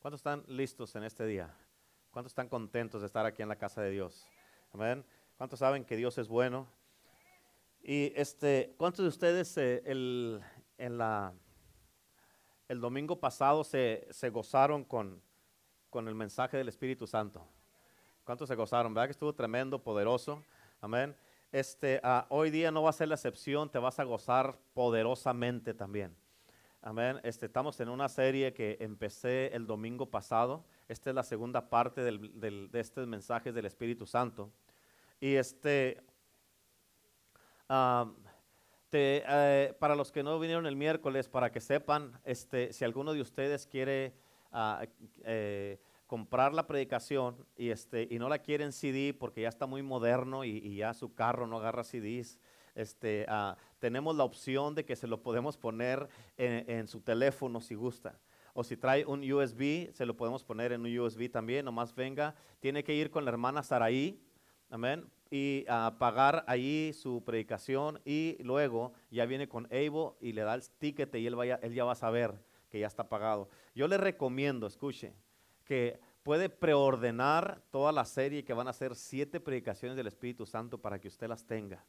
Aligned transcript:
¿Cuántos 0.00 0.20
están 0.20 0.44
listos 0.46 0.94
en 0.94 1.02
este 1.02 1.26
día? 1.26 1.52
¿Cuántos 2.12 2.30
están 2.30 2.48
contentos 2.48 3.00
de 3.00 3.08
estar 3.08 3.26
aquí 3.26 3.42
en 3.42 3.48
la 3.48 3.56
casa 3.56 3.82
de 3.82 3.90
Dios? 3.90 4.28
Amén. 4.72 5.04
¿Cuántos 5.36 5.58
saben 5.58 5.84
que 5.84 5.96
Dios 5.96 6.16
es 6.18 6.28
bueno? 6.28 6.68
Y 7.82 8.12
este, 8.14 8.76
¿cuántos 8.78 9.02
de 9.02 9.08
ustedes 9.08 9.58
eh, 9.58 9.82
el, 9.84 10.40
el 10.78 12.80
domingo 12.80 13.18
pasado 13.18 13.64
se, 13.64 14.06
se 14.10 14.30
gozaron 14.30 14.84
con, 14.84 15.20
con 15.90 16.06
el 16.06 16.14
mensaje 16.14 16.56
del 16.56 16.68
Espíritu 16.68 17.08
Santo? 17.08 17.44
¿Cuántos 18.22 18.48
se 18.48 18.54
gozaron? 18.54 18.94
¿Verdad 18.94 19.08
que 19.08 19.12
estuvo 19.12 19.34
tremendo, 19.34 19.82
poderoso? 19.82 20.44
Amén. 20.80 21.16
Este, 21.50 22.00
ah, 22.04 22.24
hoy 22.28 22.50
día 22.50 22.70
no 22.70 22.84
va 22.84 22.90
a 22.90 22.92
ser 22.92 23.08
la 23.08 23.16
excepción, 23.16 23.68
te 23.68 23.80
vas 23.80 23.98
a 23.98 24.04
gozar 24.04 24.56
poderosamente 24.74 25.74
también. 25.74 26.16
Amén. 26.80 27.18
Este, 27.24 27.46
estamos 27.46 27.80
en 27.80 27.88
una 27.88 28.08
serie 28.08 28.52
que 28.54 28.76
empecé 28.80 29.48
el 29.48 29.66
domingo 29.66 30.06
pasado. 30.06 30.64
Esta 30.86 31.10
es 31.10 31.16
la 31.16 31.24
segunda 31.24 31.68
parte 31.68 32.02
de 32.02 32.70
este 32.72 33.04
mensaje 33.04 33.52
del 33.52 33.66
Espíritu 33.66 34.06
Santo. 34.06 34.52
Y 35.20 35.34
este, 35.34 36.00
te, 38.90 39.24
uh, 39.26 39.74
para 39.80 39.96
los 39.96 40.12
que 40.12 40.22
no 40.22 40.38
vinieron 40.38 40.66
el 40.66 40.76
miércoles, 40.76 41.28
para 41.28 41.50
que 41.50 41.60
sepan, 41.60 42.12
este, 42.24 42.72
si 42.72 42.84
alguno 42.84 43.12
de 43.12 43.22
ustedes 43.22 43.66
quiere 43.66 44.14
uh, 44.52 44.86
eh, 45.24 45.80
comprar 46.06 46.54
la 46.54 46.68
predicación 46.68 47.44
y, 47.56 47.70
este, 47.70 48.06
y 48.08 48.20
no 48.20 48.28
la 48.28 48.38
quiere 48.38 48.62
en 48.62 48.72
CD 48.72 49.12
porque 49.12 49.42
ya 49.42 49.48
está 49.48 49.66
muy 49.66 49.82
moderno 49.82 50.44
y, 50.44 50.50
y 50.58 50.76
ya 50.76 50.94
su 50.94 51.12
carro 51.12 51.48
no 51.48 51.58
agarra 51.58 51.82
CDs, 51.82 52.38
este, 52.78 53.26
uh, 53.28 53.56
tenemos 53.80 54.14
la 54.14 54.22
opción 54.22 54.74
de 54.76 54.84
que 54.84 54.94
se 54.94 55.08
lo 55.08 55.20
podemos 55.20 55.56
poner 55.56 56.08
en, 56.36 56.86
su 56.86 57.00
teléfono 57.00 57.60
si 57.60 57.74
gusta. 57.74 58.18
O 58.54 58.62
si 58.62 58.76
trae 58.76 59.04
un 59.04 59.20
USB, 59.30 59.92
se 59.92 60.06
lo 60.06 60.16
podemos 60.16 60.44
poner 60.44 60.72
en 60.72 60.82
un 60.82 60.98
USB 60.98 61.28
también, 61.28 61.64
nomás 61.64 61.92
venga. 61.94 62.36
Tiene 62.60 62.84
que 62.84 62.94
ir 62.94 63.10
con 63.10 63.24
la 63.24 63.30
hermana 63.32 63.64
Saraí, 63.64 64.20
amén, 64.70 65.04
y 65.30 65.64
uh, 65.68 65.98
pagar 65.98 66.44
ahí 66.46 66.92
su 66.92 67.22
predicación 67.24 68.00
y 68.04 68.36
luego 68.42 68.92
ya 69.10 69.26
viene 69.26 69.48
con 69.48 69.66
Evo 69.70 70.16
y 70.20 70.32
le 70.32 70.42
da 70.42 70.54
el 70.54 70.62
ticket 70.78 71.12
y 71.16 71.26
él, 71.26 71.36
él 71.62 71.74
ya 71.74 71.84
va 71.84 71.92
a 71.92 71.96
saber 71.96 72.40
que 72.70 72.78
ya 72.78 72.86
está 72.86 73.08
pagado. 73.08 73.48
Yo 73.74 73.88
le 73.88 73.96
recomiendo, 73.96 74.68
escuche, 74.68 75.14
que 75.64 75.98
puede 76.22 76.48
preordenar 76.48 77.60
toda 77.70 77.90
la 77.90 78.04
serie 78.04 78.44
que 78.44 78.52
van 78.52 78.68
a 78.68 78.72
ser 78.72 78.94
siete 78.94 79.40
predicaciones 79.40 79.96
del 79.96 80.06
Espíritu 80.06 80.46
Santo 80.46 80.78
para 80.78 81.00
que 81.00 81.08
usted 81.08 81.28
las 81.28 81.44
tenga 81.44 81.84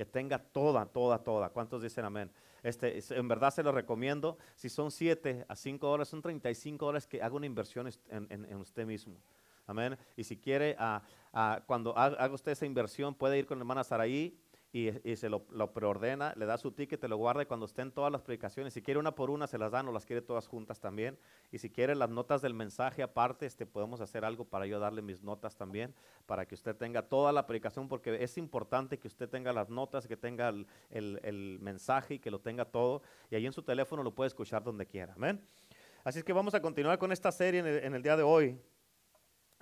que 0.00 0.06
tenga 0.06 0.38
toda, 0.38 0.86
toda, 0.86 1.18
toda. 1.18 1.50
¿Cuántos 1.50 1.82
dicen 1.82 2.06
amén? 2.06 2.30
Este, 2.62 2.98
en 3.10 3.28
verdad 3.28 3.50
se 3.50 3.62
lo 3.62 3.70
recomiendo. 3.70 4.38
Si 4.56 4.70
son 4.70 4.90
7 4.90 5.44
a 5.46 5.54
5 5.54 5.86
dólares, 5.86 6.08
son 6.08 6.22
35 6.22 6.86
dólares 6.86 7.06
que 7.06 7.22
haga 7.22 7.34
una 7.34 7.44
inversión 7.44 7.86
en, 8.08 8.54
usted 8.54 8.86
mismo. 8.86 9.20
Amén. 9.66 9.98
Y 10.16 10.24
si 10.24 10.38
quiere, 10.38 10.74
uh, 10.80 11.36
uh, 11.38 11.60
cuando 11.66 11.94
haga 11.98 12.32
usted 12.32 12.52
esa 12.52 12.64
inversión, 12.64 13.14
puede 13.14 13.40
ir 13.40 13.46
con 13.46 13.58
la 13.58 13.62
hermana 13.62 13.84
Saraí 13.84 14.40
y, 14.72 15.08
y 15.08 15.16
se 15.16 15.28
lo, 15.28 15.44
preordena, 15.72 16.32
le 16.36 16.46
da 16.46 16.56
su 16.56 16.70
ticket, 16.70 17.00
te 17.00 17.08
lo 17.08 17.16
guarda 17.16 17.44
cuando 17.46 17.66
estén 17.66 17.90
todas 17.90 18.12
las 18.12 18.22
predicaciones, 18.22 18.72
si 18.72 18.82
quiere 18.82 19.00
una 19.00 19.14
por 19.14 19.30
una, 19.30 19.46
se 19.46 19.58
las 19.58 19.72
dan 19.72 19.88
o 19.88 19.92
las 19.92 20.06
quiere 20.06 20.22
todas 20.22 20.46
juntas 20.46 20.80
también. 20.80 21.18
Y 21.50 21.58
si 21.58 21.70
quiere 21.70 21.94
las 21.96 22.10
notas 22.10 22.40
del 22.42 22.54
mensaje 22.54 23.02
aparte, 23.02 23.46
este, 23.46 23.66
podemos 23.66 24.00
hacer 24.00 24.24
algo 24.24 24.44
para 24.44 24.66
yo 24.66 24.78
darle 24.78 25.02
mis 25.02 25.22
notas 25.22 25.56
también, 25.56 25.94
para 26.26 26.46
que 26.46 26.54
usted 26.54 26.76
tenga 26.76 27.02
toda 27.02 27.32
la 27.32 27.46
predicación, 27.46 27.88
porque 27.88 28.22
es 28.22 28.38
importante 28.38 28.98
que 28.98 29.08
usted 29.08 29.28
tenga 29.28 29.52
las 29.52 29.68
notas, 29.70 30.06
que 30.06 30.16
tenga 30.16 30.48
el, 30.48 30.66
el, 30.90 31.58
mensaje 31.60 32.14
y 32.14 32.18
que 32.20 32.30
lo 32.30 32.40
tenga 32.40 32.64
todo. 32.64 33.02
Y 33.30 33.34
ahí 33.34 33.46
en 33.46 33.52
su 33.52 33.62
teléfono 33.62 34.02
lo 34.02 34.14
puede 34.14 34.28
escuchar 34.28 34.62
donde 34.62 34.86
quiera. 34.86 35.14
Amén. 35.14 35.40
Así 36.04 36.20
es 36.20 36.24
que 36.24 36.32
vamos 36.32 36.54
a 36.54 36.62
continuar 36.62 36.98
con 36.98 37.12
esta 37.12 37.32
serie 37.32 37.60
en 37.60 37.94
el 37.94 38.02
día 38.02 38.16
de 38.16 38.22
hoy. 38.22 38.58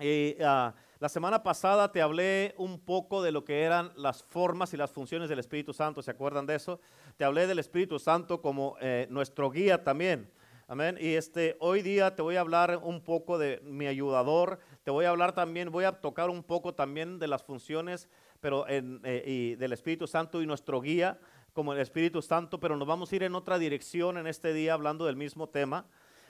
Y, 0.00 0.36
uh, 0.40 0.72
la 1.00 1.08
semana 1.08 1.42
pasada 1.42 1.92
te 1.92 2.02
hablé 2.02 2.54
un 2.56 2.80
poco 2.80 3.22
de 3.22 3.30
lo 3.30 3.44
que 3.44 3.62
eran 3.62 3.92
las 3.96 4.22
formas 4.22 4.74
y 4.74 4.76
las 4.76 4.90
funciones 4.90 5.28
del 5.28 5.38
Espíritu 5.38 5.72
Santo, 5.72 6.02
¿se 6.02 6.10
acuerdan 6.10 6.46
de 6.46 6.56
eso? 6.56 6.80
Te 7.16 7.24
hablé 7.24 7.46
del 7.46 7.58
Espíritu 7.58 7.98
Santo 7.98 8.42
como 8.42 8.76
eh, 8.80 9.06
nuestro 9.10 9.50
guía 9.50 9.84
también. 9.84 10.30
Amén. 10.66 10.98
Y 11.00 11.14
este, 11.14 11.56
hoy 11.60 11.82
día 11.82 12.14
te 12.14 12.22
voy 12.22 12.36
a 12.36 12.40
hablar 12.40 12.80
un 12.82 13.00
poco 13.00 13.38
de 13.38 13.60
mi 13.64 13.86
ayudador, 13.86 14.58
te 14.84 14.90
voy 14.90 15.04
a 15.04 15.10
hablar 15.10 15.34
también, 15.34 15.70
voy 15.70 15.84
a 15.84 15.92
tocar 16.00 16.30
un 16.30 16.42
poco 16.42 16.74
también 16.74 17.18
de 17.18 17.28
las 17.28 17.42
funciones 17.42 18.08
pero 18.40 18.66
eh, 18.68 19.24
y 19.26 19.54
del 19.56 19.72
Espíritu 19.72 20.06
Santo 20.06 20.42
y 20.42 20.46
nuestro 20.46 20.80
guía 20.80 21.18
como 21.52 21.72
el 21.72 21.80
Espíritu 21.80 22.22
Santo, 22.22 22.60
pero 22.60 22.76
nos 22.76 22.86
vamos 22.86 23.10
a 23.10 23.16
ir 23.16 23.24
en 23.24 23.34
otra 23.34 23.58
dirección 23.58 24.16
en 24.18 24.26
este 24.26 24.52
día 24.52 24.74
hablando 24.74 25.06
del 25.06 25.16
mismo 25.16 25.48
tema. 25.48 25.86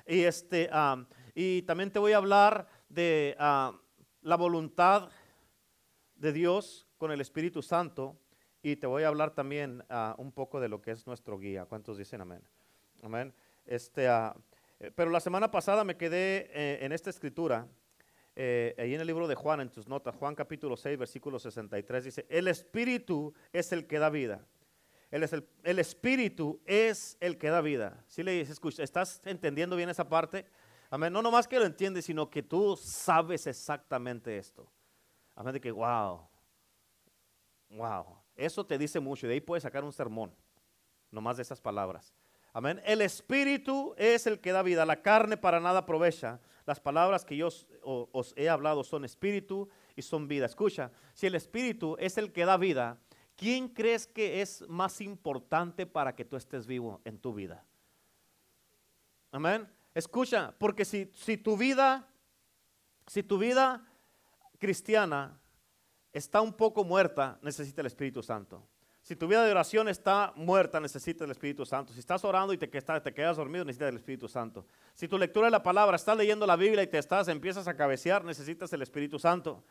Y, 0.07 0.23
este, 0.23 0.71
um, 0.73 1.05
y 1.35 1.63
también 1.63 1.91
te 1.91 1.99
voy 1.99 2.13
a 2.13 2.17
hablar 2.17 2.67
de... 2.89 3.37
Uh, 3.39 3.89
la 4.23 4.37
voluntad 4.37 5.11
de 6.17 6.33
Dios 6.33 6.87
con 6.99 7.13
el 7.13 7.21
Espíritu 7.21 7.63
Santo 7.63 8.19
y 8.63 8.77
te 8.77 8.87
voy 8.87 9.05
a 9.05 9.09
hablar 9.09 9.31
también 9.31 9.85
uh, 9.89 10.21
un 10.21 10.33
poco 10.33 10.61
de 10.61 10.69
lo 10.69 10.83
que 10.83 10.91
es 10.91 11.07
nuestro 11.07 11.39
guía. 11.39 11.65
¿Cuántos 11.67 11.97
dicen 11.97 12.21
amén? 12.21 12.43
Amén. 13.03 13.33
Este, 13.65 14.11
uh, 14.11 14.33
pero 14.95 15.11
la 15.11 15.21
semana 15.21 15.51
pasada 15.51 15.85
me 15.85 15.97
quedé 15.97 16.51
eh, 16.53 16.79
en 16.85 16.93
esta 16.93 17.11
escritura, 17.11 17.67
eh, 18.37 18.75
ahí 18.79 18.95
en 18.95 19.01
el 19.01 19.07
libro 19.07 19.27
de 19.27 19.35
Juan, 19.35 19.61
en 19.61 19.71
tus 19.71 19.89
notas, 19.89 20.15
Juan 20.15 20.35
capítulo 20.35 20.77
6, 20.77 20.99
versículo 20.99 21.39
63, 21.39 22.05
dice, 22.05 22.27
el 22.29 22.47
Espíritu 22.49 23.35
es 23.53 23.73
el 23.73 23.87
que 23.87 23.99
da 23.99 24.11
vida. 24.11 24.47
Es 25.11 25.33
el, 25.33 25.49
el 25.65 25.79
Espíritu 25.79 26.61
es 26.67 27.17
el 27.21 27.39
que 27.39 27.49
da 27.49 27.61
vida. 27.61 28.05
Si 28.07 28.23
le 28.23 28.33
dices, 28.33 28.51
escucha, 28.51 28.83
¿estás 28.83 29.23
entendiendo 29.25 29.75
bien 29.75 29.89
esa 29.89 30.09
parte? 30.09 30.45
Amén. 30.91 31.13
No 31.13 31.23
nomás 31.23 31.47
que 31.47 31.59
lo 31.59 31.67
entiendes, 31.67 32.07
sino 32.07 32.31
que 32.31 32.43
tú 32.43 32.77
sabes 32.77 33.47
exactamente 33.47 34.39
esto. 34.39 34.71
Amén. 35.35 35.53
De 35.53 35.61
que, 35.61 35.71
wow, 35.71 36.27
wow. 37.71 38.17
Eso 38.35 38.65
te 38.65 38.79
dice 38.79 39.01
mucho. 39.01 39.27
De 39.27 39.35
ahí 39.35 39.41
puedes 39.41 39.63
sacar 39.63 39.85
un 39.85 39.93
sermón. 39.93 40.35
Nomás 41.11 41.37
de 41.37 41.43
esas 41.43 41.61
palabras. 41.61 42.15
Amén. 42.53 42.81
El 42.85 43.03
espíritu 43.03 43.95
es 43.99 44.27
el 44.27 44.41
que 44.41 44.53
da 44.53 44.63
vida. 44.63 44.87
La 44.87 45.03
carne 45.03 45.37
para 45.37 45.61
nada 45.61 45.81
aprovecha. 45.81 46.41
Las 46.65 46.81
palabras 46.81 47.25
que 47.25 47.37
yo 47.37 47.49
os, 47.49 47.67
os 47.83 48.35
he 48.37 48.49
hablado 48.49 48.85
son 48.85 49.05
espíritu 49.05 49.69
y 49.97 50.03
son 50.03 50.29
vida. 50.29 50.47
Escucha, 50.47 50.91
si 51.15 51.27
el 51.27 51.35
espíritu 51.35 51.97
es 51.99 52.19
el 52.19 52.33
que 52.33 52.45
da 52.45 52.57
vida, 52.57 52.99
¿quién 53.37 53.69
crees 53.69 54.07
que 54.07 54.43
es 54.43 54.67
más 54.69 55.01
importante 55.01 55.87
para 55.87 56.15
que 56.15 56.25
tú 56.25 56.37
estés 56.37 56.67
vivo 56.67 57.01
en 57.05 57.19
tu 57.19 57.35
vida? 57.35 57.65
Amén. 59.31 59.69
Escucha, 59.99 60.55
porque 60.57 60.85
si, 60.85 61.11
si 61.13 61.37
tu 61.37 61.57
vida, 61.57 62.07
si 63.09 63.25
tu 63.25 63.37
vida 63.37 63.85
cristiana 64.61 65.41
está 66.13 66.41
un 66.41 66.53
poco 66.53 66.85
muerta, 66.85 67.37
necesita 67.43 67.81
el 67.81 67.89
Espíritu 67.89 68.23
Santo. 68.23 68.65
Si 69.03 69.17
tu 69.17 69.27
vida 69.27 69.45
de 69.45 69.51
oración 69.51 69.89
está 69.89 70.33
muerta, 70.37 70.79
necesita 70.79 71.25
el 71.25 71.33
Espíritu 71.33 71.67
Santo. 71.67 71.93
Si 71.93 71.99
estás 71.99 72.25
orando 72.25 72.53
y 72.53 72.59
te, 72.59 72.69
te 72.69 73.13
quedas 73.13 73.39
dormido, 73.39 73.65
necesitas 73.65 73.89
el 73.89 73.97
Espíritu 73.97 74.29
Santo. 74.29 74.67
Si 74.95 75.09
tu 75.09 75.19
lectura 75.19 75.49
de 75.49 75.51
la 75.51 75.65
palabra, 75.65 75.97
estás 75.97 76.17
leyendo 76.17 76.47
la 76.47 76.55
Biblia 76.55 76.85
y 76.85 76.87
te 76.87 76.99
estás, 76.99 77.27
empiezas 77.27 77.67
a 77.67 77.75
cabecear, 77.75 78.25
necesitas 78.25 78.73
el 78.73 78.83
Espíritu 78.83 79.19
Santo. 79.19 79.65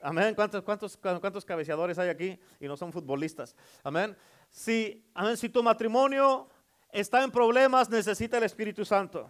Amén. 0.00 0.36
¿Cuántos, 0.36 0.62
cuántos, 0.62 0.96
cuántos 0.96 1.44
cabeceadores 1.44 1.98
hay 1.98 2.08
aquí 2.08 2.38
y 2.60 2.68
no 2.68 2.76
son 2.76 2.92
futbolistas? 2.92 3.56
Amén. 3.82 4.16
Si, 4.48 5.04
amén. 5.12 5.36
Si 5.36 5.48
tu 5.48 5.60
matrimonio 5.60 6.48
está 6.92 7.24
en 7.24 7.32
problemas, 7.32 7.90
necesita 7.90 8.38
el 8.38 8.44
Espíritu 8.44 8.84
Santo. 8.84 9.28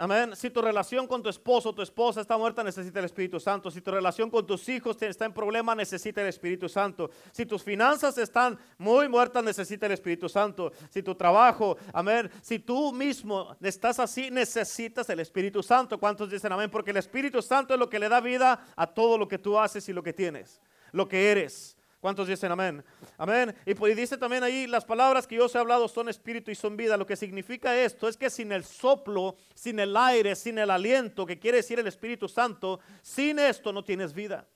Amén. 0.00 0.36
Si 0.36 0.48
tu 0.48 0.62
relación 0.62 1.08
con 1.08 1.24
tu 1.24 1.28
esposo 1.28 1.70
o 1.70 1.74
tu 1.74 1.82
esposa 1.82 2.20
está 2.20 2.38
muerta, 2.38 2.62
necesita 2.62 3.00
el 3.00 3.06
Espíritu 3.06 3.40
Santo. 3.40 3.68
Si 3.68 3.80
tu 3.80 3.90
relación 3.90 4.30
con 4.30 4.46
tus 4.46 4.68
hijos 4.68 5.02
está 5.02 5.24
en 5.24 5.32
problema, 5.32 5.74
necesita 5.74 6.20
el 6.20 6.28
Espíritu 6.28 6.68
Santo. 6.68 7.10
Si 7.32 7.44
tus 7.44 7.64
finanzas 7.64 8.16
están 8.16 8.56
muy 8.78 9.08
muertas, 9.08 9.42
necesita 9.42 9.86
el 9.86 9.92
Espíritu 9.92 10.28
Santo. 10.28 10.70
Si 10.88 11.02
tu 11.02 11.16
trabajo, 11.16 11.76
amén. 11.92 12.30
Si 12.42 12.60
tú 12.60 12.92
mismo 12.92 13.56
estás 13.60 13.98
así, 13.98 14.30
necesitas 14.30 15.10
el 15.10 15.18
Espíritu 15.18 15.64
Santo. 15.64 15.98
¿Cuántos 15.98 16.30
dicen 16.30 16.52
amén? 16.52 16.70
Porque 16.70 16.92
el 16.92 16.98
Espíritu 16.98 17.42
Santo 17.42 17.74
es 17.74 17.80
lo 17.80 17.90
que 17.90 17.98
le 17.98 18.08
da 18.08 18.20
vida 18.20 18.66
a 18.76 18.86
todo 18.86 19.18
lo 19.18 19.26
que 19.26 19.38
tú 19.38 19.58
haces 19.58 19.88
y 19.88 19.92
lo 19.92 20.04
que 20.04 20.12
tienes, 20.12 20.60
lo 20.92 21.08
que 21.08 21.32
eres. 21.32 21.76
¿Cuántos 22.00 22.28
dicen 22.28 22.52
amén? 22.52 22.84
Amén. 23.16 23.54
Y 23.66 23.74
pues 23.74 23.96
dice 23.96 24.16
también 24.16 24.44
ahí, 24.44 24.68
las 24.68 24.84
palabras 24.84 25.26
que 25.26 25.34
yo 25.34 25.46
os 25.46 25.54
he 25.54 25.58
hablado 25.58 25.88
son 25.88 26.08
espíritu 26.08 26.50
y 26.50 26.54
son 26.54 26.76
vida. 26.76 26.96
Lo 26.96 27.06
que 27.06 27.16
significa 27.16 27.76
esto 27.76 28.06
es 28.06 28.16
que 28.16 28.30
sin 28.30 28.52
el 28.52 28.64
soplo, 28.64 29.36
sin 29.54 29.80
el 29.80 29.96
aire, 29.96 30.36
sin 30.36 30.58
el 30.58 30.70
aliento, 30.70 31.26
que 31.26 31.40
quiere 31.40 31.56
decir 31.56 31.80
el 31.80 31.88
Espíritu 31.88 32.28
Santo, 32.28 32.78
sin 33.02 33.40
esto 33.40 33.72
no 33.72 33.82
tienes 33.82 34.12
vida. 34.12 34.46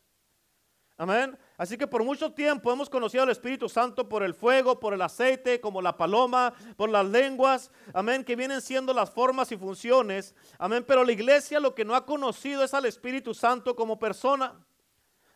Amén. 0.97 1.37
Así 1.57 1.77
que 1.77 1.89
por 1.89 2.05
mucho 2.05 2.33
tiempo 2.33 2.71
hemos 2.71 2.89
conocido 2.89 3.25
al 3.25 3.31
Espíritu 3.31 3.69
Santo 3.69 4.09
por 4.09 4.23
el 4.23 4.35
fuego, 4.35 4.79
por 4.79 4.95
el 4.95 5.03
aceite, 5.03 5.61
como 5.61 5.83
la 5.83 5.97
paloma, 5.97 6.55
por 6.77 6.91
las 6.91 7.07
lenguas. 7.07 7.73
Amén. 7.93 8.23
Que 8.23 8.37
vienen 8.37 8.61
siendo 8.61 8.95
las 8.95 9.11
formas 9.11 9.51
y 9.51 9.57
funciones. 9.57 10.33
Amén. 10.59 10.85
Pero 10.87 11.03
la 11.03 11.11
iglesia 11.11 11.59
lo 11.59 11.75
que 11.75 11.85
no 11.85 11.97
ha 11.97 12.07
conocido 12.07 12.63
es 12.63 12.73
al 12.73 12.85
Espíritu 12.85 13.35
Santo 13.35 13.75
como 13.75 13.99
persona. 13.99 14.65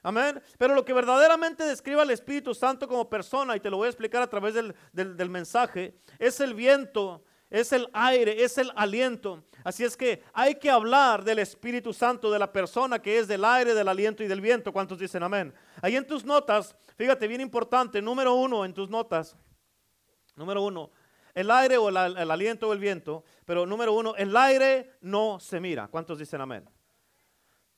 Amén. 0.02 0.42
Pero 0.58 0.74
lo 0.74 0.84
que 0.84 0.92
verdaderamente 0.92 1.64
describe 1.64 2.00
al 2.00 2.10
Espíritu 2.10 2.54
Santo 2.54 2.86
como 2.86 3.08
persona, 3.08 3.56
y 3.56 3.60
te 3.60 3.70
lo 3.70 3.78
voy 3.78 3.86
a 3.86 3.90
explicar 3.90 4.22
a 4.22 4.28
través 4.28 4.54
del, 4.54 4.74
del, 4.92 5.30
mensaje, 5.30 5.98
es 6.18 6.40
el 6.40 6.54
viento 6.54 7.24
es 7.50 7.72
el 7.72 7.88
aire, 7.92 8.42
es 8.42 8.58
el 8.58 8.72
aliento. 8.74 9.44
Así 9.62 9.84
es 9.84 9.96
que 9.96 10.22
hay 10.32 10.56
que 10.56 10.70
hablar 10.70 11.22
del 11.24 11.38
Espíritu 11.38 11.92
Santo, 11.92 12.30
de 12.30 12.38
la 12.38 12.52
persona 12.52 13.00
que 13.00 13.18
es 13.18 13.28
del 13.28 13.44
aire, 13.44 13.74
del 13.74 13.88
aliento 13.88 14.24
y 14.24 14.28
del 14.28 14.40
viento. 14.40 14.72
¿Cuántos 14.72 14.98
dicen 14.98 15.22
amén? 15.22 15.54
Ahí 15.80 15.96
en 15.96 16.06
tus 16.06 16.24
notas, 16.24 16.76
fíjate, 16.96 17.28
bien 17.28 17.40
importante, 17.40 18.02
número 18.02 18.34
uno 18.34 18.64
en 18.64 18.74
tus 18.74 18.90
notas, 18.90 19.36
número 20.34 20.62
uno, 20.62 20.90
el 21.34 21.50
aire 21.50 21.76
o 21.76 21.88
el, 21.88 21.96
el 21.96 22.30
aliento 22.30 22.68
o 22.68 22.72
el 22.72 22.78
viento, 22.78 23.24
pero 23.44 23.64
número 23.64 23.92
uno, 23.92 24.16
el 24.16 24.36
aire 24.36 24.94
no 25.00 25.38
se 25.38 25.60
mira. 25.60 25.86
¿Cuántos 25.88 26.18
dicen 26.18 26.40
amén? 26.40 26.68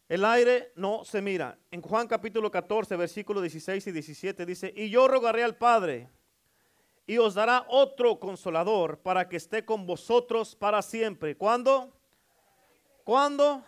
El 0.08 0.24
aire 0.24 0.72
no 0.74 1.04
se 1.04 1.20
mira. 1.20 1.58
En 1.70 1.82
Juan 1.82 2.08
capítulo 2.08 2.50
14, 2.50 2.96
versículos 2.96 3.42
16 3.42 3.88
y 3.88 3.92
17 3.92 4.46
dice, 4.46 4.72
y 4.74 4.88
yo 4.88 5.06
rogaré 5.06 5.44
al 5.44 5.56
Padre 5.56 6.08
y 7.06 7.18
os 7.18 7.34
dará 7.34 7.66
otro 7.68 8.18
consolador 8.18 9.00
para 9.00 9.28
que 9.28 9.36
esté 9.36 9.66
con 9.66 9.84
vosotros 9.84 10.56
para 10.56 10.80
siempre. 10.80 11.36
¿Cuándo? 11.36 11.92
¿Cuándo? 13.04 13.62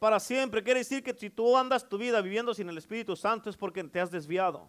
Para 0.00 0.18
siempre. 0.18 0.64
Quiere 0.64 0.80
decir 0.80 1.04
que 1.04 1.14
si 1.14 1.30
tú 1.30 1.56
andas 1.56 1.88
tu 1.88 1.96
vida 1.96 2.20
viviendo 2.22 2.54
sin 2.54 2.68
el 2.68 2.78
Espíritu 2.78 3.14
Santo 3.14 3.48
es 3.48 3.56
porque 3.56 3.84
te 3.84 4.00
has 4.00 4.10
desviado. 4.10 4.68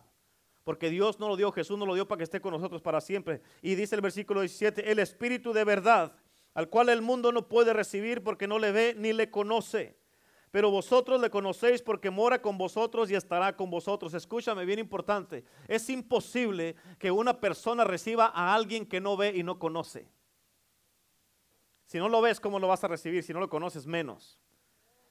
Porque 0.64 0.92
Dios 0.92 1.20
no 1.20 1.28
lo 1.28 1.36
dio, 1.36 1.52
Jesús 1.52 1.80
no 1.80 1.88
lo 1.88 1.96
dio 1.96 2.08
para 2.08 2.20
que 2.20 2.24
esté 2.26 2.40
con 2.40 2.54
nosotros 2.54 2.84
para 2.84 3.02
siempre. 3.02 3.42
Y 3.64 3.74
dice 3.74 3.96
el 3.96 4.02
versículo 4.02 4.42
17, 4.42 4.92
el 4.92 5.00
Espíritu 5.00 5.54
de 5.54 5.64
verdad, 5.64 6.16
al 6.54 6.70
cual 6.70 6.90
el 6.90 7.02
mundo 7.02 7.32
no 7.32 7.48
puede 7.48 7.74
recibir 7.74 8.24
porque 8.24 8.48
no 8.48 8.60
le 8.60 8.72
ve 8.72 8.94
ni 8.96 9.12
le 9.12 9.32
conoce 9.32 9.99
pero 10.52 10.72
vosotros 10.72 11.22
le 11.22 11.30
conocéis 11.30 11.82
porque 11.82 12.10
mora 12.10 12.42
con 12.42 12.58
vosotros 12.58 13.12
y 13.12 13.16
estará 13.16 13.56
con 13.56 13.70
vosotros. 13.70 14.14
Escúchame, 14.14 14.66
bien 14.66 14.80
importante. 14.80 15.44
Es 15.68 15.90
imposible 15.90 16.76
que 16.98 17.12
una 17.12 17.40
persona 17.40 17.84
reciba 17.84 18.32
a 18.34 18.54
alguien 18.54 18.86
que 18.86 19.00
no 19.00 19.16
ve 19.16 19.34
y 19.36 19.44
no 19.44 19.60
conoce. 19.60 20.08
Si 21.86 21.98
no 21.98 22.10
lo 22.10 22.22
ves, 22.22 22.40
¿cómo 22.40 22.60
lo 22.60 22.68
vas 22.68 22.84
a 22.84 22.88
recibir? 22.88 23.24
Si 23.24 23.34
no 23.34 23.40
lo 23.40 23.50
conoces, 23.50 23.86
menos. 23.86 24.40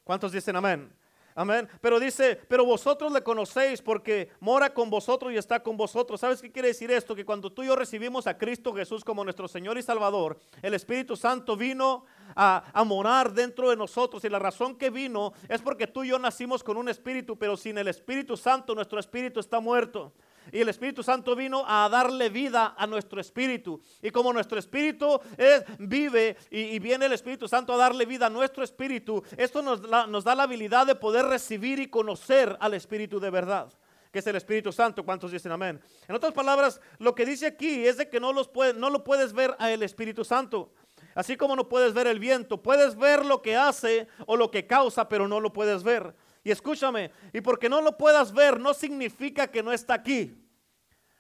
¿Cuántos 0.05 0.33
dicen 0.33 0.57
amén? 0.57 0.93
Amén. 1.39 1.69
Pero 1.81 2.01
dice, 2.01 2.35
pero 2.49 2.65
vosotros 2.65 3.13
le 3.13 3.23
conocéis 3.23 3.81
porque 3.81 4.29
mora 4.41 4.75
con 4.75 4.91
vosotros 4.91 5.33
y 5.33 5.37
está 5.37 5.63
con 5.63 5.77
vosotros. 5.77 6.19
¿Sabes 6.19 6.43
qué 6.43 6.51
quiere 6.51 6.67
decir 6.67 6.91
esto? 6.91 7.15
Que 7.15 7.25
cuando 7.25 7.53
tú 7.53 7.63
y 7.63 7.69
yo 7.69 7.77
recibimos 7.77 8.27
a 8.27 8.37
Cristo 8.37 8.75
Jesús 8.75 9.05
como 9.05 9.23
nuestro 9.23 9.47
Señor 9.47 9.79
y 9.79 9.83
Salvador, 9.83 10.37
el 10.63 10.75
Espíritu 10.75 11.15
Santo 11.15 11.57
vino 11.57 12.07
a, 12.35 12.65
a, 12.73 12.83
morar 12.83 13.33
dentro 13.33 13.71
de 13.71 13.77
nosotros. 13.77 14.25
Y 14.25 14.29
la 14.29 14.41
razón 14.41 14.75
que 14.75 14.91
vino 14.91 15.33
es 15.49 15.63
porque 15.63 15.87
tú 15.87 16.03
y 16.03 16.09
yo 16.09 16.19
nacimos 16.19 16.65
con 16.65 16.77
un 16.77 16.89
espíritu, 16.89 17.39
pero 17.39 17.57
sin 17.57 17.79
el 17.79 17.87
Espíritu 17.87 18.37
Santo 18.37 18.75
nuestro 18.75 18.99
espíritu 18.99 19.39
está 19.39 19.61
muerto. 19.61 20.13
Y 20.53 20.61
el 20.61 20.69
Espíritu 20.69 21.03
Santo 21.03 21.35
vino 21.35 21.65
a 21.67 21.89
darle 21.89 22.29
vida 22.29 22.75
a 22.77 22.87
nuestro 22.87 23.21
espíritu. 23.21 23.81
Y 24.03 24.11
como 24.11 24.33
nuestro 24.33 24.59
espíritu 24.59 25.21
es, 25.37 25.65
vive 25.79 26.37
y, 26.51 26.79
viene 26.79 27.07
el 27.07 27.13
Espíritu 27.13 27.49
Santo 27.49 27.73
a 27.75 27.77
darle 27.77 28.07
vida 28.07 28.27
a 28.27 28.31
nuestro 28.31 28.65
espíritu, 28.65 29.23
esto 29.37 29.63
nos, 29.63 29.83
da 29.83 30.35
la 30.35 30.43
habilidad 30.43 30.87
de 30.87 30.95
poder 30.95 31.27
recibir 31.27 31.79
y 31.79 31.89
conocer 31.89 32.57
al 32.61 32.75
Espíritu 32.75 33.21
de 33.21 33.31
verdad 33.31 33.73
que 34.11 34.21
es 34.21 34.27
el 34.27 34.37
Espíritu 34.37 34.73
Santo. 34.73 35.05
¿Cuántos 35.05 35.33
dicen 35.33 35.53
amén? 35.53 35.79
En 36.09 36.15
otras 36.15 36.33
palabras, 36.33 36.81
lo 36.99 37.15
que 37.15 37.27
dice 37.27 37.47
aquí 37.47 37.87
es 37.87 37.99
de 37.99 38.09
que 38.09 38.19
no, 38.19 38.33
los 38.33 38.49
puede, 38.49 38.73
no 38.73 38.89
lo 38.89 39.05
puedes 39.05 39.35
ver 39.35 39.55
a 39.59 39.71
el 39.71 39.83
Espíritu 39.83 40.25
Santo. 40.25 40.73
Así 41.15 41.37
como 41.37 41.57
no 41.57 41.69
puedes 41.69 41.93
ver 41.93 42.07
el 42.07 42.19
viento, 42.19 42.63
puedes 42.63 42.97
ver 42.97 43.27
lo 43.27 43.43
que 43.43 43.57
hace 43.57 44.09
o 44.27 44.37
lo 44.37 44.51
que 44.51 44.67
causa, 44.67 45.09
pero 45.09 45.29
no 45.29 45.41
lo 45.41 45.53
puedes 45.53 45.83
ver. 45.83 46.15
Y 46.49 46.51
escúchame, 46.51 47.11
y 47.31 47.43
porque 47.43 47.69
no 47.69 47.83
lo 47.83 47.99
puedas 47.99 48.33
ver 48.33 48.59
no 48.59 48.73
significa 48.73 49.49
que 49.49 49.63
no 49.63 49.71
está 49.71 49.93
aquí. 49.93 50.35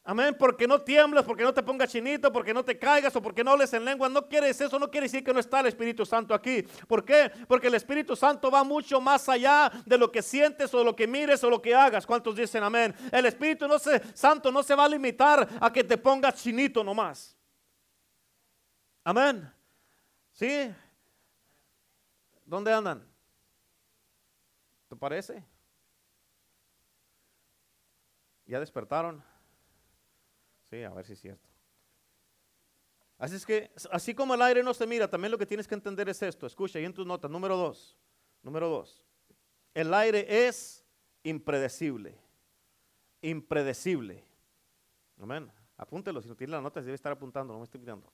Amén, 0.02 0.34
porque 0.38 0.66
no 0.66 0.80
tiemblas, 0.80 1.22
porque 1.26 1.42
no 1.42 1.52
te 1.52 1.62
pongas 1.62 1.90
chinito, 1.92 2.32
porque 2.32 2.54
no 2.54 2.64
te 2.64 2.78
caigas 2.78 3.14
o 3.14 3.20
porque 3.20 3.44
no 3.44 3.50
hables 3.50 3.74
en 3.74 3.84
lengua. 3.84 4.08
No 4.08 4.26
quieres 4.26 4.58
eso, 4.58 4.78
no 4.78 4.90
quiere 4.90 5.04
decir 5.04 5.22
que 5.22 5.34
no 5.34 5.38
está 5.38 5.60
el 5.60 5.66
Espíritu 5.66 6.06
Santo 6.06 6.32
aquí. 6.32 6.62
¿Por 6.62 7.04
qué? 7.04 7.30
Porque 7.46 7.66
el 7.66 7.74
Espíritu 7.74 8.16
Santo 8.16 8.50
va 8.50 8.64
mucho 8.64 9.02
más 9.02 9.28
allá 9.28 9.70
de 9.84 9.98
lo 9.98 10.10
que 10.10 10.22
sientes 10.22 10.72
o 10.72 10.82
lo 10.82 10.96
que 10.96 11.06
mires 11.06 11.44
o 11.44 11.50
lo 11.50 11.60
que 11.60 11.74
hagas. 11.74 12.06
¿Cuántos 12.06 12.34
dicen 12.34 12.64
amén? 12.64 12.94
El 13.12 13.26
Espíritu 13.26 13.68
no 13.68 13.78
se, 13.78 14.00
Santo 14.16 14.50
no 14.50 14.62
se 14.62 14.74
va 14.74 14.86
a 14.86 14.88
limitar 14.88 15.46
a 15.60 15.70
que 15.70 15.84
te 15.84 15.98
pongas 15.98 16.36
chinito 16.36 16.82
nomás. 16.82 17.36
Amén. 19.04 19.52
¿Sí? 20.32 20.72
¿Dónde 22.46 22.72
andan? 22.72 23.17
¿Te 24.88 24.96
parece? 24.96 25.44
¿Ya 28.46 28.58
despertaron? 28.58 29.22
Sí, 30.70 30.82
a 30.82 30.90
ver 30.90 31.04
si 31.06 31.12
es 31.12 31.20
cierto. 31.20 31.48
Así 33.18 33.36
es 33.36 33.44
que, 33.44 33.70
así 33.90 34.14
como 34.14 34.34
el 34.34 34.42
aire 34.42 34.62
no 34.62 34.72
se 34.72 34.86
mira, 34.86 35.08
también 35.10 35.30
lo 35.30 35.38
que 35.38 35.46
tienes 35.46 35.66
que 35.66 35.74
entender 35.74 36.08
es 36.08 36.22
esto. 36.22 36.46
Escucha, 36.46 36.78
ahí 36.78 36.84
en 36.84 36.94
tus 36.94 37.06
notas, 37.06 37.30
número 37.30 37.56
dos. 37.56 37.98
Número 38.42 38.68
dos. 38.68 39.04
El 39.74 39.92
aire 39.92 40.46
es 40.46 40.84
impredecible. 41.22 42.18
Impredecible. 43.20 44.24
Amén. 45.20 45.50
Apúntelo, 45.76 46.22
si 46.22 46.28
no 46.28 46.36
tiene 46.36 46.52
las 46.52 46.62
notas, 46.62 46.84
debe 46.84 46.94
estar 46.94 47.12
apuntando, 47.12 47.52
no 47.52 47.58
me 47.58 47.64
estoy 47.64 47.80
mirando. 47.80 48.10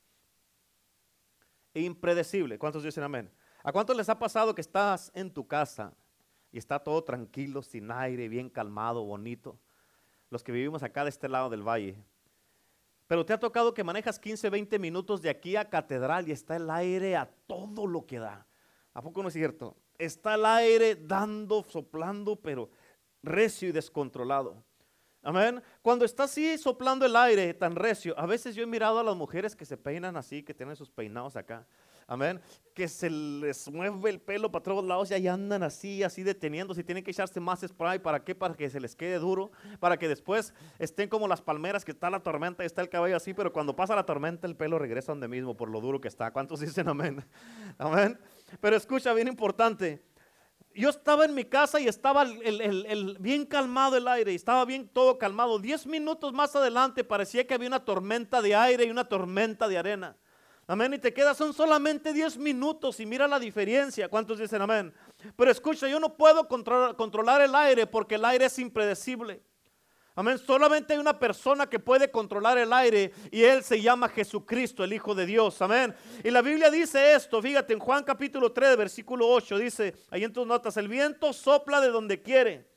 Impredecible. 1.74 2.58
¿Cuántos 2.58 2.82
dicen 2.82 3.04
amén? 3.04 3.30
¿A 3.62 3.72
cuántos 3.72 3.96
les 3.96 4.08
ha 4.08 4.18
pasado 4.18 4.54
que 4.54 4.60
estás 4.60 5.10
en 5.14 5.32
tu 5.32 5.46
casa 5.46 5.94
y 6.54 6.58
está 6.58 6.78
todo 6.78 7.02
tranquilo, 7.02 7.62
sin 7.62 7.90
aire, 7.90 8.28
bien 8.28 8.48
calmado, 8.48 9.02
bonito. 9.04 9.58
Los 10.30 10.44
que 10.44 10.52
vivimos 10.52 10.84
acá 10.84 11.02
de 11.02 11.10
este 11.10 11.28
lado 11.28 11.50
del 11.50 11.66
valle. 11.66 11.96
Pero 13.08 13.26
te 13.26 13.32
ha 13.32 13.40
tocado 13.40 13.74
que 13.74 13.82
manejas 13.82 14.20
15, 14.20 14.50
20 14.50 14.78
minutos 14.78 15.20
de 15.20 15.30
aquí 15.30 15.56
a 15.56 15.68
catedral 15.68 16.28
y 16.28 16.30
está 16.30 16.54
el 16.54 16.70
aire 16.70 17.16
a 17.16 17.28
todo 17.48 17.88
lo 17.88 18.06
que 18.06 18.20
da. 18.20 18.46
¿A 18.92 19.02
poco 19.02 19.20
no 19.20 19.30
es 19.30 19.34
cierto? 19.34 19.76
Está 19.98 20.36
el 20.36 20.46
aire 20.46 20.94
dando, 20.94 21.64
soplando, 21.64 22.36
pero 22.36 22.70
recio 23.20 23.70
y 23.70 23.72
descontrolado. 23.72 24.62
Amén. 25.24 25.60
Cuando 25.82 26.04
está 26.04 26.22
así 26.22 26.56
soplando 26.56 27.04
el 27.04 27.16
aire 27.16 27.52
tan 27.54 27.74
recio, 27.74 28.16
a 28.16 28.26
veces 28.26 28.54
yo 28.54 28.62
he 28.62 28.66
mirado 28.66 29.00
a 29.00 29.02
las 29.02 29.16
mujeres 29.16 29.56
que 29.56 29.64
se 29.64 29.76
peinan 29.76 30.16
así, 30.16 30.44
que 30.44 30.54
tienen 30.54 30.76
sus 30.76 30.88
peinados 30.88 31.34
acá. 31.34 31.66
Amén. 32.06 32.40
Que 32.74 32.88
se 32.88 33.08
les 33.08 33.70
mueve 33.70 34.10
el 34.10 34.20
pelo 34.20 34.50
para 34.50 34.62
todos 34.62 34.84
lados 34.84 35.10
y 35.10 35.14
ahí 35.14 35.28
andan 35.28 35.62
así, 35.62 36.02
así 36.02 36.22
deteniendo. 36.22 36.74
Si 36.74 36.82
tienen 36.82 37.04
que 37.04 37.12
echarse 37.12 37.38
más 37.40 37.60
spray, 37.60 38.00
¿para 38.00 38.24
qué? 38.24 38.34
Para 38.34 38.54
que 38.54 38.68
se 38.68 38.80
les 38.80 38.96
quede 38.96 39.18
duro. 39.18 39.52
Para 39.78 39.96
que 39.96 40.08
después 40.08 40.52
estén 40.78 41.08
como 41.08 41.28
las 41.28 41.40
palmeras 41.40 41.84
que 41.84 41.92
está 41.92 42.10
la 42.10 42.20
tormenta 42.20 42.62
y 42.62 42.66
está 42.66 42.82
el 42.82 42.88
cabello 42.88 43.16
así. 43.16 43.32
Pero 43.32 43.52
cuando 43.52 43.76
pasa 43.76 43.94
la 43.94 44.04
tormenta, 44.04 44.46
el 44.46 44.56
pelo 44.56 44.78
regresa 44.78 45.12
donde 45.12 45.28
mismo 45.28 45.56
por 45.56 45.70
lo 45.70 45.80
duro 45.80 46.00
que 46.00 46.08
está. 46.08 46.32
¿Cuántos 46.32 46.60
dicen 46.60 46.88
amén? 46.88 47.24
Amén. 47.78 48.18
Pero 48.60 48.76
escucha, 48.76 49.12
bien 49.14 49.28
importante. 49.28 50.02
Yo 50.74 50.90
estaba 50.90 51.24
en 51.24 51.34
mi 51.34 51.44
casa 51.44 51.80
y 51.80 51.86
estaba 51.86 52.22
el, 52.22 53.16
bien 53.20 53.46
calmado 53.46 53.96
el 53.96 54.08
aire, 54.08 54.32
y 54.32 54.34
estaba 54.34 54.64
bien 54.64 54.88
todo 54.88 55.18
calmado. 55.18 55.60
Diez 55.60 55.86
minutos 55.86 56.32
más 56.32 56.56
adelante 56.56 57.04
parecía 57.04 57.46
que 57.46 57.54
había 57.54 57.68
una 57.68 57.84
tormenta 57.84 58.42
de 58.42 58.56
aire 58.56 58.84
y 58.84 58.90
una 58.90 59.08
tormenta 59.08 59.68
de 59.68 59.78
arena. 59.78 60.16
Amén. 60.66 60.94
Y 60.94 60.98
te 60.98 61.12
quedas, 61.12 61.36
son 61.36 61.52
solamente 61.52 62.12
10 62.12 62.38
minutos 62.38 62.98
y 63.00 63.06
mira 63.06 63.28
la 63.28 63.38
diferencia. 63.38 64.08
¿Cuántos 64.08 64.38
dicen 64.38 64.62
amén? 64.62 64.94
Pero 65.36 65.50
escucha, 65.50 65.88
yo 65.88 66.00
no 66.00 66.16
puedo 66.16 66.48
controlar, 66.48 67.42
el 67.42 67.54
aire 67.54 67.86
porque 67.86 68.14
el 68.14 68.24
aire 68.24 68.46
es 68.46 68.58
impredecible. 68.58 69.42
Amén. 70.16 70.38
Solamente 70.38 70.92
hay 70.92 71.00
una 71.00 71.18
persona 71.18 71.68
que 71.68 71.80
puede 71.80 72.10
controlar 72.10 72.56
el 72.56 72.72
aire 72.72 73.12
y 73.30 73.42
él 73.42 73.64
se 73.64 73.82
llama 73.82 74.08
Jesucristo, 74.08 74.84
el 74.84 74.92
Hijo 74.92 75.14
de 75.14 75.26
Dios. 75.26 75.60
Amén. 75.60 75.94
Y 76.22 76.30
la 76.30 76.40
Biblia 76.40 76.70
dice 76.70 77.14
esto, 77.14 77.42
fíjate 77.42 77.72
en 77.72 77.80
Juan 77.80 78.04
capítulo 78.04 78.52
3, 78.52 78.76
versículo 78.76 79.28
8, 79.28 79.58
dice, 79.58 79.94
ahí 80.10 80.22
en 80.22 80.32
tus 80.32 80.46
notas, 80.46 80.76
el 80.76 80.88
viento 80.88 81.32
sopla 81.32 81.80
de 81.80 81.88
donde 81.88 82.22
quiere 82.22 82.74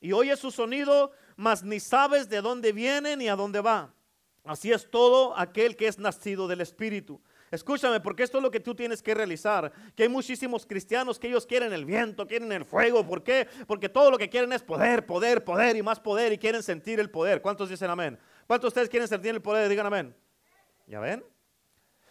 y 0.00 0.12
oye 0.12 0.36
su 0.36 0.50
sonido, 0.50 1.12
mas 1.36 1.62
ni 1.62 1.78
sabes 1.78 2.28
de 2.28 2.40
dónde 2.40 2.72
viene 2.72 3.16
ni 3.16 3.28
a 3.28 3.36
dónde 3.36 3.60
va. 3.60 3.94
Así 4.44 4.72
es 4.72 4.90
todo 4.90 5.36
aquel 5.38 5.76
que 5.76 5.86
es 5.86 5.98
nacido 5.98 6.48
del 6.48 6.62
Espíritu. 6.62 7.20
Escúchame, 7.50 7.98
porque 8.00 8.22
esto 8.22 8.38
es 8.38 8.42
lo 8.42 8.50
que 8.50 8.60
tú 8.60 8.74
tienes 8.74 9.02
que 9.02 9.12
realizar. 9.12 9.72
Que 9.96 10.04
hay 10.04 10.08
muchísimos 10.08 10.64
cristianos 10.64 11.18
que 11.18 11.26
ellos 11.26 11.46
quieren 11.46 11.72
el 11.72 11.84
viento, 11.84 12.26
quieren 12.26 12.52
el 12.52 12.64
fuego. 12.64 13.04
¿Por 13.04 13.24
qué? 13.24 13.48
Porque 13.66 13.88
todo 13.88 14.10
lo 14.10 14.18
que 14.18 14.28
quieren 14.28 14.52
es 14.52 14.62
poder, 14.62 15.04
poder, 15.04 15.42
poder 15.42 15.76
y 15.76 15.82
más 15.82 15.98
poder 15.98 16.32
y 16.32 16.38
quieren 16.38 16.62
sentir 16.62 17.00
el 17.00 17.10
poder. 17.10 17.42
¿Cuántos 17.42 17.68
dicen 17.68 17.90
amén? 17.90 18.18
¿Cuántos 18.46 18.68
de 18.68 18.68
ustedes 18.68 18.88
quieren 18.88 19.08
sentir 19.08 19.32
el 19.34 19.42
poder? 19.42 19.68
Digan 19.68 19.86
amén. 19.86 20.14
¿Ya 20.86 21.00
ven? 21.00 21.24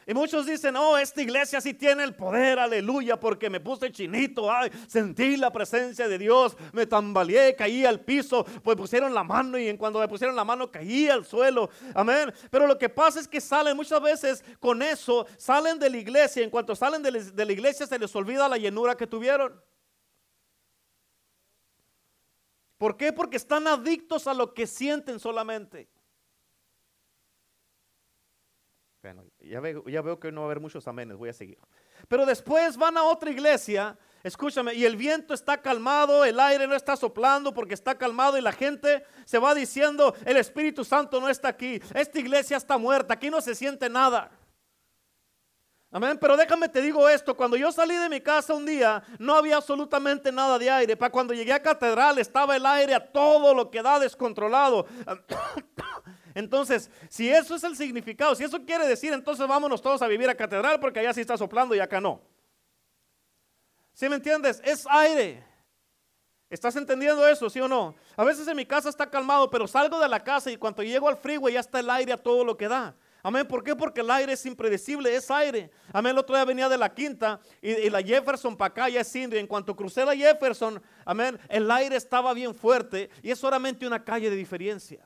Y 0.09 0.13
muchos 0.15 0.47
dicen, 0.47 0.75
oh, 0.75 0.97
esta 0.97 1.21
iglesia 1.21 1.61
sí 1.61 1.75
tiene 1.75 2.03
el 2.03 2.15
poder, 2.15 2.57
aleluya, 2.57 3.19
porque 3.19 3.47
me 3.47 3.59
puse 3.59 3.91
chinito, 3.91 4.51
ay, 4.51 4.71
sentí 4.87 5.37
la 5.37 5.51
presencia 5.51 6.07
de 6.07 6.17
Dios, 6.17 6.57
me 6.73 6.87
tambaleé, 6.87 7.55
caí 7.55 7.85
al 7.85 7.99
piso, 7.99 8.43
pues 8.63 8.75
pusieron 8.75 9.13
la 9.13 9.23
mano 9.23 9.55
y 9.59 9.67
en 9.67 9.77
cuando 9.77 9.99
me 9.99 10.07
pusieron 10.07 10.35
la 10.35 10.43
mano 10.43 10.71
caí 10.71 11.07
al 11.09 11.27
suelo, 11.27 11.69
amén. 11.93 12.33
Pero 12.49 12.65
lo 12.65 12.75
que 12.75 12.89
pasa 12.89 13.19
es 13.19 13.27
que 13.27 13.39
salen 13.39 13.77
muchas 13.77 14.01
veces 14.01 14.43
con 14.59 14.81
eso, 14.81 15.27
salen 15.37 15.77
de 15.77 15.91
la 15.91 15.97
iglesia, 15.97 16.43
en 16.43 16.49
cuanto 16.49 16.75
salen 16.75 17.03
de 17.03 17.45
la 17.45 17.53
iglesia 17.53 17.85
se 17.85 17.99
les 17.99 18.15
olvida 18.15 18.49
la 18.49 18.57
llenura 18.57 18.97
que 18.97 19.05
tuvieron. 19.05 19.63
¿Por 22.79 22.97
qué? 22.97 23.13
Porque 23.13 23.37
están 23.37 23.67
adictos 23.67 24.25
a 24.25 24.33
lo 24.33 24.55
que 24.55 24.65
sienten 24.65 25.19
solamente. 25.19 25.87
Bueno, 29.03 29.29
ya 29.49 29.59
veo, 29.59 29.83
ya 29.85 30.01
veo 30.01 30.19
que 30.19 30.31
no 30.31 30.41
va 30.41 30.45
a 30.45 30.49
haber 30.51 30.59
muchos 30.59 30.87
amenes, 30.87 31.17
voy 31.17 31.29
a 31.29 31.33
seguir. 31.33 31.57
Pero 32.07 32.25
después 32.25 32.77
van 32.77 32.97
a 32.97 33.03
otra 33.03 33.31
iglesia, 33.31 33.97
escúchame, 34.23 34.73
y 34.75 34.85
el 34.85 34.95
viento 34.95 35.33
está 35.33 35.61
calmado, 35.61 36.23
el 36.23 36.39
aire 36.39 36.67
no 36.67 36.75
está 36.75 36.95
soplando 36.95 37.53
porque 37.53 37.73
está 37.73 37.97
calmado 37.97 38.37
y 38.37 38.41
la 38.41 38.51
gente 38.51 39.03
se 39.25 39.39
va 39.39 39.53
diciendo, 39.55 40.15
el 40.25 40.37
Espíritu 40.37 40.85
Santo 40.85 41.19
no 41.19 41.29
está 41.29 41.49
aquí, 41.49 41.81
esta 41.93 42.19
iglesia 42.19 42.57
está 42.57 42.77
muerta, 42.77 43.15
aquí 43.15 43.29
no 43.29 43.41
se 43.41 43.55
siente 43.55 43.89
nada. 43.89 44.31
Amén, 45.91 46.19
pero 46.21 46.37
déjame 46.37 46.69
te 46.69 46.83
digo 46.83 47.09
esto, 47.09 47.35
cuando 47.35 47.57
yo 47.57 47.71
salí 47.71 47.95
de 47.95 48.09
mi 48.09 48.21
casa 48.21 48.53
un 48.53 48.63
día 48.63 49.01
no 49.17 49.33
había 49.33 49.57
absolutamente 49.57 50.31
nada 50.31 50.59
de 50.59 50.69
aire, 50.69 50.95
para 50.95 51.11
cuando 51.11 51.33
llegué 51.33 51.51
a 51.51 51.63
catedral 51.63 52.19
estaba 52.19 52.55
el 52.55 52.65
aire 52.67 52.93
a 52.93 53.11
todo 53.11 53.55
lo 53.55 53.71
que 53.71 53.81
da 53.81 53.97
descontrolado. 53.97 54.85
Entonces, 56.35 56.89
si 57.09 57.29
eso 57.29 57.55
es 57.55 57.63
el 57.63 57.75
significado, 57.75 58.35
si 58.35 58.43
eso 58.43 58.63
quiere 58.65 58.87
decir, 58.87 59.13
entonces 59.13 59.47
vámonos 59.47 59.81
todos 59.81 60.01
a 60.01 60.07
vivir 60.07 60.29
a 60.29 60.35
catedral 60.35 60.79
porque 60.79 60.99
allá 60.99 61.13
sí 61.13 61.21
está 61.21 61.37
soplando 61.37 61.75
y 61.75 61.79
acá 61.79 61.99
no. 61.99 62.21
¿Sí 63.93 64.07
me 64.07 64.15
entiendes? 64.15 64.61
Es 64.63 64.85
aire. 64.89 65.43
¿Estás 66.49 66.75
entendiendo 66.75 67.27
eso, 67.27 67.49
sí 67.49 67.59
o 67.59 67.67
no? 67.67 67.93
A 68.15 68.23
veces 68.23 68.47
en 68.47 68.55
mi 68.55 68.65
casa 68.65 68.89
está 68.89 69.07
calmado, 69.07 69.49
pero 69.49 69.67
salgo 69.67 69.99
de 69.99 70.07
la 70.09 70.23
casa 70.23 70.49
y 70.49 70.57
cuando 70.57 70.81
llego 70.81 71.07
al 71.07 71.17
freeway 71.17 71.53
ya 71.53 71.59
está 71.59 71.79
el 71.79 71.89
aire 71.89 72.13
a 72.13 72.17
todo 72.17 72.43
lo 72.43 72.57
que 72.57 72.67
da. 72.67 72.95
Amén. 73.21 73.45
¿Por 73.45 73.63
qué? 73.63 73.75
Porque 73.75 74.01
el 74.01 74.09
aire 74.09 74.33
es 74.33 74.45
impredecible, 74.45 75.13
es 75.13 75.29
aire. 75.29 75.69
Amén. 75.91 76.11
El 76.11 76.19
otro 76.19 76.35
día 76.35 76.45
venía 76.45 76.69
de 76.69 76.77
la 76.77 76.93
quinta 76.93 77.39
y, 77.61 77.89
la 77.89 78.01
Jefferson 78.01 78.55
para 78.55 78.71
acá 78.71 78.89
ya 78.89 79.01
es 79.01 79.15
indio. 79.15 79.37
En 79.37 79.47
cuanto 79.47 79.75
crucé 79.75 80.05
la 80.05 80.15
Jefferson, 80.15 80.81
amén, 81.05 81.37
el 81.49 81.69
aire 81.69 81.95
estaba 81.95 82.33
bien 82.33 82.55
fuerte 82.55 83.09
y 83.21 83.31
es 83.31 83.39
solamente 83.39 83.85
una 83.85 84.03
calle 84.03 84.29
de 84.29 84.35
diferencia. 84.35 85.05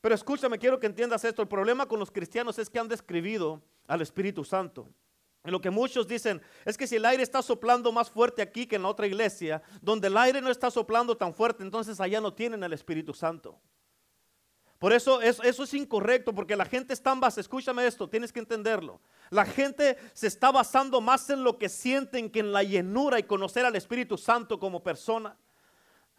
Pero 0.00 0.14
escúchame, 0.14 0.58
quiero 0.58 0.80
que 0.80 0.86
entiendas 0.86 1.24
esto. 1.24 1.42
El 1.42 1.48
problema 1.48 1.86
con 1.86 1.98
los 1.98 2.10
cristianos 2.10 2.58
es 2.58 2.70
que 2.70 2.78
han 2.78 2.88
describido 2.88 3.62
al 3.86 4.00
Espíritu 4.00 4.44
Santo. 4.44 4.88
Y 5.44 5.50
lo 5.50 5.60
que 5.60 5.70
muchos 5.70 6.06
dicen 6.06 6.42
es 6.64 6.76
que 6.76 6.86
si 6.86 6.96
el 6.96 7.04
aire 7.04 7.22
está 7.22 7.42
soplando 7.42 7.92
más 7.92 8.10
fuerte 8.10 8.42
aquí 8.42 8.66
que 8.66 8.76
en 8.76 8.82
la 8.82 8.88
otra 8.88 9.06
iglesia, 9.06 9.62
donde 9.80 10.08
el 10.08 10.16
aire 10.16 10.40
no 10.40 10.50
está 10.50 10.70
soplando 10.70 11.16
tan 11.16 11.32
fuerte, 11.32 11.62
entonces 11.62 12.00
allá 12.00 12.20
no 12.20 12.34
tienen 12.34 12.62
el 12.62 12.72
Espíritu 12.72 13.14
Santo. 13.14 13.58
Por 14.78 14.94
eso, 14.94 15.20
eso, 15.20 15.42
es 15.62 15.74
incorrecto, 15.74 16.34
porque 16.34 16.56
la 16.56 16.64
gente 16.64 16.94
está 16.94 17.12
en 17.12 17.20
escúchame 17.36 17.86
esto, 17.86 18.08
tienes 18.08 18.32
que 18.32 18.40
entenderlo. 18.40 19.02
La 19.28 19.44
gente 19.44 19.98
se 20.14 20.26
está 20.26 20.50
basando 20.50 21.02
más 21.02 21.28
en 21.28 21.44
lo 21.44 21.58
que 21.58 21.68
sienten 21.68 22.30
que 22.30 22.40
en 22.40 22.50
la 22.50 22.62
llenura 22.62 23.18
y 23.18 23.24
conocer 23.24 23.66
al 23.66 23.76
Espíritu 23.76 24.16
Santo 24.16 24.58
como 24.58 24.82
persona. 24.82 25.36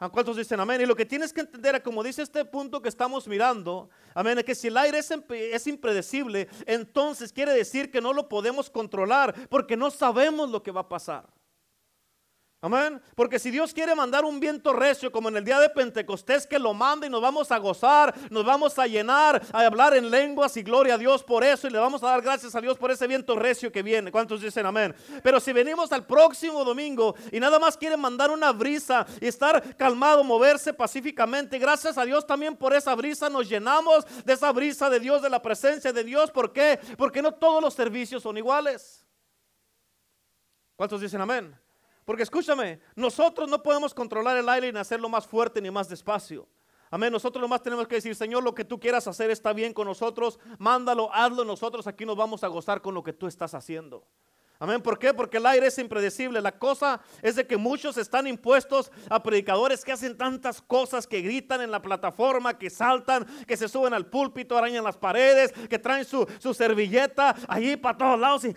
¿A 0.02 0.10
cuántos 0.10 0.36
dicen 0.36 0.60
amén? 0.60 0.82
Y 0.82 0.88
lo 0.88 0.96
que 0.96 1.06
tienes 1.06 1.32
que 1.32 1.42
entender, 1.42 1.84
como 1.84 2.02
dice 2.02 2.24
este 2.24 2.44
punto 2.44 2.82
que 2.82 2.90
estamos 2.90 3.28
mirando, 3.28 3.88
amén, 4.16 4.36
es 4.40 4.44
que 4.44 4.56
si 4.56 4.70
el 4.70 4.78
aire 4.78 4.98
es, 4.98 5.14
es 5.30 5.68
impredecible, 5.68 6.50
entonces 6.66 7.32
quiere 7.32 7.54
decir 7.54 7.92
que 7.92 8.02
no 8.02 8.12
lo 8.12 8.28
podemos 8.28 8.68
controlar, 8.68 9.48
porque 9.48 9.78
no 9.78 9.92
sabemos 9.92 10.50
lo 10.50 10.64
que 10.64 10.72
va 10.72 10.82
a 10.82 10.90
pasar. 10.90 11.30
Amén. 12.64 13.02
Porque 13.16 13.40
si 13.40 13.50
Dios 13.50 13.74
quiere 13.74 13.96
mandar 13.96 14.24
un 14.24 14.40
viento 14.40 14.72
recio 14.72 15.12
como 15.12 15.30
en 15.30 15.38
el 15.38 15.44
día 15.44 15.60
de 15.60 15.68
Pentecostés, 15.68 16.46
que 16.46 16.60
lo 16.60 16.76
mande 16.76 17.08
y 17.08 17.10
nos 17.10 17.20
vamos 17.20 17.52
a 17.52 17.58
gozar, 17.58 18.14
nos 18.30 18.46
vamos 18.46 18.78
a 18.78 18.86
llenar, 18.86 19.42
a 19.52 19.66
hablar 19.66 19.96
en 19.96 20.12
lenguas 20.12 20.56
y 20.58 20.62
gloria 20.62 20.94
a 20.94 20.98
Dios 21.00 21.24
por 21.24 21.44
eso 21.44 21.66
y 21.66 21.72
le 21.72 21.80
vamos 21.80 22.04
a 22.04 22.10
dar 22.12 22.22
gracias 22.22 22.54
a 22.54 22.62
Dios 22.62 22.78
por 22.78 22.92
ese 22.92 23.08
viento 23.08 23.36
recio 23.36 23.72
que 23.72 23.82
viene. 23.82 24.12
¿Cuántos 24.12 24.42
dicen 24.42 24.64
amén? 24.68 24.94
Pero 25.24 25.40
si 25.40 25.52
venimos 25.52 25.92
al 25.92 26.06
próximo 26.06 26.64
domingo 26.64 27.16
y 27.32 27.40
nada 27.40 27.58
más 27.58 27.76
quiere 27.76 27.98
mandar 27.98 28.30
una 28.30 28.52
brisa 28.52 29.08
y 29.20 29.26
estar 29.26 29.76
calmado, 29.76 30.24
moverse 30.24 30.72
pacíficamente, 30.72 31.58
gracias 31.58 31.98
a 31.98 32.06
Dios 32.06 32.28
también 32.28 32.56
por 32.56 32.76
esa 32.76 32.94
brisa 32.94 33.28
nos 33.28 33.50
llenamos 33.50 34.06
de 34.24 34.34
esa 34.34 34.52
brisa 34.52 34.88
de 34.88 35.00
Dios, 35.00 35.24
de 35.24 35.32
la 35.32 35.42
presencia 35.42 35.92
de 35.92 36.04
Dios. 36.04 36.30
¿Por 36.30 36.54
qué? 36.54 36.80
Porque 36.96 37.24
no 37.24 37.32
todos 37.32 37.60
los 37.60 37.74
servicios 37.74 38.22
son 38.22 38.38
iguales. 38.38 39.04
¿Cuántos 40.76 41.02
dicen 41.02 41.22
amén? 41.22 41.60
Porque 42.12 42.24
escúchame, 42.24 42.82
nosotros 42.94 43.48
no 43.48 43.64
podemos 43.64 43.94
controlar 43.94 44.36
el 44.36 44.50
aire 44.50 44.74
ni 44.74 44.78
hacerlo 44.78 45.08
más 45.08 45.26
fuerte 45.26 45.62
ni 45.62 45.72
más 45.72 45.88
despacio. 45.88 46.46
Amén. 46.90 47.10
Nosotros 47.10 47.42
nomás 47.42 47.64
tenemos 47.64 47.88
que 47.88 47.96
decir, 47.96 48.14
Señor, 48.18 48.44
lo 48.44 48.54
que 48.54 48.66
tú 48.66 48.82
quieras 48.82 49.08
hacer 49.08 49.32
está 49.32 49.54
bien 49.54 49.72
con 49.72 49.88
nosotros. 49.88 50.38
Mándalo, 50.58 51.10
hazlo. 51.14 51.46
Nosotros 51.46 51.88
aquí 51.88 52.06
nos 52.06 52.18
vamos 52.18 52.44
a 52.44 52.50
gozar 52.50 52.82
con 52.82 52.94
lo 52.94 53.02
que 53.02 53.14
tú 53.14 53.28
estás 53.28 53.54
haciendo. 53.54 54.04
Amén. 54.62 54.80
¿Por 54.80 55.00
qué? 55.00 55.12
Porque 55.12 55.38
el 55.38 55.46
aire 55.48 55.66
es 55.66 55.80
impredecible. 55.80 56.40
La 56.40 56.52
cosa 56.52 57.02
es 57.24 57.36
de 57.36 57.48
que 57.48 57.58
muchos 57.58 57.98
están 57.98 58.28
impuestos 58.28 58.92
a 59.10 59.24
predicadores 59.24 59.84
que 59.84 59.92
hacen 59.92 60.16
tantas 60.16 60.62
cosas, 60.62 61.08
que 61.08 61.20
gritan 61.20 61.62
en 61.62 61.72
la 61.72 61.82
plataforma, 61.82 62.60
que 62.60 62.70
saltan, 62.70 63.26
que 63.48 63.58
se 63.58 63.68
suben 63.68 63.92
al 63.92 64.06
púlpito, 64.06 64.56
arañan 64.56 64.84
las 64.84 64.98
paredes, 64.98 65.52
que 65.68 65.80
traen 65.80 66.06
su, 66.06 66.28
servilleta 66.54 67.36
allí 67.48 67.76
para 67.76 67.98
todos 67.98 68.20
lados 68.20 68.46
y, 68.46 68.54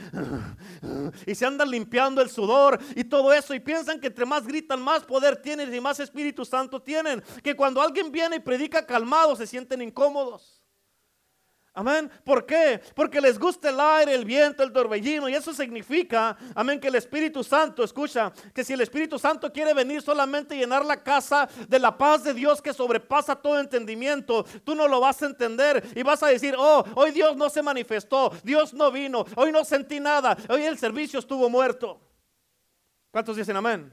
y, 1.27 1.35
se 1.35 1.47
andan 1.47 1.71
limpiando 1.71 2.21
el 2.21 2.29
sudor 2.29 2.79
y 2.95 3.05
todo 3.05 3.33
eso. 3.33 3.55
Y 3.55 3.61
piensan 3.61 3.99
que 3.99 4.09
entre 4.09 4.27
más 4.27 4.47
gritan, 4.47 4.83
más 4.83 5.05
poder 5.05 5.41
tienen 5.41 5.75
y 5.75 5.81
más 5.81 6.01
Espíritu 6.01 6.45
Santo 6.45 6.83
tienen. 6.83 7.25
Que 7.43 7.57
cuando 7.57 7.81
alguien 7.81 8.13
viene 8.13 8.37
y 8.37 8.41
predica 8.41 8.85
calmado, 8.85 9.35
se 9.37 9.47
sienten 9.47 9.81
incómodos. 9.81 10.64
Amén. 11.77 12.09
¿Por 12.23 12.47
qué? 12.47 12.81
Porque 12.95 13.21
les 13.21 13.37
gusta 13.37 13.69
el 13.69 13.81
aire, 13.81 14.15
el 14.15 14.25
viento, 14.25 14.63
el 14.63 14.73
torbellino. 14.73 15.29
Y 15.29 15.35
eso 15.35 15.53
significa, 15.53 16.37
amén, 16.55 16.79
que 16.79 16.87
el 16.87 16.95
Espíritu 16.95 17.43
Santo, 17.43 17.83
escucha, 17.83 18.33
que 18.55 18.63
si 18.63 18.75
el 18.75 18.81
Espíritu 18.81 19.19
Santo 19.19 19.53
quiere 19.53 19.75
venir 19.75 20.01
solamente 20.01 20.57
llenar 20.57 20.85
la 20.85 21.03
casa 21.03 21.49
de 21.67 21.79
la 21.81 21.99
paz 21.99 22.23
de 22.23 22.33
Dios 22.33 22.63
que 22.63 22.73
sobrepasa 22.73 23.35
todo 23.35 23.59
entendimiento, 23.59 24.45
tú 24.63 24.77
no 24.77 24.87
lo 24.87 25.01
vas 25.01 25.21
a 25.23 25.27
entender 25.27 25.85
y 25.97 26.05
vas 26.05 26.23
a 26.23 26.29
decir, 26.29 26.55
oh, 26.57 26.85
hoy 26.95 27.11
Dios 27.11 27.37
no 27.37 27.51
se 27.51 27.61
manifestó, 27.61 28.33
Dios 28.45 28.73
no 28.73 28.93
vino, 28.93 29.25
hoy 29.35 29.51
no 29.51 29.65
sentí 29.65 29.99
nada, 29.99 30.37
hoy 30.49 30.63
el 30.63 30.79
servicio 30.79 31.19
estuvo 31.19 31.51
muerto. 31.51 32.01
¿Cuántos 33.11 33.37
dicen 33.37 33.57
amén? 33.57 33.93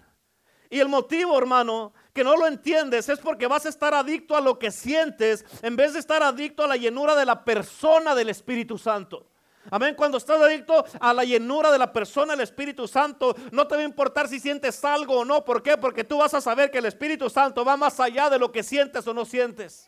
Y 0.69 0.79
el 0.79 0.87
motivo, 0.87 1.37
hermano, 1.37 1.93
que 2.13 2.23
no 2.23 2.35
lo 2.35 2.47
entiendes 2.47 3.09
es 3.09 3.19
porque 3.19 3.47
vas 3.47 3.65
a 3.65 3.69
estar 3.69 3.93
adicto 3.93 4.35
a 4.35 4.41
lo 4.41 4.59
que 4.59 4.71
sientes 4.71 5.45
en 5.61 5.75
vez 5.75 5.93
de 5.93 5.99
estar 5.99 6.21
adicto 6.23 6.63
a 6.63 6.67
la 6.67 6.77
llenura 6.77 7.15
de 7.15 7.25
la 7.25 7.43
persona 7.43 8.15
del 8.15 8.29
Espíritu 8.29 8.77
Santo. 8.77 9.27
Amén. 9.69 9.93
Cuando 9.95 10.17
estás 10.17 10.41
adicto 10.41 10.83
a 10.99 11.13
la 11.13 11.23
llenura 11.23 11.71
de 11.71 11.77
la 11.77 11.93
persona 11.93 12.33
del 12.33 12.41
Espíritu 12.41 12.87
Santo, 12.87 13.35
no 13.51 13.67
te 13.67 13.75
va 13.75 13.81
a 13.81 13.85
importar 13.85 14.27
si 14.27 14.39
sientes 14.39 14.83
algo 14.83 15.19
o 15.19 15.25
no. 15.25 15.45
¿Por 15.45 15.61
qué? 15.61 15.77
Porque 15.77 16.03
tú 16.03 16.17
vas 16.17 16.33
a 16.33 16.41
saber 16.41 16.71
que 16.71 16.79
el 16.79 16.85
Espíritu 16.85 17.29
Santo 17.29 17.63
va 17.63 17.77
más 17.77 17.99
allá 17.99 18.29
de 18.29 18.39
lo 18.39 18.51
que 18.51 18.63
sientes 18.63 19.05
o 19.07 19.13
no 19.13 19.23
sientes. 19.23 19.87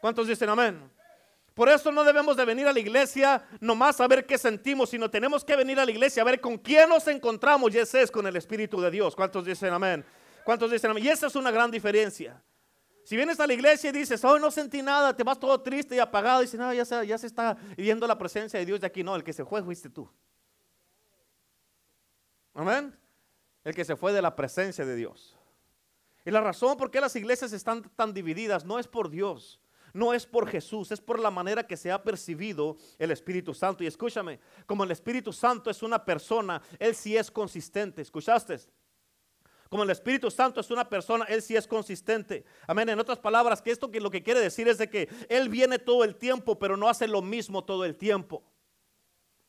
¿Cuántos 0.00 0.28
dicen 0.28 0.48
amén? 0.48 0.90
Por 1.54 1.68
eso 1.68 1.92
no 1.92 2.04
debemos 2.04 2.36
de 2.36 2.44
venir 2.44 2.66
a 2.66 2.72
la 2.72 2.80
iglesia 2.80 3.42
nomás 3.60 4.00
a 4.00 4.08
ver 4.08 4.24
qué 4.24 4.38
sentimos, 4.38 4.88
sino 4.88 5.10
tenemos 5.10 5.44
que 5.44 5.54
venir 5.54 5.78
a 5.78 5.84
la 5.84 5.90
iglesia 5.90 6.22
a 6.22 6.24
ver 6.24 6.40
con 6.40 6.56
quién 6.56 6.88
nos 6.88 7.06
encontramos 7.08 7.74
y 7.74 7.78
ese 7.78 8.02
es 8.02 8.10
con 8.10 8.26
el 8.26 8.36
Espíritu 8.36 8.80
de 8.80 8.90
Dios. 8.90 9.14
¿Cuántos 9.14 9.44
dicen 9.44 9.72
amén? 9.72 10.04
¿Cuántos 10.44 10.70
dicen 10.70 10.90
amén? 10.90 11.04
Y 11.04 11.08
esa 11.08 11.26
es 11.26 11.36
una 11.36 11.50
gran 11.50 11.70
diferencia. 11.70 12.42
Si 13.04 13.16
vienes 13.16 13.40
a 13.40 13.46
la 13.46 13.52
iglesia 13.52 13.90
y 13.90 13.92
dices, 13.92 14.24
hoy 14.24 14.40
no 14.40 14.50
sentí 14.50 14.80
nada, 14.80 15.14
te 15.16 15.24
vas 15.24 15.38
todo 15.38 15.60
triste 15.60 15.96
y 15.96 15.98
apagado, 15.98 16.40
y 16.40 16.44
dices, 16.46 16.60
no, 16.60 16.72
ya 16.72 16.84
se, 16.84 17.06
ya 17.06 17.18
se 17.18 17.26
está 17.26 17.56
viendo 17.76 18.06
la 18.06 18.16
presencia 18.16 18.58
de 18.58 18.66
Dios 18.66 18.80
de 18.80 18.86
aquí. 18.86 19.02
No, 19.02 19.16
el 19.16 19.24
que 19.24 19.32
se 19.32 19.44
fue 19.44 19.62
fuiste 19.62 19.90
tú. 19.90 20.08
Amén. 22.54 22.96
El 23.64 23.74
que 23.74 23.84
se 23.84 23.96
fue 23.96 24.12
de 24.12 24.22
la 24.22 24.36
presencia 24.36 24.84
de 24.84 24.94
Dios. 24.94 25.36
Y 26.24 26.30
la 26.30 26.40
razón 26.40 26.76
por 26.76 26.90
qué 26.90 27.00
las 27.00 27.16
iglesias 27.16 27.52
están 27.52 27.82
tan 27.96 28.14
divididas 28.14 28.64
no 28.64 28.78
es 28.78 28.86
por 28.86 29.10
Dios, 29.10 29.60
no 29.92 30.14
es 30.14 30.24
por 30.24 30.48
Jesús, 30.48 30.92
es 30.92 31.00
por 31.00 31.18
la 31.18 31.30
manera 31.30 31.66
que 31.66 31.76
se 31.76 31.90
ha 31.90 32.02
percibido 32.02 32.76
el 32.98 33.10
Espíritu 33.10 33.52
Santo. 33.52 33.82
Y 33.82 33.88
escúchame, 33.88 34.38
como 34.66 34.84
el 34.84 34.92
Espíritu 34.92 35.32
Santo 35.32 35.70
es 35.70 35.82
una 35.82 36.04
persona, 36.04 36.62
Él 36.78 36.94
sí 36.94 37.16
es 37.16 37.30
consistente. 37.30 38.02
¿Escuchaste? 38.02 38.60
Como 39.72 39.84
el 39.84 39.90
Espíritu 39.90 40.30
Santo 40.30 40.60
es 40.60 40.70
una 40.70 40.86
persona, 40.86 41.24
Él 41.24 41.40
sí 41.40 41.56
es 41.56 41.66
consistente. 41.66 42.44
Amén. 42.66 42.90
En 42.90 43.00
otras 43.00 43.18
palabras, 43.18 43.62
que 43.62 43.70
esto 43.70 43.90
que 43.90 44.02
lo 44.02 44.10
que 44.10 44.22
quiere 44.22 44.38
decir 44.38 44.68
es 44.68 44.76
de 44.76 44.90
que 44.90 45.08
Él 45.30 45.48
viene 45.48 45.78
todo 45.78 46.04
el 46.04 46.16
tiempo, 46.16 46.58
pero 46.58 46.76
no 46.76 46.90
hace 46.90 47.08
lo 47.08 47.22
mismo 47.22 47.64
todo 47.64 47.86
el 47.86 47.96
tiempo. 47.96 48.44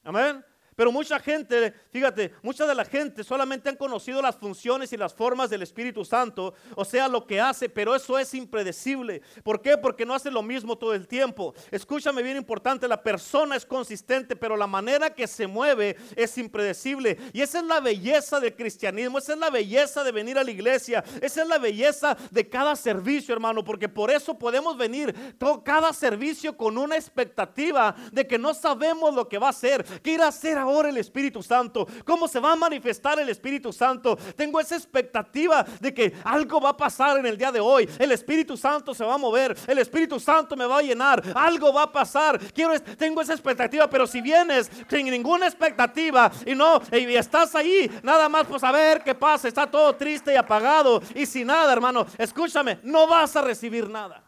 Amén. 0.01 0.42
Pero 0.75 0.92
mucha 0.92 1.20
gente, 1.20 1.74
fíjate, 1.92 2.34
mucha 2.42 2.65
de 2.65 2.75
la 2.75 2.86
gente 2.86 3.24
solamente 3.24 3.70
han 3.70 3.75
conocido 3.75 4.22
las 4.22 4.36
funciones 4.36 4.92
y 4.94 4.98
las 4.98 5.13
formas 5.13 5.50
del 5.50 5.62
Espíritu 5.62 6.06
Santo, 6.06 6.53
o 6.75 6.86
sea, 6.86 7.08
lo 7.08 7.25
que 7.25 7.39
hace, 7.39 7.70
pero 7.70 7.96
eso 7.96 8.18
es 8.18 8.34
impredecible. 8.34 9.22
¿Por 9.44 9.62
qué? 9.62 9.77
Porque 9.77 10.06
no 10.06 10.13
hace 10.13 10.32
lo 10.32 10.42
mismo 10.42 10.77
todo 10.77 10.94
el 10.94 11.08
tiempo. 11.08 11.53
Escúchame 11.72 12.24
bien 12.24 12.38
importante, 12.38 12.88
la 12.88 13.01
persona 13.01 13.56
es 13.56 13.65
consistente, 13.65 14.36
pero 14.36 14.58
la 14.58 14.68
manera 14.68 15.13
que 15.13 15.27
se 15.27 15.48
mueve 15.48 15.98
es 16.15 16.38
impredecible. 16.38 17.18
Y 17.34 17.42
esa 17.42 17.60
es 17.60 17.65
la 17.65 17.80
belleza 17.80 18.39
del 18.39 18.56
cristianismo, 18.56 19.18
esa 19.18 19.34
es 19.34 19.39
la 19.39 19.50
belleza 19.50 20.03
de 20.03 20.12
venir 20.12 20.38
a 20.38 20.44
la 20.44 20.51
iglesia, 20.51 21.03
esa 21.22 21.42
es 21.42 21.48
la 21.48 21.58
belleza 21.58 22.18
de 22.32 22.50
cada 22.50 22.75
servicio, 22.75 23.34
hermano, 23.34 23.63
porque 23.63 23.89
por 23.89 24.12
eso 24.12 24.38
podemos 24.38 24.77
venir 24.77 25.36
todo, 25.38 25.63
cada 25.63 25.94
servicio 25.94 26.56
con 26.56 26.77
una 26.77 26.96
expectativa 26.96 27.96
de 28.12 28.27
que 28.27 28.38
no 28.38 28.53
sabemos 28.53 29.13
lo 29.13 29.27
que 29.27 29.38
va 29.38 29.48
a 29.48 29.51
hacer, 29.51 29.84
que 30.01 30.12
ir 30.12 30.22
a 30.22 30.27
hacer 30.27 30.58
ahora 30.63 30.89
el 30.89 30.98
Espíritu 30.98 31.43
Santo? 31.43 31.88
¿Cómo 32.05 32.27
se 32.27 32.39
va 32.39 32.53
a 32.53 32.55
manifestar 32.55 33.20
el 33.20 33.29
Espíritu 33.29 33.72
Santo? 33.72 34.17
Tengo 34.36 34.60
esa 34.60 34.75
expectativa 34.75 35.63
de 35.79 35.93
que 35.93 36.13
algo 36.24 36.60
va 36.60 36.70
a 36.70 36.77
pasar 36.77 37.17
en 37.17 37.25
el 37.25 37.38
día 37.38 37.51
de 37.51 37.60
hoy. 37.60 37.88
El 38.00 38.12
Espíritu 38.12 38.58
Santo 38.58 38.93
se 38.93 39.05
va 39.05 39.15
a 39.15 39.17
mover. 39.17 39.55
El 39.67 39.77
Espíritu 39.77 40.20
Santo 40.20 40.55
me 40.55 40.65
va 40.65 40.79
a 40.79 40.82
llenar. 40.82 41.24
Algo 41.36 41.72
va 41.72 41.84
a 41.84 41.91
pasar. 41.91 42.39
Quiero, 42.51 42.79
tengo 42.82 43.22
esa 43.22 43.34
expectativa, 43.34 43.89
pero 43.89 44.08
si 44.08 44.22
vienes 44.22 44.72
sin 44.89 45.05
ninguna 45.05 45.48
expectativa 45.48 46.32
y 46.46 46.55
no, 46.55 46.82
y 46.91 47.15
estás 47.15 47.55
ahí, 47.55 47.89
nada 48.01 48.29
más 48.29 48.48
pues 48.48 48.63
a 48.63 48.72
ver 48.72 49.03
qué 49.03 49.13
pasa, 49.15 49.48
está 49.48 49.70
todo 49.70 49.96
triste 49.96 50.34
y 50.34 50.38
apagado 50.38 51.01
y 51.13 51.25
sin 51.25 51.48
nada, 51.48 51.72
hermano, 51.72 52.05
escúchame, 52.17 52.79
no 52.84 53.08
vas 53.08 53.36
a 53.36 53.41
recibir 53.41 53.89
nada 53.89 54.24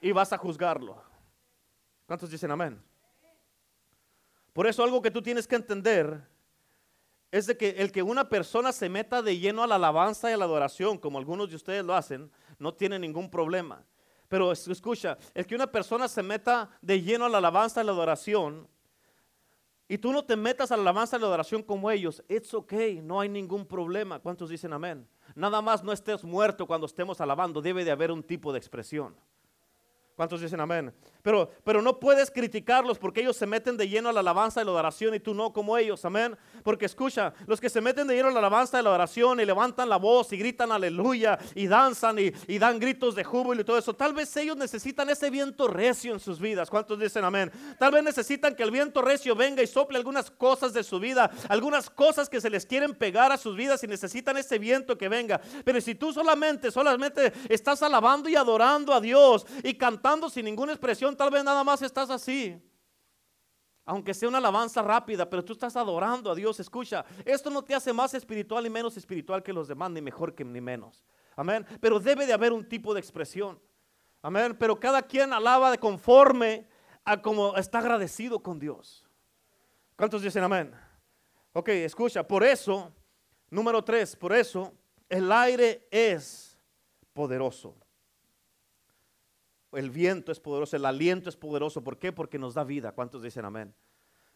y 0.00 0.12
vas 0.12 0.32
a 0.32 0.38
juzgarlo. 0.38 1.02
¿Cuántos 2.06 2.30
dicen 2.30 2.50
amén? 2.50 2.89
Por 4.52 4.66
eso 4.66 4.82
algo 4.82 5.02
que 5.02 5.10
tú 5.10 5.22
tienes 5.22 5.46
que 5.46 5.56
entender 5.56 6.22
es 7.30 7.46
de 7.46 7.56
que 7.56 7.70
el 7.70 7.92
que 7.92 8.02
una 8.02 8.28
persona 8.28 8.72
se 8.72 8.88
meta 8.88 9.22
de 9.22 9.38
lleno 9.38 9.62
a 9.62 9.66
la 9.66 9.76
alabanza 9.76 10.30
y 10.30 10.34
a 10.34 10.36
la 10.36 10.44
adoración, 10.44 10.98
como 10.98 11.18
algunos 11.18 11.48
de 11.50 11.56
ustedes 11.56 11.84
lo 11.84 11.94
hacen, 11.94 12.30
no 12.58 12.74
tiene 12.74 12.98
ningún 12.98 13.30
problema. 13.30 13.84
Pero 14.28 14.52
escucha, 14.52 15.18
el 15.34 15.46
que 15.46 15.54
una 15.54 15.70
persona 15.70 16.08
se 16.08 16.22
meta 16.22 16.70
de 16.80 17.02
lleno 17.02 17.24
a 17.24 17.28
la 17.28 17.38
alabanza 17.38 17.80
y 17.80 17.82
a 17.82 17.84
la 17.84 17.92
adoración, 17.92 18.68
y 19.88 19.98
tú 19.98 20.12
no 20.12 20.24
te 20.24 20.36
metas 20.36 20.70
a 20.70 20.76
la 20.76 20.82
alabanza 20.82 21.16
y 21.16 21.20
la 21.20 21.26
adoración 21.26 21.64
como 21.64 21.90
ellos, 21.90 22.22
it's 22.28 22.54
okay, 22.54 23.00
no 23.00 23.20
hay 23.20 23.28
ningún 23.28 23.66
problema. 23.66 24.20
¿Cuántos 24.20 24.48
dicen 24.48 24.72
amén? 24.72 25.04
Nada 25.34 25.60
más 25.60 25.82
no 25.82 25.92
estés 25.92 26.22
muerto 26.22 26.64
cuando 26.64 26.86
estemos 26.86 27.20
alabando, 27.20 27.60
debe 27.60 27.84
de 27.84 27.90
haber 27.90 28.12
un 28.12 28.22
tipo 28.22 28.52
de 28.52 28.58
expresión. 28.58 29.16
¿Cuántos 30.20 30.42
dicen 30.42 30.60
amén? 30.60 30.92
Pero, 31.22 31.50
pero 31.64 31.80
no 31.80 31.98
puedes 31.98 32.30
criticarlos 32.30 32.98
porque 32.98 33.22
ellos 33.22 33.38
se 33.38 33.46
meten 33.46 33.78
de 33.78 33.88
lleno 33.88 34.10
a 34.10 34.12
la 34.12 34.20
alabanza 34.20 34.60
y 34.60 34.66
la 34.66 34.70
adoración 34.70 35.14
y 35.14 35.20
tú 35.20 35.32
no 35.32 35.50
como 35.50 35.78
ellos, 35.78 36.04
amén. 36.04 36.36
Porque 36.62 36.84
escucha, 36.84 37.32
los 37.46 37.58
que 37.58 37.70
se 37.70 37.80
meten 37.80 38.06
de 38.06 38.16
lleno 38.16 38.28
a 38.28 38.32
la 38.32 38.40
alabanza 38.40 38.78
y 38.78 38.82
la 38.82 38.90
adoración 38.90 39.40
y 39.40 39.46
levantan 39.46 39.88
la 39.88 39.96
voz 39.96 40.30
y 40.34 40.36
gritan 40.36 40.72
aleluya 40.72 41.38
y 41.54 41.66
danzan 41.68 42.18
y, 42.18 42.32
y 42.48 42.58
dan 42.58 42.78
gritos 42.78 43.14
de 43.14 43.24
júbilo 43.24 43.62
y 43.62 43.64
todo 43.64 43.78
eso, 43.78 43.94
tal 43.94 44.12
vez 44.12 44.36
ellos 44.36 44.58
necesitan 44.58 45.08
ese 45.08 45.30
viento 45.30 45.68
recio 45.68 46.12
en 46.12 46.20
sus 46.20 46.38
vidas. 46.38 46.68
¿Cuántos 46.68 47.00
dicen 47.00 47.24
amén? 47.24 47.50
Tal 47.78 47.90
vez 47.90 48.04
necesitan 48.04 48.54
que 48.54 48.62
el 48.62 48.70
viento 48.70 49.00
recio 49.00 49.34
venga 49.34 49.62
y 49.62 49.66
sople 49.66 49.96
algunas 49.96 50.30
cosas 50.30 50.74
de 50.74 50.84
su 50.84 51.00
vida, 51.00 51.30
algunas 51.48 51.88
cosas 51.88 52.28
que 52.28 52.42
se 52.42 52.50
les 52.50 52.66
quieren 52.66 52.94
pegar 52.94 53.32
a 53.32 53.38
sus 53.38 53.56
vidas 53.56 53.82
y 53.84 53.86
necesitan 53.86 54.36
ese 54.36 54.58
viento 54.58 54.98
que 54.98 55.08
venga. 55.08 55.40
Pero 55.64 55.80
si 55.80 55.94
tú 55.94 56.12
solamente, 56.12 56.70
solamente 56.70 57.32
estás 57.48 57.82
alabando 57.82 58.28
y 58.28 58.36
adorando 58.36 58.92
a 58.92 59.00
Dios 59.00 59.46
y 59.62 59.72
cantando 59.72 60.09
sin 60.28 60.44
ninguna 60.44 60.72
expresión, 60.72 61.16
tal 61.16 61.30
vez 61.30 61.44
nada 61.44 61.62
más 61.62 61.82
estás 61.82 62.10
así. 62.10 62.60
Aunque 63.84 64.14
sea 64.14 64.28
una 64.28 64.38
alabanza 64.38 64.82
rápida, 64.82 65.28
pero 65.28 65.44
tú 65.44 65.52
estás 65.52 65.76
adorando 65.76 66.30
a 66.30 66.34
Dios. 66.34 66.60
Escucha, 66.60 67.04
esto 67.24 67.50
no 67.50 67.62
te 67.62 67.74
hace 67.74 67.92
más 67.92 68.14
espiritual 68.14 68.64
ni 68.64 68.70
menos 68.70 68.96
espiritual 68.96 69.42
que 69.42 69.52
los 69.52 69.68
demás, 69.68 69.90
ni 69.90 70.00
mejor 70.00 70.34
que 70.34 70.44
ni 70.44 70.60
menos. 70.60 71.04
Amén. 71.36 71.66
Pero 71.80 71.98
debe 71.98 72.26
de 72.26 72.32
haber 72.32 72.52
un 72.52 72.68
tipo 72.68 72.94
de 72.94 73.00
expresión. 73.00 73.60
Amén. 74.22 74.56
Pero 74.58 74.78
cada 74.78 75.02
quien 75.02 75.32
alaba 75.32 75.70
de 75.70 75.78
conforme 75.78 76.68
a 77.04 77.20
como 77.20 77.56
está 77.56 77.78
agradecido 77.78 78.42
con 78.42 78.58
Dios. 78.58 79.04
¿Cuántos 79.96 80.22
dicen 80.22 80.44
amén? 80.44 80.72
Ok, 81.52 81.68
escucha, 81.70 82.22
por 82.22 82.44
eso, 82.44 82.92
número 83.50 83.82
tres, 83.82 84.14
por 84.14 84.32
eso 84.32 84.72
el 85.08 85.32
aire 85.32 85.88
es 85.90 86.56
poderoso. 87.12 87.74
El 89.72 89.90
viento 89.90 90.32
es 90.32 90.40
poderoso, 90.40 90.76
el 90.76 90.84
aliento 90.84 91.28
es 91.28 91.36
poderoso. 91.36 91.82
¿Por 91.82 91.98
qué? 91.98 92.12
Porque 92.12 92.38
nos 92.38 92.54
da 92.54 92.64
vida. 92.64 92.92
¿Cuántos 92.92 93.22
dicen 93.22 93.44
amén? 93.44 93.74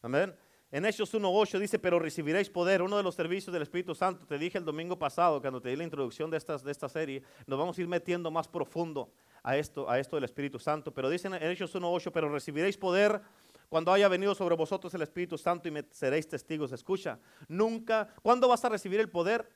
Amén. 0.03 0.35
En 0.71 0.85
Hechos 0.85 1.15
1.8 1.15 1.59
dice, 1.59 1.79
pero 1.79 1.99
recibiréis 1.99 2.51
poder. 2.51 2.83
Uno 2.83 2.97
de 2.97 3.03
los 3.03 3.15
servicios 3.15 3.53
del 3.53 3.63
Espíritu 3.63 3.95
Santo, 3.95 4.27
te 4.27 4.39
dije 4.39 4.59
el 4.59 4.65
domingo 4.65 4.99
pasado, 4.99 5.41
cuando 5.41 5.61
te 5.61 5.69
di 5.69 5.77
la 5.77 5.85
introducción 5.85 6.31
de, 6.31 6.39
de 6.39 6.73
esta 6.73 6.89
serie, 6.89 7.23
nos 7.47 7.59
vamos 7.59 7.79
a 7.79 7.81
ir 7.81 7.89
metiendo 7.89 8.31
más 8.31 8.49
profundo 8.49 9.13
a 9.43 9.57
esto, 9.57 9.89
a 9.89 9.99
esto 9.99 10.17
del 10.17 10.25
Espíritu 10.25 10.59
Santo. 10.59 10.93
Pero 10.93 11.09
dice 11.09 11.29
en 11.29 11.35
Hechos 11.35 11.75
1.8, 11.75 12.11
pero 12.13 12.29
recibiréis 12.29 12.77
poder 12.77 13.21
cuando 13.69 13.93
haya 13.93 14.09
venido 14.09 14.35
sobre 14.35 14.57
vosotros 14.57 14.93
el 14.95 15.03
Espíritu 15.03 15.39
Santo 15.39 15.69
y 15.69 15.71
me 15.71 15.85
seréis 15.91 16.29
testigos. 16.29 16.73
Escucha, 16.73 17.19
nunca, 17.49 18.15
¿cuándo 18.23 18.49
vas 18.49 18.65
a 18.65 18.69
recibir 18.69 19.01
el 19.01 19.11
poder? 19.11 19.49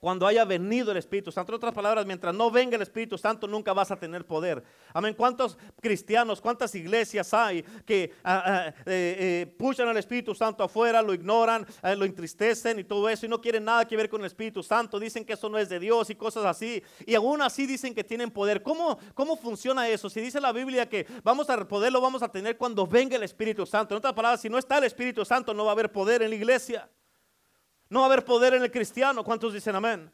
Cuando 0.00 0.26
haya 0.26 0.44
venido 0.44 0.92
el 0.92 0.98
Espíritu 0.98 1.32
Santo. 1.32 1.52
En 1.52 1.56
otras 1.56 1.74
palabras, 1.74 2.06
mientras 2.06 2.34
no 2.34 2.50
venga 2.50 2.76
el 2.76 2.82
Espíritu 2.82 3.16
Santo, 3.16 3.46
nunca 3.46 3.72
vas 3.72 3.90
a 3.90 3.96
tener 3.96 4.26
poder. 4.26 4.62
Amén. 4.92 5.14
¿Cuántos 5.14 5.58
cristianos, 5.80 6.40
cuántas 6.40 6.74
iglesias 6.74 7.32
hay 7.32 7.62
que 7.84 8.12
ah, 8.22 8.42
ah, 8.46 8.68
eh, 8.86 9.16
eh, 9.46 9.54
pushan 9.58 9.88
al 9.88 9.96
Espíritu 9.96 10.34
Santo 10.34 10.62
afuera, 10.62 11.02
lo 11.02 11.14
ignoran, 11.14 11.66
eh, 11.82 11.96
lo 11.96 12.04
entristecen 12.04 12.78
y 12.78 12.84
todo 12.84 13.08
eso 13.08 13.26
y 13.26 13.28
no 13.28 13.40
quieren 13.40 13.64
nada 13.64 13.86
que 13.86 13.96
ver 13.96 14.08
con 14.08 14.20
el 14.20 14.26
Espíritu 14.26 14.62
Santo? 14.62 15.00
Dicen 15.00 15.24
que 15.24 15.32
eso 15.32 15.48
no 15.48 15.58
es 15.58 15.68
de 15.68 15.80
Dios 15.80 16.10
y 16.10 16.14
cosas 16.14 16.44
así. 16.44 16.82
Y 17.06 17.14
aún 17.14 17.42
así 17.42 17.66
dicen 17.66 17.94
que 17.94 18.04
tienen 18.04 18.30
poder. 18.30 18.62
¿Cómo, 18.62 18.98
cómo 19.14 19.36
funciona 19.36 19.88
eso? 19.88 20.10
Si 20.10 20.20
dice 20.20 20.40
la 20.40 20.52
Biblia 20.52 20.88
que 20.88 21.06
vamos 21.22 21.48
a 21.50 21.66
poder, 21.66 21.92
lo 21.92 22.00
vamos 22.00 22.22
a 22.22 22.28
tener 22.28 22.56
cuando 22.56 22.86
venga 22.86 23.16
el 23.16 23.22
Espíritu 23.22 23.64
Santo. 23.66 23.94
En 23.94 23.98
otras 23.98 24.12
palabras, 24.12 24.40
si 24.40 24.48
no 24.48 24.58
está 24.58 24.78
el 24.78 24.84
Espíritu 24.84 25.24
Santo, 25.24 25.54
no 25.54 25.64
va 25.64 25.70
a 25.70 25.72
haber 25.72 25.90
poder 25.90 26.22
en 26.22 26.30
la 26.30 26.36
iglesia. 26.36 26.88
No 27.88 28.00
va 28.00 28.06
a 28.06 28.08
haber 28.08 28.24
poder 28.24 28.54
en 28.54 28.62
el 28.62 28.70
cristiano. 28.70 29.22
¿Cuántos 29.24 29.52
dicen 29.52 29.74
amén? 29.74 30.10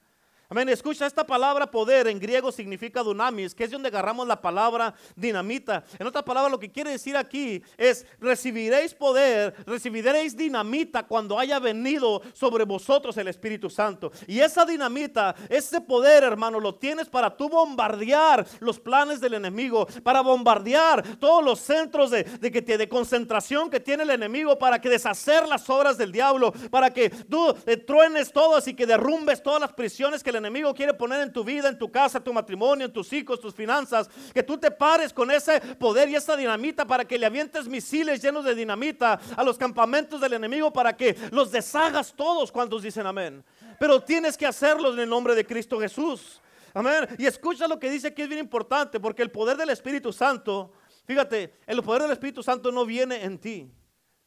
Amén. 0.53 0.69
Escucha, 0.69 1.07
esta 1.07 1.25
palabra 1.25 1.71
poder 1.71 2.09
en 2.09 2.21
griego 2.21 2.53
significa 2.53 3.03
dunamis, 3.03 3.55
que 3.55 3.65
es 3.65 3.71
donde 3.71 3.89
agarramos 3.89 4.27
la 4.29 4.39
palabra 4.39 4.93
dinamita. 5.17 5.83
En 5.99 6.07
otras 6.07 6.25
palabras, 6.25 6.53
lo 6.53 6.61
que 6.61 6.71
quiere 6.71 6.91
decir 6.91 7.17
aquí 7.17 7.63
es: 7.79 8.05
recibiréis 8.21 8.93
poder, 8.93 9.55
recibiréis 9.65 10.37
dinamita 10.37 11.05
cuando 11.05 11.39
haya 11.39 11.59
venido 11.59 12.21
sobre 12.35 12.67
vosotros 12.67 13.17
el 13.17 13.29
Espíritu 13.29 13.71
Santo. 13.71 14.13
Y 14.27 14.41
esa 14.41 14.67
dinamita, 14.67 15.35
ese 15.49 15.81
poder, 15.81 16.23
hermano, 16.23 16.61
lo 16.61 16.75
tienes 16.75 17.09
para 17.09 17.35
tú 17.35 17.49
bombardear 17.49 18.47
los 18.61 18.79
planes 18.79 19.23
del 19.23 19.33
enemigo, 19.33 19.87
para 20.03 20.21
bombardear 20.21 21.17
todos 21.17 21.43
los 21.43 21.61
centros 21.61 22.11
de, 22.11 22.25
de, 22.25 22.51
de 22.51 22.89
concentración 22.91 23.71
que 23.71 23.81
tiene 23.81 24.03
el 24.03 24.11
enemigo, 24.11 24.59
para 24.59 24.79
que 24.83 24.91
deshacer 24.91 25.49
las 25.49 25.71
obras 25.71 25.97
del 25.97 26.13
diablo, 26.13 26.53
para 26.71 26.93
que 26.93 27.09
tú 27.09 27.57
eh, 27.65 27.79
truenes 27.79 28.31
todas 28.31 28.69
y 28.69 28.75
que 28.75 28.85
derrumbes 28.85 29.43
todas 29.43 29.59
las 29.59 29.73
prisiones 29.73 30.23
que 30.23 30.29
el 30.29 30.42
enemigo 30.45 30.75
quiere 30.75 30.95
poner 30.95 31.21
en 31.23 31.33
tu 31.33 31.45
vida, 31.45 31.69
en 31.69 31.79
tu 31.79 31.91
casa, 31.91 32.23
tu 32.23 32.33
matrimonio, 32.33 32.87
en 32.87 32.93
tus 32.93 33.13
hijos, 33.13 33.41
tus 33.41 33.55
finanzas, 33.55 34.09
que 34.35 34.43
tú 34.43 34.59
te 34.59 34.71
pares 34.71 35.13
con 35.13 35.31
ese 35.31 35.61
poder 35.61 36.09
y 36.09 36.17
esa 36.17 36.37
dinamita 36.37 36.85
para 36.85 37.05
que 37.05 37.19
le 37.19 37.27
avientes 37.27 37.67
misiles 37.67 38.23
llenos 38.23 38.45
de 38.45 38.55
dinamita 38.55 39.21
a 39.37 39.45
los 39.45 39.57
campamentos 39.57 40.21
del 40.21 40.35
enemigo 40.35 40.73
para 40.73 40.97
que 40.97 41.17
los 41.31 41.51
deshagas 41.51 42.13
todos. 42.13 42.53
cuantos 42.53 42.83
dicen 42.83 43.07
amén? 43.07 43.45
Pero 43.79 44.01
tienes 44.01 44.37
que 44.37 44.47
hacerlo 44.47 44.93
en 44.93 45.01
el 45.01 45.09
nombre 45.09 45.35
de 45.35 45.47
Cristo 45.47 45.81
Jesús. 45.81 46.41
Amén. 46.75 47.07
Y 47.19 47.27
escucha 47.27 47.69
lo 47.69 47.79
que 47.79 47.91
dice 47.91 48.09
aquí 48.09 48.23
es 48.23 48.29
bien 48.29 48.41
importante, 48.41 48.99
porque 48.99 49.23
el 49.23 49.31
poder 49.31 49.57
del 49.57 49.71
Espíritu 49.71 50.13
Santo, 50.13 50.73
fíjate, 51.05 51.59
el 51.67 51.83
poder 51.83 52.03
del 52.03 52.13
Espíritu 52.13 52.43
Santo 52.43 52.73
no 52.73 52.87
viene 52.87 53.25
en 53.25 53.39
ti. 53.39 53.71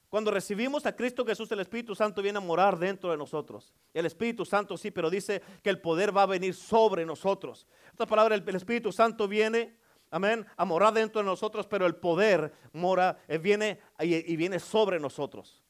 Cuando 0.10 0.32
recibimos 0.32 0.86
a 0.86 0.96
Cristo 0.96 1.26
Jesús, 1.26 1.52
el 1.52 1.60
Espíritu 1.60 1.96
Santo 1.96 2.22
viene 2.22 2.38
a 2.38 2.42
morar 2.42 2.78
dentro 2.78 3.12
de 3.12 3.18
nosotros. 3.18 3.74
El 3.94 4.06
Espíritu 4.06 4.46
Santo 4.46 4.78
sí, 4.78 4.92
pero 4.92 5.10
dice 5.10 5.42
que 5.64 5.70
el 5.70 5.82
poder 5.82 6.16
va 6.16 6.24
a 6.24 6.28
venir 6.28 6.54
sobre 6.54 7.06
nosotros. 7.06 7.68
Esta 7.92 8.06
palabra, 8.06 8.36
el, 8.36 8.56
Espíritu 8.56 8.92
Santo 8.92 9.28
viene, 9.28 9.76
amén, 10.12 10.46
a 10.56 10.66
morar 10.66 10.94
dentro 10.94 11.22
de 11.22 11.26
nosotros, 11.26 11.68
pero 11.68 11.86
el 11.86 11.96
poder 11.96 12.54
mora, 12.74 13.18
eh, 13.28 13.38
viene 13.38 13.80
y, 14.00 14.36
viene 14.36 14.60
sobre 14.60 15.00
nosotros. 15.00 15.64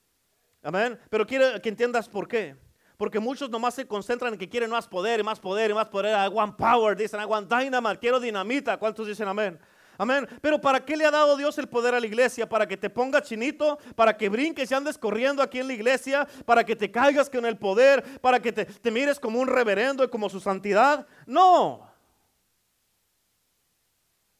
Amén. 0.62 1.00
Pero 1.10 1.26
quiero 1.26 1.62
que 1.62 1.70
entiendas 1.70 2.10
por 2.10 2.28
qué. 2.28 2.56
Porque 2.98 3.20
muchos 3.20 3.50
nomás 3.50 3.74
se 3.74 3.88
concentran 3.88 4.34
en 4.34 4.40
que 4.40 4.48
quieren 4.50 4.70
más 4.70 4.88
poder 4.88 5.20
y 5.20 5.24
más 5.24 5.40
poder 5.40 5.72
y 5.72 5.74
más 5.74 5.88
poder. 5.88 6.16
I 6.16 6.34
want 6.34 6.56
power, 6.56 6.96
dicen, 6.96 7.20
I 7.20 7.26
want 7.26 7.52
dynamite, 7.52 8.00
quiero 8.00 8.20
dinamita. 8.20 8.78
¿Cuántos 8.78 9.08
dicen 9.08 9.28
amén? 9.28 9.60
Amén. 9.98 10.28
Pero 10.42 10.60
¿para 10.60 10.84
qué 10.84 10.98
le 10.98 11.06
ha 11.06 11.12
dado 11.12 11.38
Dios 11.38 11.58
el 11.58 11.68
poder 11.68 11.96
a 11.96 12.00
la 12.00 12.06
iglesia? 12.06 12.48
¿Para 12.48 12.68
que 12.68 12.78
te 12.78 12.90
pongas 12.90 13.24
chinito? 13.24 13.78
¿Para 13.96 14.16
que 14.16 14.30
brinques 14.30 14.70
y 14.70 14.74
andes 14.74 14.98
corriendo 14.98 15.42
aquí 15.42 15.60
en 15.60 15.68
la 15.68 15.74
iglesia? 15.74 16.28
¿Para 16.46 16.64
que 16.64 16.76
te 16.76 16.92
caigas 16.92 17.30
con 17.30 17.46
el 17.46 17.58
poder? 17.58 18.04
¿Para 18.20 18.40
que 18.40 18.52
te, 18.52 18.66
te 18.66 18.92
mires 18.92 19.20
como 19.20 19.40
un 19.40 19.48
reverendo 19.48 20.04
y 20.04 20.10
como 20.10 20.30
su 20.30 20.40
santidad? 20.40 21.08
No. 21.26 21.95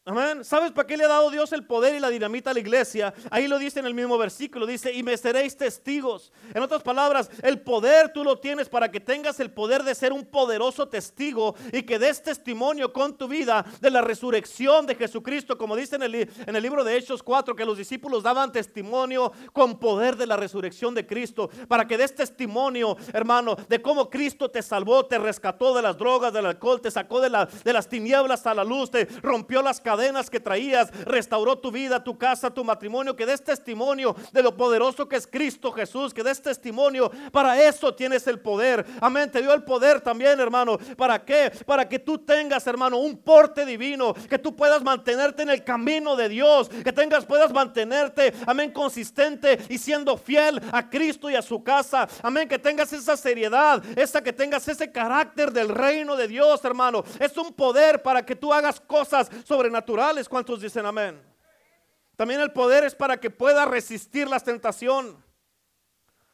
Amén. 0.08 0.46
¿Sabes 0.46 0.72
para 0.72 0.86
qué 0.86 0.98
le 0.98 1.04
ha 1.04 1.08
dado 1.08 1.32
Dios 1.32 1.52
el 1.52 1.66
poder 1.66 1.96
y 1.96 2.00
la 2.00 2.12
dinamita 2.12 2.52
a 2.52 2.54
la 2.54 2.60
iglesia? 2.60 3.12
Ahí 3.32 3.48
lo 3.48 3.58
dice 3.58 3.80
en 3.80 3.88
el 3.88 3.96
mismo 3.96 4.20
versículo. 4.20 4.68
Dice, 4.68 4.94
y 4.94 5.02
me 5.02 5.18
seréis 5.18 5.58
testigos. 5.58 6.32
En 6.54 6.62
otras 6.62 6.84
palabras, 6.84 7.28
el 7.42 7.60
poder 7.60 8.14
tú 8.14 8.24
lo 8.24 8.38
tienes 8.38 8.70
para 8.70 8.92
que 8.92 9.00
tengas 9.00 9.40
el 9.40 9.50
poder 9.50 9.82
de 9.82 9.96
ser 9.96 10.14
un 10.14 10.24
poderoso 10.24 10.88
testigo 10.88 11.56
y 11.74 11.82
que 11.82 11.98
des 11.98 12.22
testimonio 12.22 12.94
con 12.94 13.18
tu 13.18 13.28
vida 13.28 13.66
de 13.82 13.90
la 13.90 14.02
resurrección 14.02 14.86
de 14.86 14.94
Jesucristo. 14.94 15.58
Como 15.58 15.76
dice 15.76 15.96
en 15.96 16.04
el, 16.04 16.14
en 16.14 16.56
el 16.56 16.62
libro 16.62 16.84
de 16.84 16.96
Hechos 16.98 17.24
4, 17.24 17.56
que 17.56 17.66
los 17.66 17.76
discípulos 17.76 18.22
daban 18.22 18.52
testimonio 18.52 19.32
con 19.54 19.80
poder 19.80 20.18
de 20.18 20.28
la 20.28 20.38
resurrección 20.38 20.94
de 20.94 21.08
Cristo. 21.08 21.50
Para 21.68 21.88
que 21.88 21.98
des 21.98 22.14
testimonio, 22.14 22.96
hermano, 23.12 23.56
de 23.68 23.82
cómo 23.82 24.12
Cristo 24.12 24.52
te 24.52 24.62
salvó, 24.62 25.04
te 25.08 25.18
rescató 25.18 25.74
de 25.76 25.82
las 25.82 25.98
drogas, 25.98 26.32
del 26.32 26.46
alcohol, 26.46 26.80
te 26.80 26.92
sacó 26.92 27.22
de, 27.22 27.32
la, 27.32 27.48
de 27.48 27.74
las 27.74 27.90
tinieblas 27.90 28.46
a 28.46 28.54
la 28.54 28.64
luz, 28.64 28.92
te 28.92 29.06
rompió 29.24 29.64
las 29.64 29.82
cadenas 29.82 29.95
cadenas 29.96 30.30
que 30.30 30.42
traías, 30.42 30.92
restauró 31.06 31.58
tu 31.58 31.72
vida, 31.72 32.04
tu 32.04 32.18
casa, 32.18 32.54
tu 32.54 32.66
matrimonio, 32.66 33.16
que 33.16 33.26
des 33.26 33.42
testimonio 33.42 34.14
de 34.34 34.44
lo 34.44 34.58
poderoso 34.58 35.08
que 35.08 35.16
es 35.16 35.26
Cristo 35.26 35.72
Jesús, 35.72 36.14
que 36.14 36.22
des 36.22 36.42
testimonio. 36.42 37.10
Para 37.32 37.62
eso 37.64 37.96
tienes 37.96 38.28
el 38.28 38.40
poder. 38.40 38.86
Amén, 39.00 39.32
te 39.32 39.42
dio 39.42 39.54
el 39.54 39.64
poder 39.64 40.02
también, 40.02 40.38
hermano. 40.42 40.78
¿Para 40.98 41.24
qué? 41.24 41.50
Para 41.66 41.88
que 41.88 41.98
tú 41.98 42.18
tengas, 42.18 42.68
hermano, 42.68 42.98
un 42.98 43.16
porte 43.16 43.66
divino, 43.66 44.14
que 44.14 44.38
tú 44.38 44.54
puedas 44.54 44.84
mantenerte 44.84 45.44
en 45.44 45.50
el 45.50 45.64
camino 45.64 46.18
de 46.18 46.28
Dios, 46.28 46.68
que 46.68 46.92
tengas, 46.92 47.24
puedas 47.24 47.54
mantenerte, 47.54 48.34
amén, 48.46 48.72
consistente 48.72 49.60
y 49.70 49.78
siendo 49.78 50.18
fiel 50.18 50.62
a 50.74 50.90
Cristo 50.90 51.30
y 51.30 51.36
a 51.36 51.42
su 51.42 51.64
casa. 51.64 52.06
Amén, 52.22 52.50
que 52.50 52.60
tengas 52.60 52.92
esa 52.92 53.16
seriedad, 53.16 53.82
esa 53.98 54.22
que 54.22 54.34
tengas 54.34 54.68
ese 54.68 54.92
carácter 54.92 55.54
del 55.54 55.70
reino 55.70 56.18
de 56.18 56.28
Dios, 56.28 56.66
hermano. 56.66 57.06
Es 57.18 57.38
un 57.38 57.54
poder 57.54 58.02
para 58.02 58.26
que 58.26 58.36
tú 58.36 58.52
hagas 58.52 58.82
cosas 58.82 59.32
sobrenaturales. 59.46 59.85
¿Cuántos 60.30 60.62
dicen 60.62 60.86
amén? 60.86 61.22
También 62.16 62.40
el 62.42 62.52
poder 62.52 62.84
es 62.84 62.96
para 62.96 63.18
que 63.18 63.30
puedas 63.30 63.68
resistir 63.68 64.28
las 64.28 64.44
tentaciones. 64.44 65.16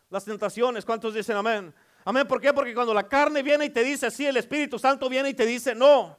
Las 0.09 0.25
tentaciones, 0.25 0.85
¿cuántos 0.85 1.13
dicen 1.13 1.37
amén? 1.37 1.73
Amén, 2.03 2.27
¿por 2.27 2.41
qué? 2.41 2.53
Porque 2.53 2.73
cuando 2.73 2.93
la 2.93 3.07
carne 3.07 3.41
viene 3.41 3.65
y 3.65 3.69
te 3.69 3.83
dice 3.83 4.11
sí, 4.11 4.25
el 4.25 4.37
Espíritu 4.37 4.77
Santo 4.77 5.07
viene 5.07 5.29
y 5.29 5.33
te 5.33 5.45
dice 5.45 5.73
no. 5.73 6.17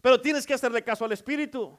Pero 0.00 0.20
tienes 0.20 0.46
que 0.46 0.54
hacerle 0.54 0.84
caso 0.84 1.04
al 1.04 1.12
Espíritu. 1.12 1.78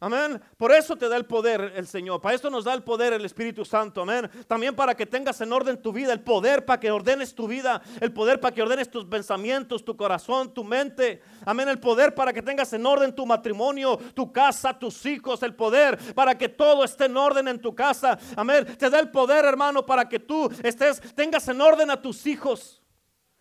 Amén. 0.00 0.40
Por 0.56 0.70
eso 0.70 0.94
te 0.94 1.08
da 1.08 1.16
el 1.16 1.26
poder 1.26 1.72
el 1.74 1.88
Señor. 1.88 2.20
Para 2.20 2.36
eso 2.36 2.48
nos 2.50 2.64
da 2.64 2.72
el 2.72 2.84
poder 2.84 3.14
el 3.14 3.24
Espíritu 3.24 3.64
Santo. 3.64 4.02
Amén. 4.02 4.30
También 4.46 4.76
para 4.76 4.94
que 4.94 5.06
tengas 5.06 5.40
en 5.40 5.52
orden 5.52 5.82
tu 5.82 5.92
vida. 5.92 6.12
El 6.12 6.20
poder 6.20 6.64
para 6.64 6.78
que 6.78 6.88
ordenes 6.92 7.34
tu 7.34 7.48
vida. 7.48 7.82
El 8.00 8.12
poder 8.12 8.38
para 8.38 8.54
que 8.54 8.62
ordenes 8.62 8.88
tus 8.88 9.04
pensamientos, 9.06 9.84
tu 9.84 9.96
corazón, 9.96 10.54
tu 10.54 10.62
mente. 10.62 11.20
Amén. 11.44 11.68
El 11.68 11.80
poder 11.80 12.14
para 12.14 12.32
que 12.32 12.42
tengas 12.42 12.72
en 12.72 12.86
orden 12.86 13.12
tu 13.12 13.26
matrimonio, 13.26 13.98
tu 14.14 14.32
casa, 14.32 14.78
tus 14.78 15.04
hijos. 15.04 15.42
El 15.42 15.56
poder 15.56 15.98
para 16.14 16.38
que 16.38 16.48
todo 16.48 16.84
esté 16.84 17.06
en 17.06 17.16
orden 17.16 17.48
en 17.48 17.60
tu 17.60 17.74
casa. 17.74 18.16
Amén. 18.36 18.66
Te 18.78 18.88
da 18.88 19.00
el 19.00 19.10
poder, 19.10 19.44
hermano, 19.44 19.84
para 19.84 20.08
que 20.08 20.20
tú 20.20 20.48
estés, 20.62 21.00
tengas 21.16 21.48
en 21.48 21.60
orden 21.60 21.90
a 21.90 22.00
tus 22.00 22.24
hijos. 22.24 22.80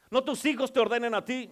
No 0.09 0.23
tus 0.23 0.43
hijos 0.45 0.73
te 0.73 0.79
ordenen 0.79 1.13
a 1.13 1.23
ti. 1.23 1.51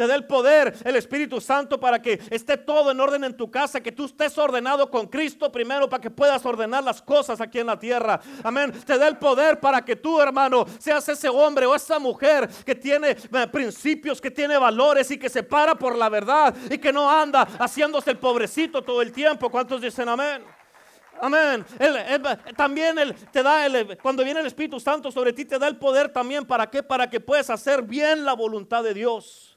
Te 0.00 0.06
da 0.06 0.14
el 0.14 0.24
poder, 0.24 0.74
el 0.82 0.96
Espíritu 0.96 1.42
Santo, 1.42 1.78
para 1.78 2.00
que 2.00 2.18
esté 2.30 2.56
todo 2.56 2.90
en 2.90 2.98
orden 2.98 3.22
en 3.22 3.36
tu 3.36 3.50
casa, 3.50 3.82
que 3.82 3.92
tú 3.92 4.06
estés 4.06 4.38
ordenado 4.38 4.90
con 4.90 5.06
Cristo 5.08 5.52
primero, 5.52 5.90
para 5.90 6.00
que 6.00 6.08
puedas 6.08 6.42
ordenar 6.46 6.82
las 6.82 7.02
cosas 7.02 7.38
aquí 7.38 7.58
en 7.58 7.66
la 7.66 7.78
tierra. 7.78 8.18
Amén. 8.42 8.72
Te 8.86 8.96
da 8.96 9.06
el 9.06 9.18
poder 9.18 9.60
para 9.60 9.84
que 9.84 9.96
tú, 9.96 10.18
hermano, 10.18 10.64
seas 10.78 11.06
ese 11.10 11.28
hombre 11.28 11.66
o 11.66 11.74
esa 11.74 11.98
mujer 11.98 12.48
que 12.64 12.74
tiene 12.74 13.10
eh, 13.10 13.46
principios, 13.52 14.22
que 14.22 14.30
tiene 14.30 14.56
valores 14.56 15.10
y 15.10 15.18
que 15.18 15.28
se 15.28 15.42
para 15.42 15.74
por 15.74 15.94
la 15.98 16.08
verdad 16.08 16.54
y 16.70 16.78
que 16.78 16.94
no 16.94 17.10
anda 17.10 17.46
haciéndose 17.58 18.12
el 18.12 18.16
pobrecito 18.16 18.80
todo 18.80 19.02
el 19.02 19.12
tiempo. 19.12 19.50
¿Cuántos 19.50 19.82
dicen 19.82 20.08
amén? 20.08 20.42
Amén. 21.20 21.66
también 22.56 22.96
te 23.30 23.42
da 23.42 23.66
el, 23.66 23.98
cuando 23.98 24.24
viene 24.24 24.40
el 24.40 24.46
Espíritu 24.46 24.80
Santo 24.80 25.12
sobre 25.12 25.34
ti, 25.34 25.44
te 25.44 25.58
da 25.58 25.68
el 25.68 25.76
poder 25.76 26.08
también 26.08 26.46
para 26.46 26.70
qué? 26.70 26.82
Para 26.82 27.10
que 27.10 27.20
puedas 27.20 27.50
hacer 27.50 27.82
bien 27.82 28.24
la 28.24 28.32
voluntad 28.32 28.82
de 28.82 28.94
Dios. 28.94 29.49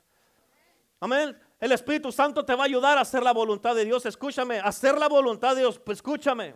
Amén. 1.04 1.38
El 1.60 1.74
Espíritu 1.74 2.14
Santo 2.14 2.46
te 2.46 2.56
va 2.56 2.64
a 2.64 2.66
ayudar 2.66 2.98
a 2.98 3.02
hacer 3.02 3.22
la 3.22 3.34
voluntad 3.34 3.76
de 3.76 3.84
Dios. 3.84 4.06
Escúchame, 4.06 4.62
hacer 4.62 4.98
la 4.98 5.10
voluntad 5.10 5.54
de 5.54 5.60
Dios, 5.60 5.78
pues 5.78 5.98
escúchame. 5.98 6.56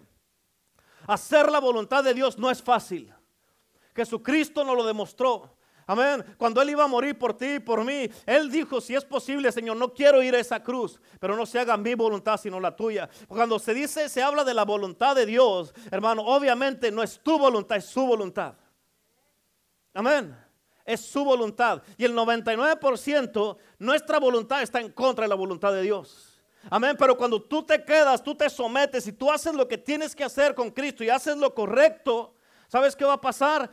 Hacer 1.05 1.51
la 1.51 1.59
voluntad 1.59 2.01
de 2.01 2.13
Dios 2.13 2.37
no 2.37 2.49
es 2.49 2.63
fácil. 2.63 3.13
Jesucristo 3.93 4.63
nos 4.63 4.77
lo 4.77 4.85
demostró. 4.85 5.57
Amén. 5.85 6.23
Cuando 6.37 6.61
Él 6.61 6.69
iba 6.69 6.85
a 6.85 6.87
morir 6.87 7.19
por 7.19 7.33
ti 7.35 7.55
y 7.55 7.59
por 7.59 7.83
mí, 7.83 8.09
Él 8.25 8.49
dijo, 8.49 8.79
si 8.79 8.95
es 8.95 9.03
posible, 9.03 9.51
Señor, 9.51 9.75
no 9.75 9.93
quiero 9.93 10.23
ir 10.23 10.33
a 10.33 10.39
esa 10.39 10.63
cruz, 10.63 10.97
pero 11.19 11.35
no 11.35 11.45
se 11.45 11.59
haga 11.59 11.75
mi 11.75 11.93
voluntad, 11.93 12.37
sino 12.37 12.57
la 12.57 12.73
tuya. 12.73 13.09
Cuando 13.27 13.59
se 13.59 13.73
dice, 13.73 14.07
se 14.07 14.23
habla 14.23 14.45
de 14.45 14.53
la 14.53 14.63
voluntad 14.63 15.13
de 15.13 15.25
Dios, 15.25 15.73
hermano, 15.91 16.21
obviamente 16.21 16.89
no 16.89 17.03
es 17.03 17.19
tu 17.19 17.37
voluntad, 17.37 17.75
es 17.75 17.85
su 17.85 18.05
voluntad. 18.05 18.55
Amén 19.93 20.46
es 20.87 21.01
su 21.01 21.23
voluntad. 21.23 21.83
Y 21.97 22.05
el 22.05 22.15
99% 22.15 23.57
nuestra 23.77 24.19
voluntad 24.19 24.63
está 24.63 24.79
en 24.79 24.91
contra 24.91 25.25
de 25.25 25.29
la 25.29 25.35
voluntad 25.35 25.73
de 25.73 25.83
Dios. 25.83 26.41
Amén, 26.69 26.95
pero 26.97 27.15
cuando 27.15 27.41
tú 27.41 27.63
te 27.63 27.83
quedas, 27.83 28.23
tú 28.23 28.33
te 28.33 28.49
sometes 28.49 29.05
y 29.07 29.11
tú 29.11 29.31
haces 29.31 29.53
lo 29.53 29.67
que 29.67 29.77
tienes 29.77 30.15
que 30.15 30.23
hacer 30.23 30.55
con 30.55 30.71
Cristo 30.71 31.03
y 31.03 31.09
haces 31.09 31.37
lo 31.37 31.53
correcto, 31.53 32.33
¿Sabes 32.67 32.95
qué 32.95 33.05
va 33.05 33.13
a 33.13 33.21
pasar? 33.21 33.69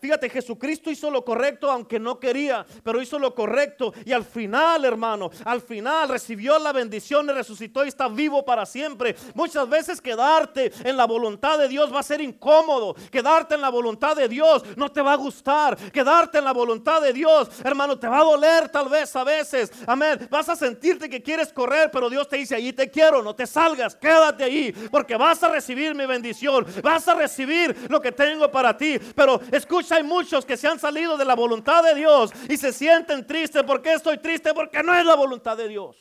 Fíjate, 0.00 0.28
Jesucristo 0.28 0.90
hizo 0.90 1.10
lo 1.10 1.24
correcto 1.24 1.70
aunque 1.70 1.98
no 1.98 2.18
quería, 2.18 2.66
pero 2.82 3.00
hizo 3.00 3.18
lo 3.18 3.34
correcto. 3.34 3.94
Y 4.04 4.12
al 4.12 4.24
final, 4.24 4.84
hermano, 4.84 5.30
al 5.44 5.60
final 5.60 6.08
recibió 6.08 6.58
la 6.58 6.72
bendición 6.72 7.28
y 7.28 7.32
resucitó 7.32 7.84
y 7.84 7.88
está 7.88 8.08
vivo 8.08 8.44
para 8.44 8.66
siempre. 8.66 9.14
Muchas 9.34 9.68
veces 9.68 10.00
quedarte 10.00 10.72
en 10.84 10.96
la 10.96 11.06
voluntad 11.06 11.58
de 11.58 11.68
Dios 11.68 11.94
va 11.94 12.00
a 12.00 12.02
ser 12.02 12.20
incómodo. 12.20 12.94
Quedarte 13.10 13.54
en 13.54 13.60
la 13.60 13.70
voluntad 13.70 14.16
de 14.16 14.28
Dios 14.28 14.64
no 14.76 14.90
te 14.90 15.00
va 15.00 15.12
a 15.12 15.16
gustar. 15.16 15.76
Quedarte 15.92 16.38
en 16.38 16.44
la 16.44 16.52
voluntad 16.52 17.00
de 17.00 17.12
Dios, 17.12 17.48
hermano, 17.64 17.98
te 17.98 18.08
va 18.08 18.18
a 18.18 18.24
doler 18.24 18.68
tal 18.68 18.88
vez 18.88 19.14
a 19.14 19.22
veces. 19.24 19.70
Amén. 19.86 20.26
Vas 20.30 20.48
a 20.48 20.56
sentirte 20.56 21.08
que 21.08 21.22
quieres 21.22 21.52
correr, 21.52 21.90
pero 21.92 22.10
Dios 22.10 22.28
te 22.28 22.36
dice, 22.36 22.56
allí 22.56 22.72
te 22.72 22.90
quiero, 22.90 23.22
no 23.22 23.34
te 23.34 23.46
salgas, 23.46 23.94
quédate 23.94 24.44
ahí, 24.44 24.72
porque 24.90 25.16
vas 25.16 25.42
a 25.44 25.48
recibir 25.48 25.94
mi 25.94 26.06
bendición. 26.06 26.66
Vas 26.82 27.06
a 27.06 27.14
recibir 27.14 27.86
lo 27.88 28.00
que 28.00 28.15
tengo 28.16 28.50
para 28.50 28.76
ti. 28.76 28.98
Pero 29.14 29.40
escucha, 29.52 29.96
hay 29.96 30.02
muchos 30.02 30.44
que 30.44 30.56
se 30.56 30.66
han 30.66 30.80
salido 30.80 31.16
de 31.16 31.24
la 31.24 31.34
voluntad 31.34 31.84
de 31.84 31.94
Dios 31.94 32.32
y 32.48 32.56
se 32.56 32.72
sienten 32.72 33.26
tristes. 33.26 33.62
¿Por 33.62 33.82
qué 33.82 33.92
estoy 33.92 34.18
triste? 34.18 34.52
Porque 34.54 34.82
no 34.82 34.94
es 34.94 35.04
la 35.04 35.14
voluntad 35.14 35.56
de 35.56 35.68
Dios. 35.68 35.96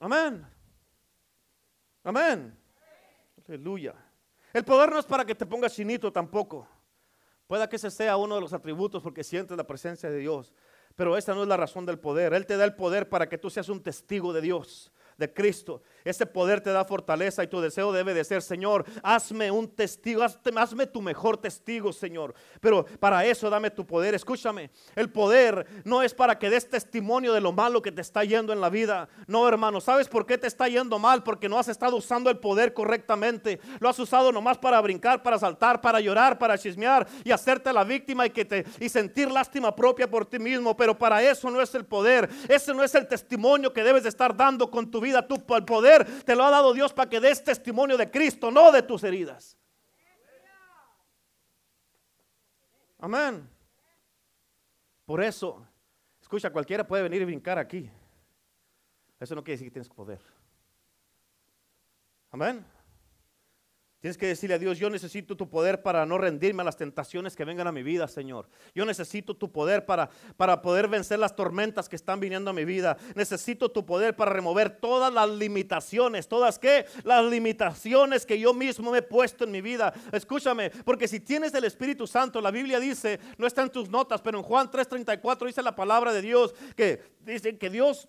Amén. 0.00 0.46
Amén. 2.02 2.58
Aleluya. 3.48 3.94
El 4.52 4.64
poder 4.64 4.90
no 4.90 4.98
es 4.98 5.06
para 5.06 5.24
que 5.24 5.34
te 5.34 5.46
pongas 5.46 5.74
chinito 5.74 6.12
tampoco. 6.12 6.68
Pueda 7.46 7.68
que 7.68 7.76
ese 7.76 7.90
sea 7.90 8.16
uno 8.16 8.34
de 8.34 8.40
los 8.40 8.52
atributos 8.52 9.02
porque 9.02 9.24
sientes 9.24 9.56
la 9.56 9.66
presencia 9.66 10.10
de 10.10 10.18
Dios. 10.18 10.52
Pero 10.96 11.16
esa 11.16 11.34
no 11.34 11.42
es 11.42 11.48
la 11.48 11.56
razón 11.56 11.86
del 11.86 11.98
poder. 11.98 12.32
Él 12.34 12.46
te 12.46 12.56
da 12.56 12.64
el 12.64 12.74
poder 12.74 13.08
para 13.08 13.28
que 13.28 13.38
tú 13.38 13.50
seas 13.50 13.68
un 13.68 13.82
testigo 13.82 14.32
de 14.32 14.40
Dios 14.40 14.92
de 15.20 15.32
Cristo. 15.32 15.82
Ese 16.04 16.26
poder 16.26 16.60
te 16.60 16.70
da 16.70 16.84
fortaleza 16.84 17.44
y 17.44 17.46
tu 17.46 17.60
deseo 17.60 17.92
debe 17.92 18.14
de 18.14 18.24
ser, 18.24 18.42
Señor, 18.42 18.84
hazme 19.02 19.50
un 19.50 19.68
testigo, 19.68 20.22
hazme, 20.22 20.86
tu 20.86 21.02
mejor 21.02 21.36
testigo, 21.36 21.92
Señor. 21.92 22.34
Pero 22.60 22.86
para 22.98 23.24
eso 23.24 23.50
dame 23.50 23.70
tu 23.70 23.86
poder. 23.86 24.14
Escúchame, 24.14 24.70
el 24.96 25.10
poder 25.10 25.66
no 25.84 26.02
es 26.02 26.14
para 26.14 26.38
que 26.38 26.50
des 26.50 26.68
testimonio 26.68 27.32
de 27.32 27.40
lo 27.40 27.52
malo 27.52 27.82
que 27.82 27.92
te 27.92 28.00
está 28.00 28.24
yendo 28.24 28.52
en 28.52 28.60
la 28.60 28.70
vida. 28.70 29.08
No, 29.26 29.46
hermano, 29.46 29.80
¿sabes 29.80 30.08
por 30.08 30.26
qué 30.26 30.38
te 30.38 30.46
está 30.46 30.68
yendo 30.68 30.98
mal? 30.98 31.22
Porque 31.22 31.48
no 31.48 31.58
has 31.58 31.68
estado 31.68 31.96
usando 31.96 32.30
el 32.30 32.38
poder 32.38 32.72
correctamente. 32.72 33.60
Lo 33.78 33.88
has 33.88 33.98
usado 33.98 34.32
nomás 34.32 34.58
para 34.58 34.80
brincar, 34.80 35.22
para 35.22 35.38
saltar, 35.38 35.80
para 35.80 36.00
llorar, 36.00 36.38
para 36.38 36.56
chismear 36.56 37.06
y 37.24 37.30
hacerte 37.30 37.72
la 37.72 37.84
víctima 37.84 38.26
y, 38.26 38.30
que 38.30 38.44
te, 38.44 38.64
y 38.78 38.88
sentir 38.88 39.30
lástima 39.30 39.74
propia 39.74 40.10
por 40.10 40.24
ti 40.24 40.38
mismo. 40.38 40.76
Pero 40.76 40.96
para 40.96 41.22
eso 41.22 41.50
no 41.50 41.60
es 41.60 41.74
el 41.74 41.84
poder. 41.84 42.28
Ese 42.48 42.72
no 42.72 42.82
es 42.82 42.94
el 42.94 43.06
testimonio 43.06 43.72
que 43.72 43.82
debes 43.82 44.04
de 44.04 44.08
estar 44.08 44.34
dando 44.34 44.70
con 44.70 44.90
tu 44.90 45.00
vida 45.00 45.26
tu 45.26 45.40
el 45.56 45.64
poder 45.64 45.89
te 46.24 46.34
lo 46.34 46.44
ha 46.44 46.50
dado 46.50 46.72
Dios 46.72 46.92
para 46.92 47.08
que 47.08 47.20
des 47.20 47.42
testimonio 47.42 47.96
de 47.96 48.10
Cristo, 48.10 48.50
no 48.50 48.72
de 48.72 48.82
tus 48.82 49.04
heridas. 49.04 49.56
Amén. 52.98 53.48
Por 55.06 55.22
eso, 55.22 55.66
escucha, 56.20 56.50
cualquiera 56.50 56.86
puede 56.86 57.02
venir 57.02 57.22
y 57.22 57.24
brincar 57.24 57.58
aquí. 57.58 57.90
Eso 59.18 59.34
no 59.34 59.42
quiere 59.42 59.54
decir 59.54 59.68
que 59.68 59.72
tienes 59.72 59.88
poder. 59.88 60.20
Amén. 62.30 62.64
Tienes 64.00 64.16
que 64.16 64.26
decirle 64.26 64.54
a 64.54 64.58
Dios, 64.58 64.78
yo 64.78 64.88
necesito 64.88 65.36
tu 65.36 65.50
poder 65.50 65.82
para 65.82 66.06
no 66.06 66.16
rendirme 66.16 66.62
a 66.62 66.64
las 66.64 66.78
tentaciones 66.78 67.36
que 67.36 67.44
vengan 67.44 67.66
a 67.66 67.72
mi 67.72 67.82
vida, 67.82 68.08
Señor. 68.08 68.48
Yo 68.74 68.86
necesito 68.86 69.36
tu 69.36 69.52
poder 69.52 69.84
para, 69.84 70.08
para 70.38 70.62
poder 70.62 70.88
vencer 70.88 71.18
las 71.18 71.36
tormentas 71.36 71.86
que 71.86 71.96
están 71.96 72.18
viniendo 72.18 72.50
a 72.50 72.54
mi 72.54 72.64
vida. 72.64 72.96
Necesito 73.14 73.70
tu 73.70 73.84
poder 73.84 74.16
para 74.16 74.32
remover 74.32 74.70
todas 74.70 75.12
las 75.12 75.28
limitaciones. 75.28 76.28
¿Todas 76.28 76.58
qué? 76.58 76.86
Las 77.04 77.26
limitaciones 77.26 78.24
que 78.24 78.40
yo 78.40 78.54
mismo 78.54 78.90
me 78.90 78.98
he 78.98 79.02
puesto 79.02 79.44
en 79.44 79.50
mi 79.50 79.60
vida. 79.60 79.92
Escúchame, 80.12 80.70
porque 80.70 81.06
si 81.06 81.20
tienes 81.20 81.52
el 81.52 81.64
Espíritu 81.64 82.06
Santo, 82.06 82.40
la 82.40 82.50
Biblia 82.50 82.80
dice, 82.80 83.20
no 83.36 83.46
está 83.46 83.60
en 83.60 83.70
tus 83.70 83.90
notas, 83.90 84.22
pero 84.22 84.38
en 84.38 84.44
Juan 84.44 84.70
3:34 84.70 85.46
dice 85.46 85.62
la 85.62 85.76
palabra 85.76 86.14
de 86.14 86.22
Dios, 86.22 86.54
que 86.74 87.02
dice 87.20 87.58
que 87.58 87.68
Dios 87.68 88.08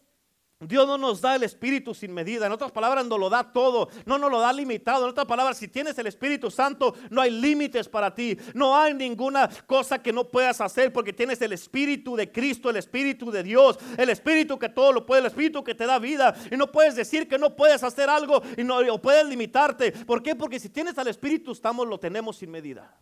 Dios 0.61 0.87
no 0.87 0.97
nos 0.97 1.21
da 1.21 1.35
el 1.35 1.43
Espíritu 1.43 1.93
sin 1.93 2.13
medida. 2.13 2.45
En 2.45 2.51
otras 2.51 2.71
palabras, 2.71 3.05
no 3.05 3.17
lo 3.17 3.29
da 3.29 3.51
todo. 3.51 3.89
No 4.05 4.19
nos 4.19 4.29
lo 4.29 4.39
da 4.39 4.53
limitado. 4.53 5.05
En 5.05 5.09
otras 5.09 5.25
palabras, 5.25 5.57
si 5.57 5.67
tienes 5.67 5.97
el 5.97 6.07
Espíritu 6.07 6.51
Santo, 6.51 6.93
no 7.09 7.19
hay 7.19 7.31
límites 7.31 7.89
para 7.89 8.13
ti. 8.13 8.37
No 8.53 8.77
hay 8.77 8.93
ninguna 8.93 9.49
cosa 9.65 10.01
que 10.01 10.13
no 10.13 10.25
puedas 10.25 10.61
hacer 10.61 10.93
porque 10.93 11.13
tienes 11.13 11.41
el 11.41 11.53
Espíritu 11.53 12.15
de 12.15 12.31
Cristo, 12.31 12.69
el 12.69 12.77
Espíritu 12.77 13.31
de 13.31 13.41
Dios, 13.41 13.79
el 13.97 14.09
Espíritu 14.09 14.59
que 14.59 14.69
todo 14.69 14.93
lo 14.93 15.05
puede, 15.05 15.21
el 15.21 15.27
Espíritu 15.27 15.63
que 15.63 15.73
te 15.73 15.87
da 15.87 15.97
vida. 15.97 16.35
Y 16.51 16.57
no 16.57 16.71
puedes 16.71 16.95
decir 16.95 17.27
que 17.27 17.39
no 17.39 17.55
puedes 17.55 17.83
hacer 17.83 18.09
algo 18.09 18.41
y 18.55 18.63
no 18.63 18.77
o 18.77 19.01
puedes 19.01 19.25
limitarte. 19.25 19.91
¿Por 19.91 20.21
qué? 20.21 20.35
Porque 20.35 20.59
si 20.59 20.69
tienes 20.69 20.97
al 20.99 21.07
Espíritu, 21.07 21.51
estamos, 21.51 21.87
lo 21.87 21.99
tenemos 21.99 22.37
sin 22.37 22.51
medida. 22.51 22.95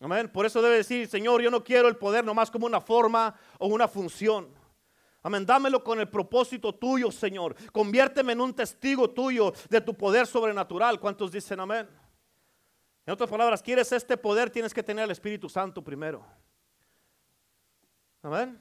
Amén. 0.00 0.28
Por 0.28 0.46
eso 0.46 0.62
debe 0.62 0.76
decir, 0.76 1.08
Señor, 1.08 1.42
yo 1.42 1.50
no 1.50 1.64
quiero 1.64 1.88
el 1.88 1.96
poder 1.96 2.24
nomás 2.24 2.50
como 2.50 2.66
una 2.66 2.80
forma 2.80 3.34
o 3.58 3.66
una 3.66 3.88
función. 3.88 4.57
Amén, 5.22 5.44
dámelo 5.44 5.82
con 5.82 5.98
el 5.98 6.08
propósito 6.08 6.74
tuyo, 6.74 7.10
Señor. 7.10 7.54
Conviérteme 7.72 8.32
en 8.32 8.40
un 8.40 8.54
testigo 8.54 9.10
tuyo 9.10 9.52
de 9.68 9.80
tu 9.80 9.94
poder 9.94 10.26
sobrenatural. 10.26 11.00
¿Cuántos 11.00 11.32
dicen 11.32 11.58
amén? 11.60 11.88
En 13.04 13.12
otras 13.12 13.28
palabras, 13.28 13.62
quieres 13.62 13.90
este 13.92 14.16
poder, 14.16 14.50
tienes 14.50 14.72
que 14.72 14.82
tener 14.82 15.04
el 15.04 15.10
Espíritu 15.10 15.48
Santo 15.48 15.82
primero. 15.82 16.24
Amén. 18.22 18.60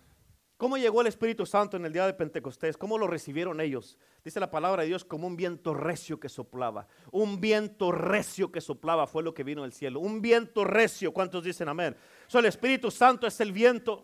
¿Cómo 0.58 0.76
llegó 0.78 1.02
el 1.02 1.08
Espíritu 1.08 1.46
Santo 1.46 1.78
en 1.78 1.86
el 1.86 1.94
día 1.94 2.08
de 2.08 2.14
Pentecostés? 2.16 2.78
¿Cómo 2.78 2.98
lo 2.98 3.06
recibieron 3.06 3.62
ellos? 3.62 3.96
Dice 4.24 4.40
la 4.40 4.50
palabra 4.50 4.82
de 4.82 4.88
Dios 4.88 5.06
como 5.06 5.28
un 5.28 5.38
viento 5.38 5.76
recio 5.76 6.20
que 6.20 6.30
soplaba. 6.30 6.88
Un 7.12 7.40
viento 7.40 7.92
recio 7.92 8.52
que 8.52 8.60
soplaba 8.60 9.06
fue 9.06 9.22
lo 9.22 9.36
que 9.36 9.44
vino 9.44 9.62
del 9.62 9.72
cielo. 9.72 10.00
Un 10.00 10.20
viento 10.20 10.64
recio. 10.64 11.14
¿Cuántos 11.14 11.44
dicen 11.44 11.70
amén? 11.70 11.96
So, 12.26 12.40
el 12.40 12.46
Espíritu 12.46 12.90
Santo 12.90 13.28
es 13.28 13.40
el 13.40 13.52
viento. 13.52 14.04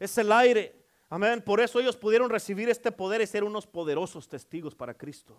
Es 0.00 0.18
el 0.18 0.32
aire. 0.32 0.83
Amén. 1.14 1.40
Por 1.40 1.60
eso 1.60 1.78
ellos 1.78 1.96
pudieron 1.96 2.28
recibir 2.28 2.68
este 2.68 2.90
poder 2.90 3.20
y 3.20 3.26
ser 3.28 3.44
unos 3.44 3.68
poderosos 3.68 4.28
testigos 4.28 4.74
para 4.74 4.94
Cristo. 4.94 5.38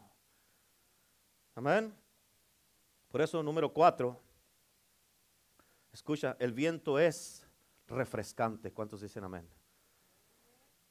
Amén. 1.53 1.93
Por 3.09 3.19
eso, 3.21 3.43
número 3.43 3.73
cuatro. 3.73 4.17
Escucha, 5.91 6.37
el 6.39 6.53
viento 6.53 6.97
es 6.97 7.45
refrescante. 7.87 8.71
¿Cuántos 8.71 9.01
dicen 9.01 9.25
amén? 9.25 9.45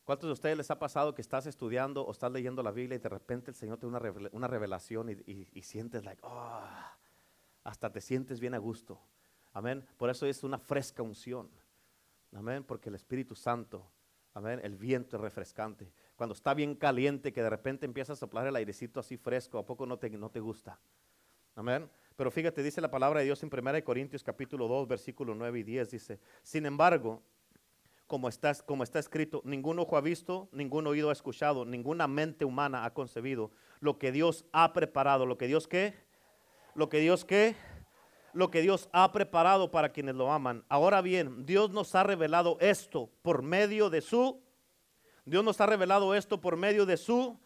¿Cuántos 0.05 0.29
de 0.29 0.35
ustedes 0.35 0.59
les 0.59 0.71
ha 0.71 0.79
pasado 0.79 1.15
que 1.15 1.23
estás 1.23 1.47
estudiando 1.47 2.03
o 2.05 2.13
estás 2.13 2.31
leyendo 2.31 2.63
la 2.63 2.71
Biblia 2.71 2.97
y 2.97 2.99
de 2.99 3.09
repente 3.09 3.51
el 3.51 3.55
Señor 3.55 3.79
te 3.79 3.87
da 3.87 4.29
una, 4.33 4.49
revelación 4.49 5.09
y, 5.09 5.63
sientes 5.63 6.05
like, 6.05 6.21
oh, 6.23 6.61
hasta 7.63 7.91
te 7.91 8.03
sientes 8.03 8.39
bien 8.39 8.53
a 8.53 8.59
gusto? 8.59 9.01
Amén. 9.55 9.83
Por 9.97 10.11
eso 10.11 10.27
es 10.27 10.45
una 10.45 10.59
fresca 10.59 11.03
unción. 11.03 11.49
Amén. 12.35 12.65
Porque 12.65 12.91
el 12.91 12.97
Espíritu 12.97 13.35
Santo, 13.35 13.91
amén, 14.35 14.61
el 14.63 14.77
viento 14.77 15.17
es 15.17 15.23
refrescante. 15.23 15.91
Cuando 16.17 16.35
está 16.35 16.55
bien 16.55 16.75
caliente, 16.75 17.33
que 17.33 17.43
de 17.43 17.51
repente 17.51 17.87
empieza 17.87 18.13
a 18.13 18.17
soplar 18.17 18.47
el 18.47 18.57
airecito 18.57 19.01
así 19.01 19.17
fresco, 19.17 19.59
¿a 19.59 19.65
poco 19.65 19.87
no 19.87 19.99
te, 19.99 20.11
no 20.11 20.31
te 20.31 20.41
gusta? 20.41 20.79
Amén. 21.55 21.89
Pero 22.17 22.31
fíjate, 22.31 22.63
dice 22.63 22.81
la 22.81 22.91
palabra 22.91 23.21
de 23.21 23.27
Dios 23.27 23.43
en 23.43 23.51
1 23.53 23.85
Corintios 23.85 24.23
capítulo 24.23 24.69
2, 24.69 24.87
versículo 24.89 25.35
9 25.35 25.61
y 25.61 25.63
10, 25.63 25.91
dice, 25.91 26.21
sin 26.43 26.67
embargo, 26.67 27.23
como 28.07 28.29
está, 28.29 28.55
como 28.55 28.83
está 28.85 28.99
escrito, 28.99 29.41
ningún 29.45 29.79
ojo 29.79 29.97
ha 29.97 30.01
visto, 30.01 30.49
ningún 30.53 30.87
oído 30.87 31.11
ha 31.11 31.13
escuchado, 31.13 31.65
ninguna 31.65 32.07
mente 32.07 32.45
humana 32.45 32.85
ha 32.85 32.93
concebido 32.93 33.51
lo 33.81 33.99
que 33.99 34.13
Dios 34.13 34.45
ha 34.53 34.73
preparado, 34.73 35.27
lo 35.27 35.39
que 35.39 35.47
Dios 35.47 35.67
qué, 35.67 35.95
lo 36.75 36.89
que 36.89 36.99
Dios 36.99 37.25
qué, 37.25 37.57
lo 38.35 38.51
que 38.51 38.61
Dios 38.61 38.89
ha 38.93 39.11
preparado 39.13 39.71
para 39.71 39.91
quienes 39.91 40.15
lo 40.15 40.31
aman. 40.31 40.65
Ahora 40.69 41.01
bien, 41.01 41.47
Dios 41.47 41.71
nos 41.71 41.95
ha 41.95 42.03
revelado 42.03 42.59
esto 42.61 43.11
por 43.23 43.43
medio 43.43 43.91
de 43.91 44.01
su, 44.01 44.43
Dios 45.25 45.43
nos 45.43 45.61
ha 45.61 45.67
revelado 45.67 46.15
esto 46.15 46.41
por 46.41 46.57
medio 46.57 46.85
de 46.85 46.97
su, 46.97 47.39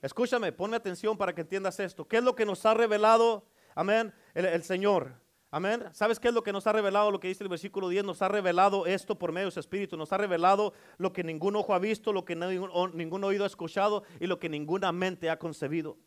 escúchame, 0.00 0.52
ponme 0.52 0.76
atención 0.76 1.16
para 1.16 1.34
que 1.34 1.42
entiendas 1.42 1.78
esto. 1.78 2.06
¿Qué 2.08 2.16
es 2.16 2.24
lo 2.24 2.34
que 2.34 2.44
nos 2.44 2.66
ha 2.66 2.74
revelado? 2.74 3.44
Amén, 3.74 4.12
el 4.34 4.64
Señor. 4.64 5.22
Amén. 5.54 5.84
¿Sabes 5.92 6.18
qué 6.18 6.28
es 6.28 6.34
lo 6.34 6.42
que 6.42 6.50
nos 6.50 6.66
ha 6.66 6.72
revelado? 6.72 7.10
Lo 7.10 7.20
que 7.20 7.28
dice 7.28 7.44
el 7.44 7.50
versículo 7.50 7.90
10, 7.90 8.04
nos 8.04 8.22
ha 8.22 8.28
revelado 8.28 8.86
esto 8.86 9.18
por 9.18 9.32
medio 9.32 9.48
de 9.48 9.50
su 9.50 9.60
Espíritu, 9.60 9.98
nos 9.98 10.10
ha 10.10 10.16
revelado 10.16 10.72
lo 10.96 11.12
que 11.12 11.22
ningún 11.22 11.56
ojo 11.56 11.74
ha 11.74 11.78
visto, 11.78 12.10
lo 12.10 12.24
que 12.24 12.34
ningún, 12.34 13.22
oído 13.22 13.44
ha 13.44 13.48
escuchado 13.48 14.02
y 14.18 14.26
lo 14.26 14.38
que 14.38 14.48
ninguna 14.48 14.92
mente 14.92 15.28
ha 15.28 15.38
concebido. 15.38 15.98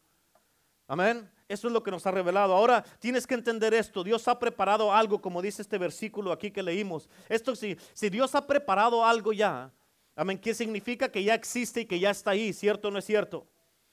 Amén. 0.87 1.29
Eso 1.47 1.67
es 1.67 1.73
lo 1.73 1.83
que 1.83 1.91
nos 1.91 2.05
ha 2.07 2.11
revelado. 2.11 2.55
Ahora 2.55 2.83
tienes 2.99 3.27
que 3.27 3.35
entender 3.35 3.73
esto. 3.73 4.03
Dios 4.03 4.27
ha 4.27 4.39
preparado 4.39 4.91
algo, 4.91 5.21
como 5.21 5.41
dice 5.41 5.61
este 5.61 5.77
versículo 5.77 6.31
aquí 6.31 6.49
que 6.49 6.63
leímos. 6.63 7.07
Esto 7.29 7.55
si, 7.55 7.77
si 7.93 8.09
Dios 8.09 8.33
ha 8.33 8.47
preparado 8.47 9.05
algo 9.05 9.31
ya, 9.31 9.71
amén, 10.15 10.39
¿qué 10.39 10.53
significa 10.53 11.11
que 11.11 11.23
ya 11.23 11.35
existe 11.35 11.81
y 11.81 11.85
que 11.85 11.99
ya 11.99 12.09
está 12.09 12.31
ahí? 12.31 12.51
¿Cierto 12.51 12.87
o 12.87 12.91
no 12.91 12.99
es 12.99 13.05
cierto? 13.05 13.47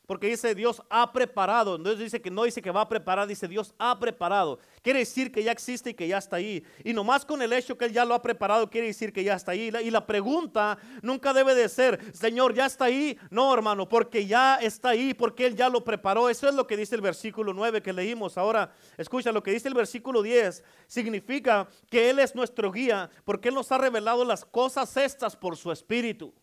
Porque 0.07 0.27
dice 0.27 0.55
Dios 0.55 0.83
ha 0.91 1.13
preparado. 1.13 1.77
Entonces 1.77 2.01
dice 2.01 2.21
que 2.21 2.31
no 2.31 2.43
dice 2.43 2.61
que 2.61 2.71
va 2.71 2.83
a 2.83 2.89
preparar, 2.89 3.27
dice 3.27 3.47
Dios 3.47 3.73
ha 3.79 3.99
preparado. 3.99 4.59
Quiere 4.83 4.99
decir 4.99 5.31
que 5.31 5.45
ya 5.45 5.53
existe 5.53 5.91
y 5.91 5.95
que 5.95 6.09
ya 6.09 6.19
está 6.19 6.37
ahí. 6.37 6.65
Y 6.85 6.93
nomás 6.93 7.25
con 7.25 7.41
el 7.41 7.53
hecho 7.53 7.79
que 7.79 7.85
Él 7.85 7.93
ya 7.93 8.05
lo 8.05 8.15
ha 8.15 8.23
preparado, 8.23 8.69
quiere 8.69 8.89
decir 8.89 9.13
que 9.13 9.23
ya 9.23 9.35
está 9.35 9.53
ahí. 9.53 9.73
Y 9.83 9.91
la 9.91 10.05
pregunta 10.05 10.77
nunca 11.03 11.33
debe 11.33 11.55
de 11.55 11.69
ser, 11.69 12.01
Señor, 12.15 12.53
¿ya 12.53 12.67
está 12.67 12.87
ahí? 12.87 13.17
No, 13.31 13.55
hermano, 13.55 13.89
porque 13.89 14.27
ya 14.27 14.57
está 14.57 14.91
ahí, 14.91 15.15
porque 15.15 15.47
Él 15.47 15.55
ya 15.55 15.69
lo 15.69 15.85
preparó. 15.85 16.29
Eso 16.29 16.49
es 16.49 16.55
lo 16.55 16.67
que 16.67 16.77
dice 16.77 16.97
el 16.97 17.01
versículo 17.01 17.55
9 17.55 17.81
que 17.81 17.93
leímos. 17.93 18.37
Ahora, 18.37 18.73
escucha, 18.99 19.31
lo 19.31 19.43
que 19.43 19.53
dice 19.53 19.69
el 19.69 19.75
versículo 19.75 20.21
10 20.21 20.65
significa 20.89 21.69
que 21.89 22.11
Él 22.11 22.19
es 22.19 22.35
nuestro 22.35 22.73
guía, 22.73 23.09
porque 23.25 23.51
Él 23.51 23.55
nos 23.55 23.71
ha 23.71 23.79
revelado 23.79 24.25
las 24.25 24.45
cosas 24.45 24.97
estas 24.97 25.37
por 25.37 25.57
su 25.57 25.71
Espíritu. 25.71 26.35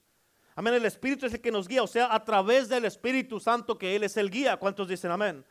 Amén. 0.59 0.73
El 0.73 0.83
Espíritu 0.83 1.25
es 1.25 1.33
el 1.33 1.39
que 1.39 1.53
nos 1.53 1.69
guía, 1.69 1.81
o 1.81 1.87
sea, 1.87 2.13
a 2.13 2.21
través 2.21 2.67
del 2.67 2.83
Espíritu 2.83 3.39
Santo 3.39 3.77
que 3.77 3.95
Él 3.95 4.03
es 4.03 4.17
el 4.17 4.29
guía. 4.29 4.57
¿Cuántos 4.57 4.89
dicen 4.89 5.09
amén? 5.09 5.45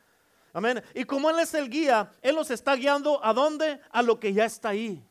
Amén. 0.52 0.82
Y 0.92 1.04
como 1.04 1.30
Él 1.30 1.38
es 1.38 1.54
el 1.54 1.70
guía, 1.70 2.12
Él 2.20 2.34
nos 2.34 2.50
está 2.50 2.76
guiando 2.76 3.24
a 3.24 3.32
dónde? 3.32 3.80
A 3.90 4.02
lo 4.02 4.20
que 4.20 4.34
ya 4.34 4.44
está 4.44 4.68
ahí. 4.68 5.02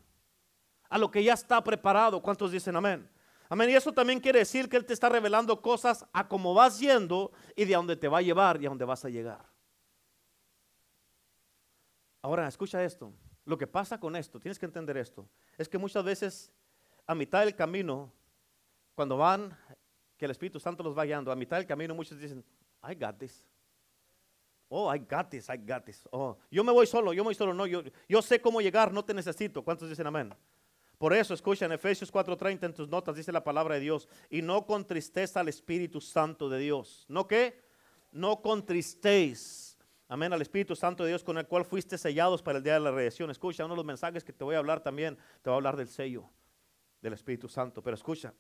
A 0.88 1.00
lo 1.00 1.10
que 1.10 1.24
ya 1.24 1.34
está 1.34 1.64
preparado. 1.64 2.22
¿Cuántos 2.22 2.52
dicen 2.52 2.76
amén? 2.76 3.10
Amén. 3.50 3.72
Y 3.72 3.74
eso 3.74 3.92
también 3.92 4.20
quiere 4.20 4.38
decir 4.38 4.70
que 4.70 4.78
Él 4.78 4.86
te 4.86 4.94
está 4.94 5.10
revelando 5.10 5.64
cosas 5.64 6.06
a 6.14 6.28
cómo 6.28 6.54
vas 6.54 6.80
yendo 6.80 7.32
y 7.56 7.66
de 7.66 7.74
a 7.74 7.78
dónde 7.80 7.96
te 7.96 8.08
va 8.08 8.20
a 8.20 8.22
llevar 8.22 8.62
y 8.62 8.68
a 8.68 8.70
dónde 8.70 8.86
vas 8.86 9.04
a 9.04 9.10
llegar. 9.10 9.44
Ahora, 12.22 12.48
escucha 12.48 12.84
esto. 12.84 13.12
Lo 13.46 13.58
que 13.58 13.66
pasa 13.66 14.00
con 14.00 14.16
esto, 14.16 14.40
tienes 14.40 14.60
que 14.60 14.68
entender 14.68 14.96
esto, 14.96 15.28
es 15.58 15.68
que 15.68 15.80
muchas 15.80 16.04
veces 16.04 16.52
a 17.08 17.16
mitad 17.16 17.40
del 17.40 17.56
camino, 17.56 18.14
cuando 18.98 19.16
van 19.16 19.56
que 20.18 20.26
el 20.26 20.32
Espíritu 20.32 20.60
Santo 20.60 20.84
los 20.84 20.98
va 20.98 21.06
guiando. 21.06 21.32
A 21.32 21.36
mitad 21.36 21.58
del 21.58 21.66
camino 21.66 21.94
muchos 21.94 22.20
dicen, 22.20 22.44
I 22.84 22.96
got 22.96 23.18
this. 23.18 23.46
Oh, 24.70 24.94
I 24.94 25.00
got 25.00 25.30
this, 25.30 25.48
I 25.50 25.58
got 25.58 25.86
this. 25.86 26.08
Oh, 26.12 26.38
yo 26.52 26.64
me 26.64 26.72
voy 26.72 26.86
solo, 26.86 27.14
yo 27.14 27.24
me 27.24 27.28
voy 27.28 27.36
solo. 27.36 27.54
No, 27.54 27.66
yo, 27.66 27.84
yo 28.10 28.22
sé 28.22 28.42
cómo 28.42 28.60
llegar, 28.60 28.92
no 28.92 29.06
te 29.06 29.14
necesito. 29.14 29.64
¿Cuántos 29.64 29.90
dicen 29.90 30.08
amén? 30.08 30.34
Por 30.98 31.14
eso, 31.14 31.34
escucha 31.34 31.66
en 31.66 31.72
Efesios 31.72 32.12
4:30 32.12 32.66
en 32.66 32.74
tus 32.74 32.90
notas, 32.90 33.16
dice 33.16 33.32
la 33.32 33.44
palabra 33.44 33.76
de 33.76 33.82
Dios, 33.82 34.10
y 34.30 34.42
no 34.42 34.66
contristéis 34.66 35.38
al 35.38 35.48
Espíritu 35.48 36.02
Santo 36.02 36.50
de 36.50 36.60
Dios. 36.60 37.06
¿No 37.08 37.28
qué? 37.28 37.62
No 38.12 38.42
contristéis. 38.42 39.78
Amén, 40.10 40.34
al 40.34 40.42
Espíritu 40.42 40.76
Santo 40.76 41.04
de 41.04 41.10
Dios 41.10 41.24
con 41.24 41.38
el 41.38 41.46
cual 41.48 41.66
fuiste 41.66 41.98
sellados 41.98 42.42
para 42.42 42.58
el 42.58 42.64
día 42.64 42.74
de 42.76 42.80
la 42.80 42.92
redención. 42.92 43.30
Escucha, 43.30 43.66
uno 43.66 43.74
de 43.74 43.78
los 43.78 43.86
mensajes 43.86 44.24
que 44.24 44.34
te 44.34 44.44
voy 44.44 44.56
a 44.56 44.58
hablar 44.58 44.82
también, 44.82 45.18
te 45.42 45.50
voy 45.50 45.54
a 45.54 45.58
hablar 45.58 45.76
del 45.76 45.90
sello 45.90 46.30
del 47.02 47.14
Espíritu 47.14 47.48
Santo. 47.48 47.84
Pero 47.84 47.96
escucha, 47.96 48.34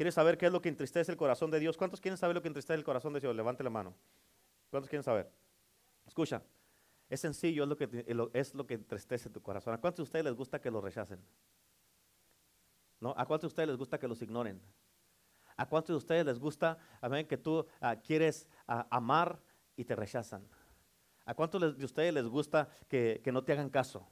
¿Quieres 0.00 0.14
saber 0.14 0.38
qué 0.38 0.46
es 0.46 0.52
lo 0.52 0.62
que 0.62 0.70
entristece 0.70 1.12
el 1.12 1.18
corazón 1.18 1.50
de 1.50 1.60
Dios? 1.60 1.76
¿Cuántos 1.76 2.00
quieren 2.00 2.16
saber 2.16 2.34
lo 2.34 2.40
que 2.40 2.48
entristece 2.48 2.72
el 2.72 2.84
corazón 2.84 3.12
de 3.12 3.20
Dios? 3.20 3.36
Levante 3.36 3.62
la 3.62 3.68
mano. 3.68 3.94
¿Cuántos 4.70 4.88
quieren 4.88 5.02
saber? 5.02 5.30
Escucha, 6.06 6.42
es 7.10 7.20
sencillo, 7.20 7.64
es 7.64 7.68
lo 7.68 7.76
que, 7.76 8.30
es 8.32 8.54
lo 8.54 8.66
que 8.66 8.72
entristece 8.72 9.28
tu 9.28 9.42
corazón. 9.42 9.74
¿A 9.74 9.78
cuántos 9.78 9.98
de 9.98 10.02
ustedes 10.04 10.24
les 10.24 10.34
gusta 10.34 10.58
que 10.58 10.70
lo 10.70 10.80
rechacen? 10.80 11.22
¿No? 12.98 13.12
¿A 13.14 13.26
cuántos 13.26 13.42
de 13.42 13.46
ustedes 13.48 13.68
les 13.68 13.76
gusta 13.76 13.98
que 13.98 14.08
los 14.08 14.22
ignoren? 14.22 14.62
¿A 15.58 15.68
cuántos 15.68 15.92
de 15.92 15.98
ustedes 15.98 16.24
les 16.24 16.38
gusta, 16.38 16.78
que 17.28 17.36
tú 17.36 17.66
ah, 17.82 17.96
quieres 17.96 18.48
ah, 18.66 18.86
amar 18.90 19.38
y 19.76 19.84
te 19.84 19.94
rechazan? 19.94 20.48
¿A 21.26 21.34
cuántos 21.34 21.76
de 21.76 21.84
ustedes 21.84 22.14
les 22.14 22.24
gusta 22.24 22.70
que, 22.88 23.20
que 23.22 23.32
no 23.32 23.44
te 23.44 23.52
hagan 23.52 23.68
caso? 23.68 24.08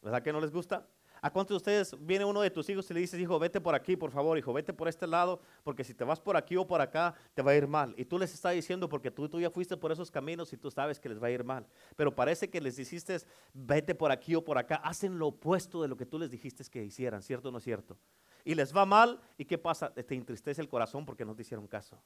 ¿Verdad 0.00 0.22
que 0.22 0.32
no 0.32 0.40
les 0.40 0.52
gusta? 0.52 0.86
¿A 1.24 1.30
cuántos 1.30 1.54
de 1.54 1.56
ustedes 1.58 1.96
viene 2.04 2.24
uno 2.24 2.40
de 2.40 2.50
tus 2.50 2.68
hijos 2.68 2.90
y 2.90 2.94
le 2.94 2.98
dices, 2.98 3.20
hijo, 3.20 3.38
vete 3.38 3.60
por 3.60 3.76
aquí, 3.76 3.96
por 3.96 4.10
favor, 4.10 4.36
hijo, 4.36 4.52
vete 4.52 4.72
por 4.72 4.88
este 4.88 5.06
lado, 5.06 5.40
porque 5.62 5.84
si 5.84 5.94
te 5.94 6.02
vas 6.02 6.20
por 6.20 6.36
aquí 6.36 6.56
o 6.56 6.66
por 6.66 6.80
acá, 6.80 7.14
te 7.32 7.42
va 7.42 7.52
a 7.52 7.54
ir 7.54 7.68
mal? 7.68 7.94
Y 7.96 8.04
tú 8.04 8.18
les 8.18 8.34
estás 8.34 8.54
diciendo, 8.54 8.88
porque 8.88 9.08
tú, 9.08 9.28
tú 9.28 9.40
ya 9.40 9.48
fuiste 9.48 9.76
por 9.76 9.92
esos 9.92 10.10
caminos 10.10 10.52
y 10.52 10.56
tú 10.56 10.68
sabes 10.68 10.98
que 10.98 11.08
les 11.08 11.22
va 11.22 11.28
a 11.28 11.30
ir 11.30 11.44
mal. 11.44 11.64
Pero 11.94 12.12
parece 12.12 12.50
que 12.50 12.60
les 12.60 12.74
dijiste, 12.74 13.18
vete 13.54 13.94
por 13.94 14.10
aquí 14.10 14.34
o 14.34 14.42
por 14.42 14.58
acá, 14.58 14.74
hacen 14.82 15.16
lo 15.16 15.28
opuesto 15.28 15.80
de 15.80 15.86
lo 15.86 15.96
que 15.96 16.06
tú 16.06 16.18
les 16.18 16.28
dijiste 16.28 16.64
que 16.64 16.82
hicieran, 16.82 17.22
¿cierto 17.22 17.50
o 17.50 17.52
no 17.52 17.58
es 17.58 17.64
cierto? 17.64 17.96
Y 18.44 18.56
les 18.56 18.76
va 18.76 18.84
mal, 18.84 19.20
¿y 19.38 19.44
qué 19.44 19.58
pasa? 19.58 19.94
Te 19.94 20.14
entristece 20.16 20.60
el 20.60 20.68
corazón 20.68 21.06
porque 21.06 21.24
no 21.24 21.36
te 21.36 21.42
hicieron 21.42 21.68
caso. 21.68 22.02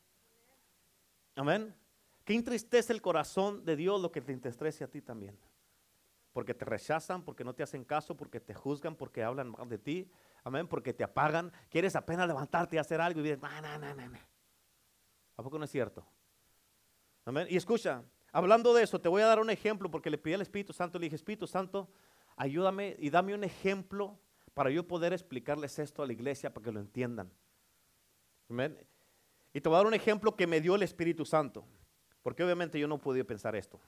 Amén. 1.36 1.74
¿Qué 2.22 2.34
entristece 2.34 2.92
el 2.92 3.00
corazón 3.00 3.64
de 3.64 3.76
Dios 3.76 3.98
lo 3.98 4.12
que 4.12 4.20
te 4.20 4.32
entristece 4.32 4.84
a 4.84 4.88
ti 4.88 5.00
también? 5.00 5.38
Porque 6.36 6.52
te 6.52 6.66
rechazan, 6.66 7.22
porque 7.22 7.44
no 7.44 7.54
te 7.54 7.62
hacen 7.62 7.82
caso, 7.82 8.14
porque 8.14 8.40
te 8.40 8.52
juzgan, 8.52 8.94
porque 8.94 9.22
hablan 9.22 9.52
mal 9.52 9.66
de 9.70 9.78
ti, 9.78 10.10
amén, 10.44 10.68
porque 10.68 10.92
te 10.92 11.02
apagan, 11.02 11.50
quieres 11.70 11.96
apenas 11.96 12.28
levantarte 12.28 12.76
y 12.76 12.78
hacer 12.78 13.00
algo 13.00 13.20
y 13.20 13.22
dices, 13.22 13.40
no, 13.40 13.48
no, 13.62 13.78
no, 13.78 13.94
no. 13.94 14.18
¿A 15.34 15.42
poco 15.42 15.58
no 15.58 15.64
es 15.64 15.70
cierto? 15.70 16.06
Amén. 17.24 17.46
Y 17.48 17.56
escucha, 17.56 18.04
hablando 18.32 18.74
de 18.74 18.82
eso, 18.82 19.00
te 19.00 19.08
voy 19.08 19.22
a 19.22 19.26
dar 19.26 19.40
un 19.40 19.48
ejemplo 19.48 19.90
porque 19.90 20.10
le 20.10 20.18
pedí 20.18 20.34
al 20.34 20.42
Espíritu 20.42 20.74
Santo, 20.74 20.98
le 20.98 21.06
dije, 21.06 21.16
Espíritu 21.16 21.46
Santo, 21.46 21.88
ayúdame 22.36 22.96
y 22.98 23.08
dame 23.08 23.34
un 23.34 23.42
ejemplo 23.42 24.18
para 24.52 24.68
yo 24.68 24.86
poder 24.86 25.14
explicarles 25.14 25.78
esto 25.78 26.02
a 26.02 26.06
la 26.06 26.12
iglesia 26.12 26.52
para 26.52 26.66
que 26.66 26.72
lo 26.72 26.80
entiendan. 26.80 27.32
Amén. 28.50 28.76
Y 29.54 29.62
te 29.62 29.70
voy 29.70 29.76
a 29.76 29.78
dar 29.78 29.86
un 29.86 29.94
ejemplo 29.94 30.36
que 30.36 30.46
me 30.46 30.60
dio 30.60 30.74
el 30.74 30.82
Espíritu 30.82 31.24
Santo, 31.24 31.64
porque 32.22 32.44
obviamente 32.44 32.78
yo 32.78 32.86
no 32.86 32.98
podía 32.98 33.24
pensar 33.24 33.56
esto. 33.56 33.80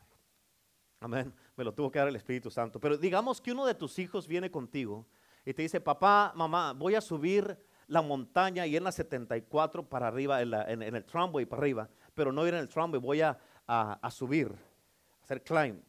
Amén. 1.01 1.33
Me 1.57 1.65
lo 1.65 1.73
tuvo 1.73 1.91
que 1.91 1.99
dar 1.99 2.09
el 2.09 2.17
Espíritu 2.17 2.51
Santo. 2.51 2.81
Pero 2.81 2.97
digamos 2.97 3.41
que 3.41 3.53
uno 3.53 3.65
de 3.65 3.75
tus 3.75 3.99
hijos 3.99 4.27
viene 4.27 4.51
contigo 4.51 5.07
y 5.45 5.55
te 5.55 5.63
dice, 5.63 5.81
papá, 5.81 6.33
mamá, 6.35 6.73
voy 6.73 6.95
a 6.95 7.01
subir 7.01 7.57
la 7.87 8.03
montaña 8.03 8.67
y 8.67 8.77
en 8.77 8.85
la 8.85 8.93
74 8.93 9.89
para 9.89 10.09
arriba, 10.09 10.43
en, 10.43 10.83
en, 10.83 10.95
el 10.95 11.05
tramway 11.05 11.47
para 11.47 11.63
arriba, 11.63 11.89
pero 12.15 12.33
no 12.33 12.47
ir 12.47 12.55
en 12.55 12.61
el 12.61 12.69
tramway, 12.69 13.01
voy 13.01 13.23
a, 13.23 13.39
a, 13.67 14.11
subir, 14.11 14.49
a 14.49 15.25
hacer 15.25 15.43
climb. 15.43 15.81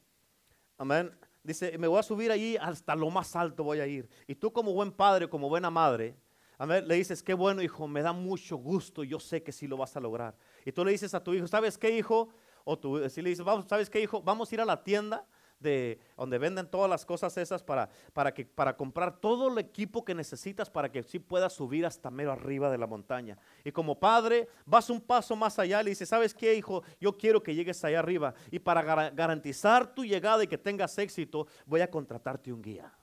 Amén. 0.77 1.11
Dice, 1.43 1.77
me 1.77 1.87
voy 1.87 1.99
a 1.99 2.03
subir 2.03 2.31
allí 2.31 2.55
hasta 2.57 2.95
lo 2.95 3.09
más 3.09 3.35
alto 3.35 3.63
voy 3.63 3.79
a 3.79 3.87
ir. 3.87 4.09
Y 4.27 4.35
tú 4.35 4.51
como 4.53 4.73
buen 4.73 4.91
padre, 4.91 5.27
como 5.27 5.49
buena 5.49 5.69
madre, 5.69 6.15
amén, 6.57 6.87
le 6.87 6.95
dices, 6.95 7.23
qué 7.23 7.33
bueno 7.33 7.61
hijo, 7.61 7.87
me 7.87 8.01
da 8.01 8.13
mucho 8.13 8.57
gusto, 8.57 9.03
yo 9.03 9.19
sé 9.19 9.43
que 9.43 9.51
sí 9.51 9.67
lo 9.67 9.75
vas 9.75 9.95
a 9.97 9.99
lograr. 9.99 10.37
Y 10.65 10.71
tú 10.71 10.85
le 10.85 10.91
dices 10.91 11.13
a 11.13 11.23
tu 11.23 11.33
hijo, 11.33 11.47
¿sabes 11.47 11.77
qué 11.77 11.97
hijo? 11.97 12.29
O 12.71 12.77
tú 12.77 13.09
si 13.09 13.23
le 13.23 13.31
dices, 13.31 13.43
¿sabes 13.67 13.89
qué 13.89 13.99
hijo? 13.99 14.21
Vamos 14.21 14.51
a 14.51 14.53
ir 14.53 14.61
a 14.61 14.65
la 14.65 14.83
tienda 14.83 15.25
de 15.59 15.99
donde 16.15 16.37
venden 16.37 16.69
todas 16.69 16.87
las 16.87 17.03
cosas 17.03 17.35
esas 17.35 17.63
para, 17.63 17.89
para, 18.13 18.31
que, 18.31 18.45
para 18.45 18.77
comprar 18.77 19.19
todo 19.19 19.47
el 19.47 19.57
equipo 19.57 20.05
que 20.05 20.13
necesitas 20.13 20.69
para 20.69 20.91
que 20.91 21.01
sí 21.01 21.17
puedas 21.17 21.53
subir 21.53 21.83
hasta 21.83 22.11
mero 22.11 22.31
arriba 22.31 22.69
de 22.69 22.77
la 22.77 22.85
montaña. 22.85 23.39
Y 23.63 23.71
como 23.71 23.99
padre, 23.99 24.47
vas 24.67 24.91
un 24.91 25.01
paso 25.01 25.35
más 25.35 25.57
allá 25.57 25.81
y 25.81 25.85
le 25.85 25.89
dices, 25.89 26.09
¿sabes 26.09 26.35
qué, 26.35 26.53
hijo? 26.53 26.83
Yo 27.01 27.17
quiero 27.17 27.41
que 27.41 27.55
llegues 27.55 27.83
allá 27.83 27.97
arriba. 27.97 28.35
Y 28.51 28.59
para 28.59 28.83
garantizar 29.09 29.95
tu 29.95 30.05
llegada 30.05 30.43
y 30.43 30.47
que 30.47 30.59
tengas 30.59 30.95
éxito, 30.99 31.47
voy 31.65 31.81
a 31.81 31.89
contratarte 31.89 32.53
un 32.53 32.61
guía. 32.61 32.93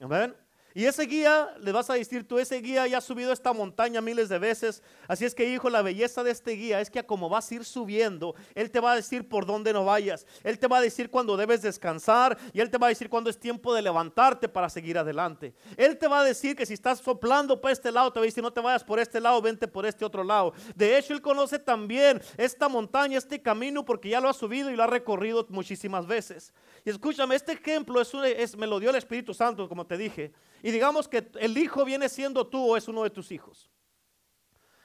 Amén. 0.00 0.34
Y 0.72 0.84
ese 0.84 1.02
guía, 1.04 1.52
le 1.60 1.72
vas 1.72 1.90
a 1.90 1.94
decir 1.94 2.26
tú, 2.26 2.38
ese 2.38 2.60
guía 2.60 2.86
ya 2.86 2.98
ha 2.98 3.00
subido 3.00 3.32
esta 3.32 3.52
montaña 3.52 4.00
miles 4.00 4.28
de 4.28 4.38
veces. 4.38 4.82
Así 5.08 5.24
es 5.24 5.34
que, 5.34 5.52
hijo, 5.52 5.68
la 5.68 5.82
belleza 5.82 6.22
de 6.22 6.30
este 6.30 6.52
guía 6.52 6.80
es 6.80 6.90
que 6.90 7.04
como 7.04 7.28
vas 7.28 7.50
a 7.50 7.54
ir 7.56 7.64
subiendo, 7.64 8.36
él 8.54 8.70
te 8.70 8.78
va 8.78 8.92
a 8.92 8.96
decir 8.96 9.28
por 9.28 9.46
dónde 9.46 9.72
no 9.72 9.84
vayas. 9.84 10.26
Él 10.44 10.58
te 10.58 10.68
va 10.68 10.78
a 10.78 10.80
decir 10.80 11.10
cuándo 11.10 11.36
debes 11.36 11.62
descansar 11.62 12.38
y 12.52 12.60
él 12.60 12.70
te 12.70 12.78
va 12.78 12.86
a 12.86 12.90
decir 12.90 13.08
cuándo 13.08 13.30
es 13.30 13.38
tiempo 13.38 13.74
de 13.74 13.82
levantarte 13.82 14.48
para 14.48 14.68
seguir 14.68 14.96
adelante. 14.96 15.54
Él 15.76 15.98
te 15.98 16.06
va 16.06 16.20
a 16.20 16.24
decir 16.24 16.54
que 16.54 16.66
si 16.66 16.74
estás 16.74 17.00
soplando 17.00 17.60
por 17.60 17.72
este 17.72 17.90
lado, 17.90 18.12
te 18.12 18.20
va 18.20 18.24
a 18.24 18.26
decir 18.26 18.42
no 18.42 18.52
te 18.52 18.60
vayas 18.60 18.84
por 18.84 19.00
este 19.00 19.20
lado, 19.20 19.42
vente 19.42 19.66
por 19.66 19.86
este 19.86 20.04
otro 20.04 20.22
lado. 20.22 20.52
De 20.76 20.96
hecho, 20.96 21.12
él 21.12 21.20
conoce 21.20 21.58
también 21.58 22.22
esta 22.36 22.68
montaña, 22.68 23.18
este 23.18 23.42
camino, 23.42 23.84
porque 23.84 24.08
ya 24.08 24.20
lo 24.20 24.28
ha 24.28 24.32
subido 24.32 24.70
y 24.70 24.76
lo 24.76 24.84
ha 24.84 24.86
recorrido 24.86 25.44
muchísimas 25.48 26.06
veces. 26.06 26.52
Y 26.84 26.90
escúchame, 26.90 27.34
este 27.34 27.52
ejemplo 27.52 28.00
es, 28.00 28.12
es 28.14 28.56
me 28.56 28.66
lo 28.66 28.78
dio 28.78 28.90
el 28.90 28.96
Espíritu 28.96 29.34
Santo, 29.34 29.68
como 29.68 29.84
te 29.84 29.96
dije. 29.96 30.32
Y 30.62 30.70
digamos 30.70 31.08
que 31.08 31.30
el 31.38 31.56
hijo 31.56 31.84
viene 31.84 32.08
siendo 32.08 32.46
tú 32.46 32.72
o 32.72 32.76
es 32.76 32.88
uno 32.88 33.02
de 33.02 33.10
tus 33.10 33.30
hijos. 33.32 33.70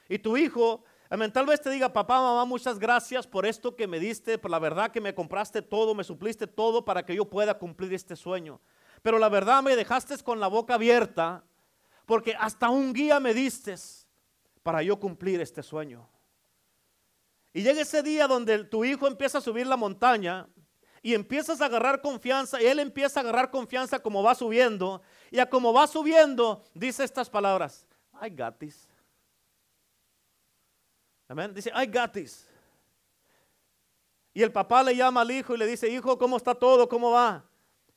Y 0.07 0.19
tu 0.19 0.37
hijo, 0.37 0.83
tal 1.33 1.45
vez 1.45 1.61
te 1.61 1.69
diga, 1.69 1.91
papá, 1.91 2.21
mamá, 2.21 2.45
muchas 2.45 2.79
gracias 2.79 3.25
por 3.27 3.45
esto 3.45 3.75
que 3.75 3.87
me 3.87 3.99
diste, 3.99 4.37
por 4.37 4.51
la 4.51 4.59
verdad 4.59 4.91
que 4.91 5.01
me 5.01 5.15
compraste 5.15 5.61
todo, 5.61 5.95
me 5.95 6.03
supliste 6.03 6.47
todo 6.47 6.85
para 6.85 7.05
que 7.05 7.15
yo 7.15 7.25
pueda 7.25 7.57
cumplir 7.57 7.93
este 7.93 8.15
sueño. 8.15 8.61
Pero 9.01 9.19
la 9.19 9.29
verdad 9.29 9.61
me 9.63 9.75
dejaste 9.75 10.17
con 10.23 10.39
la 10.39 10.47
boca 10.47 10.75
abierta 10.75 11.43
porque 12.05 12.35
hasta 12.39 12.69
un 12.69 12.93
guía 12.93 13.19
me 13.19 13.33
diste 13.33 13.75
para 14.63 14.81
yo 14.81 14.99
cumplir 14.99 15.41
este 15.41 15.61
sueño. 15.61 16.07
Y 17.53 17.61
llega 17.61 17.81
ese 17.81 18.03
día 18.03 18.27
donde 18.27 18.65
tu 18.65 18.83
hijo 18.83 19.07
empieza 19.07 19.37
a 19.37 19.41
subir 19.41 19.65
la 19.65 19.77
montaña 19.77 20.47
y 21.05 21.13
empiezas 21.13 21.61
a 21.61 21.65
agarrar 21.65 22.01
confianza 22.01 22.59
y 22.59 22.65
él 22.65 22.79
empieza 22.79 23.19
a 23.19 23.21
agarrar 23.21 23.51
confianza 23.51 23.99
como 23.99 24.23
va 24.23 24.33
subiendo 24.33 25.03
y 25.29 25.37
a 25.37 25.47
como 25.47 25.71
va 25.71 25.85
subiendo 25.85 26.63
dice 26.73 27.03
estas 27.03 27.29
palabras, 27.29 27.85
I 28.23 28.31
got. 28.31 28.55
Amén. 31.27 31.53
Dice, 31.53 31.71
I 31.75 31.85
got 31.85 32.11
this. 32.11 32.47
Y 34.33 34.41
el 34.41 34.51
papá 34.51 34.81
le 34.81 34.95
llama 34.95 35.21
al 35.21 35.29
hijo 35.29 35.53
y 35.53 35.59
le 35.59 35.67
dice, 35.67 35.87
hijo, 35.87 36.17
¿cómo 36.17 36.37
está 36.37 36.55
todo? 36.55 36.89
¿Cómo 36.89 37.11
va? 37.11 37.45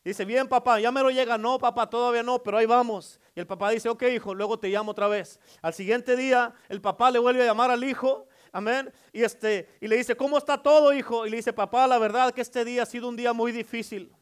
Dice, 0.04 0.26
bien 0.26 0.46
papá, 0.46 0.78
ya 0.78 0.92
me 0.92 1.00
lo 1.00 1.08
llega. 1.08 1.38
No, 1.38 1.58
papá, 1.58 1.88
todavía 1.88 2.22
no, 2.22 2.42
pero 2.42 2.58
ahí 2.58 2.66
vamos. 2.66 3.18
Y 3.34 3.40
el 3.40 3.46
papá 3.46 3.70
dice, 3.70 3.88
ok, 3.88 4.02
hijo, 4.14 4.34
luego 4.34 4.58
te 4.58 4.68
llamo 4.68 4.90
otra 4.90 5.08
vez. 5.08 5.40
Al 5.62 5.72
siguiente 5.72 6.14
día, 6.14 6.52
el 6.68 6.82
papá 6.82 7.10
le 7.10 7.18
vuelve 7.18 7.42
a 7.42 7.46
llamar 7.46 7.70
al 7.70 7.84
hijo 7.84 8.27
Amén. 8.52 8.92
Y, 9.12 9.22
este, 9.22 9.68
y 9.80 9.88
le 9.88 9.96
dice, 9.96 10.16
¿cómo 10.16 10.38
está 10.38 10.62
todo, 10.62 10.92
hijo? 10.92 11.26
Y 11.26 11.30
le 11.30 11.36
dice, 11.36 11.52
papá, 11.52 11.86
la 11.86 11.98
verdad 11.98 12.32
que 12.32 12.40
este 12.40 12.64
día 12.64 12.82
ha 12.82 12.86
sido 12.86 13.08
un 13.08 13.16
día 13.16 13.32
muy 13.32 13.52
difícil. 13.52 14.14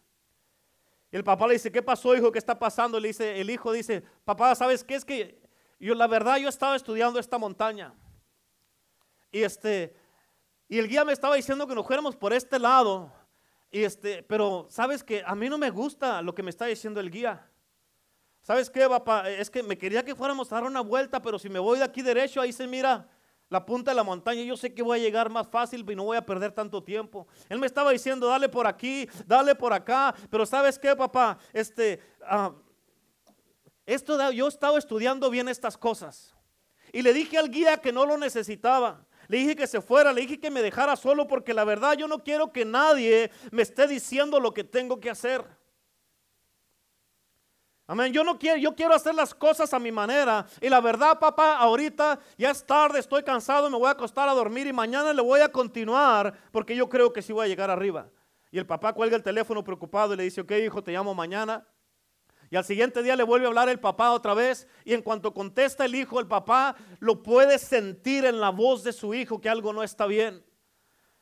Y 1.11 1.17
el 1.17 1.25
papá 1.25 1.47
le 1.47 1.55
dice, 1.55 1.71
¿qué 1.71 1.83
pasó, 1.83 2.15
hijo? 2.15 2.33
¿Qué 2.33 2.39
está 2.39 2.59
pasando? 2.59 2.99
Le 2.99 3.09
dice, 3.09 3.41
el 3.41 3.49
hijo 3.51 3.73
dice, 3.73 4.03
papá, 4.25 4.55
¿sabes 4.55 4.83
qué? 4.83 4.95
Es 4.97 5.05
que 5.05 5.41
yo, 5.79 5.95
la 5.95 6.07
verdad, 6.07 6.39
yo 6.39 6.49
estaba 6.49 6.77
estudiando 6.77 7.19
esta 7.19 7.39
montaña. 7.39 7.95
Y 9.31 9.43
este, 9.43 9.95
y 10.69 10.79
el 10.79 10.89
guía 10.89 11.05
me 11.05 11.13
estaba 11.13 11.37
diciendo 11.37 11.67
que 11.67 11.75
nos 11.75 11.87
fuéramos 11.87 12.17
por 12.17 12.33
este 12.33 12.59
lado. 12.59 13.13
Y 13.71 13.85
este, 13.85 14.23
pero 14.23 14.67
sabes 14.71 15.05
que 15.05 15.23
a 15.25 15.35
mí 15.35 15.49
no 15.49 15.59
me 15.59 15.71
gusta 15.71 16.23
lo 16.23 16.35
que 16.35 16.43
me 16.43 16.51
está 16.51 16.67
diciendo 16.67 17.01
el 17.01 17.11
guía. 17.11 17.49
¿Sabes 18.43 18.71
qué, 18.71 18.89
papá? 18.89 19.29
Es 19.29 19.51
que 19.51 19.63
me 19.63 19.77
quería 19.77 20.05
que 20.05 20.15
fuéramos 20.15 20.51
a 20.53 20.57
dar 20.57 20.65
una 20.65 20.81
vuelta, 20.81 21.21
pero 21.21 21.39
si 21.39 21.49
me 21.49 21.59
voy 21.59 21.79
de 21.79 21.85
aquí 21.85 22.01
derecho, 22.01 22.41
ahí 22.41 22.53
se 22.53 22.67
mira 22.67 23.09
la 23.49 23.65
punta 23.65 23.93
de 23.93 23.95
la 23.95 24.03
montaña, 24.03 24.43
yo 24.43 24.57
sé 24.57 24.75
que 24.75 24.83
voy 24.83 24.99
a 24.99 25.03
llegar 25.03 25.31
más 25.31 25.47
fácil 25.47 25.85
y 25.89 25.95
no 25.95 26.05
voy 26.05 26.17
a 26.17 26.27
perder 26.27 26.53
tanto 26.53 26.83
tiempo. 26.83 27.29
Él 27.49 27.59
me 27.59 27.67
estaba 27.67 27.93
diciendo, 27.93 28.27
dale 28.27 28.49
por 28.49 28.67
aquí, 28.67 29.09
dale 29.25 29.55
por 29.55 29.73
acá, 29.73 30.15
pero 30.31 30.45
¿sabes 30.45 30.79
qué, 30.79 30.97
papá? 30.97 31.39
Este, 31.53 32.01
uh, 32.23 32.53
esto 33.87 34.31
yo 34.33 34.47
he 34.47 34.49
estado 34.49 34.77
estudiando 34.77 35.31
bien 35.31 35.49
estas 35.49 35.79
cosas. 35.79 36.35
Y 36.93 37.03
le 37.03 37.13
dije 37.13 37.39
al 37.39 37.51
guía 37.51 37.77
que 37.79 37.93
no 37.93 38.05
lo 38.05 38.17
necesitaba. 38.17 39.07
Le 39.29 39.39
dije 39.39 39.57
que 39.57 39.67
se 39.67 39.81
fuera, 39.81 40.13
le 40.13 40.23
dije 40.23 40.41
que 40.41 40.51
me 40.51 40.63
dejara 40.63 40.97
solo 40.97 41.27
porque 41.27 41.55
la 41.55 41.65
verdad 41.65 41.95
yo 41.95 42.09
no 42.09 42.23
quiero 42.23 42.53
que 42.53 42.65
nadie 42.65 43.31
me 43.51 43.63
esté 43.63 43.87
diciendo 43.87 44.41
lo 44.41 44.55
que 44.55 44.65
tengo 44.65 45.01
que 45.01 45.11
hacer. 45.11 45.45
Amén. 47.89 48.13
Yo 48.13 48.25
no 48.25 48.37
quiero, 48.39 48.59
yo 48.59 48.75
quiero 48.75 48.95
hacer 48.95 49.15
las 49.15 49.33
cosas 49.33 49.73
a 49.73 49.79
mi 49.79 49.93
manera. 49.93 50.45
Y 50.61 50.69
la 50.69 50.81
verdad, 50.81 51.19
papá, 51.21 51.57
ahorita 51.59 52.19
ya 52.37 52.51
es 52.51 52.65
tarde, 52.67 52.99
estoy 52.99 53.23
cansado, 53.23 53.71
me 53.71 53.79
voy 53.79 53.87
a 53.87 53.93
acostar 53.93 54.29
a 54.29 54.35
dormir 54.35 54.67
y 54.67 54.73
mañana 54.73 55.13
le 55.13 55.23
voy 55.23 55.41
a 55.41 55.49
continuar 55.49 56.35
porque 56.51 56.75
yo 56.75 56.89
creo 56.89 57.13
que 57.13 57.23
sí 57.23 57.33
voy 57.33 57.45
a 57.45 57.49
llegar 57.49 57.71
arriba. 57.71 58.09
Y 58.51 58.59
el 58.59 58.67
papá 58.67 58.93
cuelga 58.93 59.17
el 59.17 59.23
teléfono 59.23 59.63
preocupado 59.63 60.15
y 60.15 60.17
le 60.17 60.25
dice, 60.25 60.41
ok, 60.41 60.53
hijo, 60.65 60.83
te 60.83 60.91
llamo 60.91 61.15
mañana. 61.15 61.65
Y 62.51 62.57
al 62.57 62.65
siguiente 62.65 63.03
día 63.03 63.15
le 63.17 63.23
vuelve 63.23 63.47
a 63.47 63.49
hablar 63.49 63.69
el 63.69 63.79
papá 63.79 64.13
otra 64.13 64.35
vez. 64.35 64.67
Y 64.85 64.93
en 64.93 65.03
cuanto 65.03 65.33
contesta 65.33 65.85
el 65.85 65.95
hijo, 65.95 66.19
el 66.19 66.27
papá 66.27 66.77
lo 66.99 67.23
puede 67.23 67.59
sentir 67.59 68.25
en 68.25 68.41
la 68.41 68.51
voz 68.51 68.83
de 68.83 68.93
su 68.93 69.15
hijo 69.15 69.41
que 69.41 69.49
algo 69.49 69.73
no 69.73 69.83
está 69.83 70.07
bien. 70.07 70.45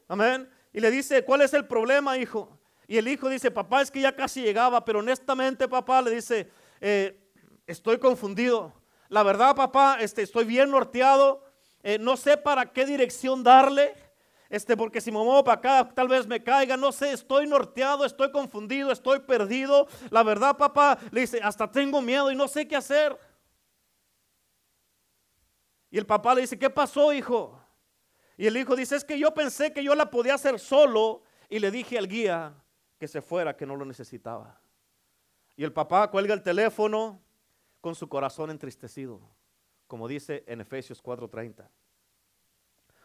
Amén. 0.09 0.49
Y 0.73 0.81
le 0.81 0.91
dice, 0.91 1.25
¿cuál 1.25 1.43
es 1.43 1.53
el 1.55 1.67
problema, 1.67 2.17
hijo? 2.19 2.59
Y 2.87 2.99
el 2.99 3.09
hijo 3.09 3.29
dice, 3.29 3.51
papá, 3.51 3.83
es 3.83 3.91
que 3.91 4.01
ya 4.01 4.15
casi 4.15 4.43
llegaba, 4.43 4.85
pero 4.85 4.99
honestamente, 4.99 5.69
papá, 5.69 6.03
le 6.03 6.11
dice, 6.11 6.51
eh, 6.81 7.19
estoy 7.67 7.99
confundido. 7.99 8.73
La 9.09 9.23
verdad, 9.23 9.55
papá, 9.55 9.99
este, 10.01 10.23
estoy 10.23 10.45
bien 10.45 10.71
norteado. 10.71 11.45
Eh, 11.83 11.99
no 11.99 12.17
sé 12.17 12.37
para 12.37 12.73
qué 12.73 12.87
dirección 12.87 13.43
darle. 13.43 13.95
Este, 14.51 14.77
porque 14.77 15.01
si 15.01 15.11
me 15.11 15.19
muevo 15.19 15.43
para 15.43 15.59
acá, 15.59 15.95
tal 15.95 16.09
vez 16.09 16.27
me 16.27 16.43
caiga. 16.43 16.77
No 16.77 16.93
sé, 16.93 17.13
estoy 17.13 17.47
norteado, 17.47 18.05
estoy 18.05 18.31
confundido, 18.31 18.91
estoy 18.91 19.21
perdido. 19.21 19.87
La 20.11 20.23
verdad, 20.23 20.57
papá, 20.57 20.99
le 21.11 21.23
dice, 21.23 21.41
hasta 21.43 21.71
tengo 21.71 22.01
miedo 22.01 22.31
y 22.31 22.37
no 22.37 22.49
sé 22.49 22.67
qué 22.69 22.77
hacer. 22.77 23.19
Y 25.91 25.99
el 25.99 26.07
papá 26.07 26.35
le 26.35 26.43
dice, 26.43 26.59
¿qué 26.59 26.69
pasó, 26.71 27.13
hijo? 27.13 27.61
Y 28.37 28.47
el 28.47 28.57
hijo 28.57 28.75
dice, 28.75 28.97
es 28.97 29.05
que 29.05 29.19
yo 29.19 29.33
pensé 29.33 29.73
que 29.73 29.85
yo 29.85 29.95
la 29.95 30.11
podía 30.11 30.35
hacer 30.35 30.59
solo. 30.59 31.23
Y 31.49 31.59
le 31.59 31.71
dije 31.71 31.99
al 31.99 32.09
guía, 32.09 32.55
que 33.05 33.09
se 33.09 33.21
fuera, 33.21 33.55
que 33.55 33.67
no 33.67 33.77
lo 33.77 33.85
necesitaba. 33.85 34.59
Y 35.57 35.63
el 35.63 35.75
papá 35.75 36.11
cuelga 36.11 36.33
el 36.33 36.43
teléfono 36.43 37.21
con 37.83 37.95
su 37.95 38.09
corazón 38.09 38.49
entristecido, 38.49 39.21
como 39.87 40.09
dice 40.09 40.43
en 40.47 40.63
Efesios 40.63 41.03
4:30. 41.03 41.69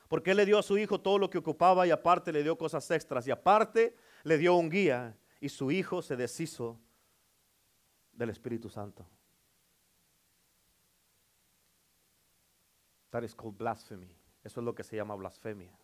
Porque 0.07 0.31
él 0.31 0.37
le 0.37 0.45
dio 0.45 0.57
a 0.57 0.63
su 0.63 0.77
hijo 0.77 1.01
todo 1.01 1.17
lo 1.17 1.29
que 1.29 1.37
ocupaba 1.37 1.85
y 1.85 1.91
aparte 1.91 2.31
le 2.31 2.43
dio 2.43 2.57
cosas 2.57 2.89
extras 2.91 3.27
y 3.27 3.31
aparte 3.31 3.93
le 4.23 4.37
dio 4.37 4.55
un 4.55 4.69
guía 4.69 5.17
y 5.41 5.49
su 5.49 5.69
hijo 5.69 6.01
se 6.01 6.15
deshizo 6.15 6.79
del 8.13 8.29
Espíritu 8.29 8.69
Santo. 8.69 9.05
That 13.09 13.23
is 13.23 13.35
called 13.35 13.57
blasphemy. 13.57 14.15
Eso 14.45 14.61
es 14.61 14.65
lo 14.65 14.73
que 14.73 14.85
se 14.85 14.95
llama 14.95 15.15
blasfemia. 15.15 15.77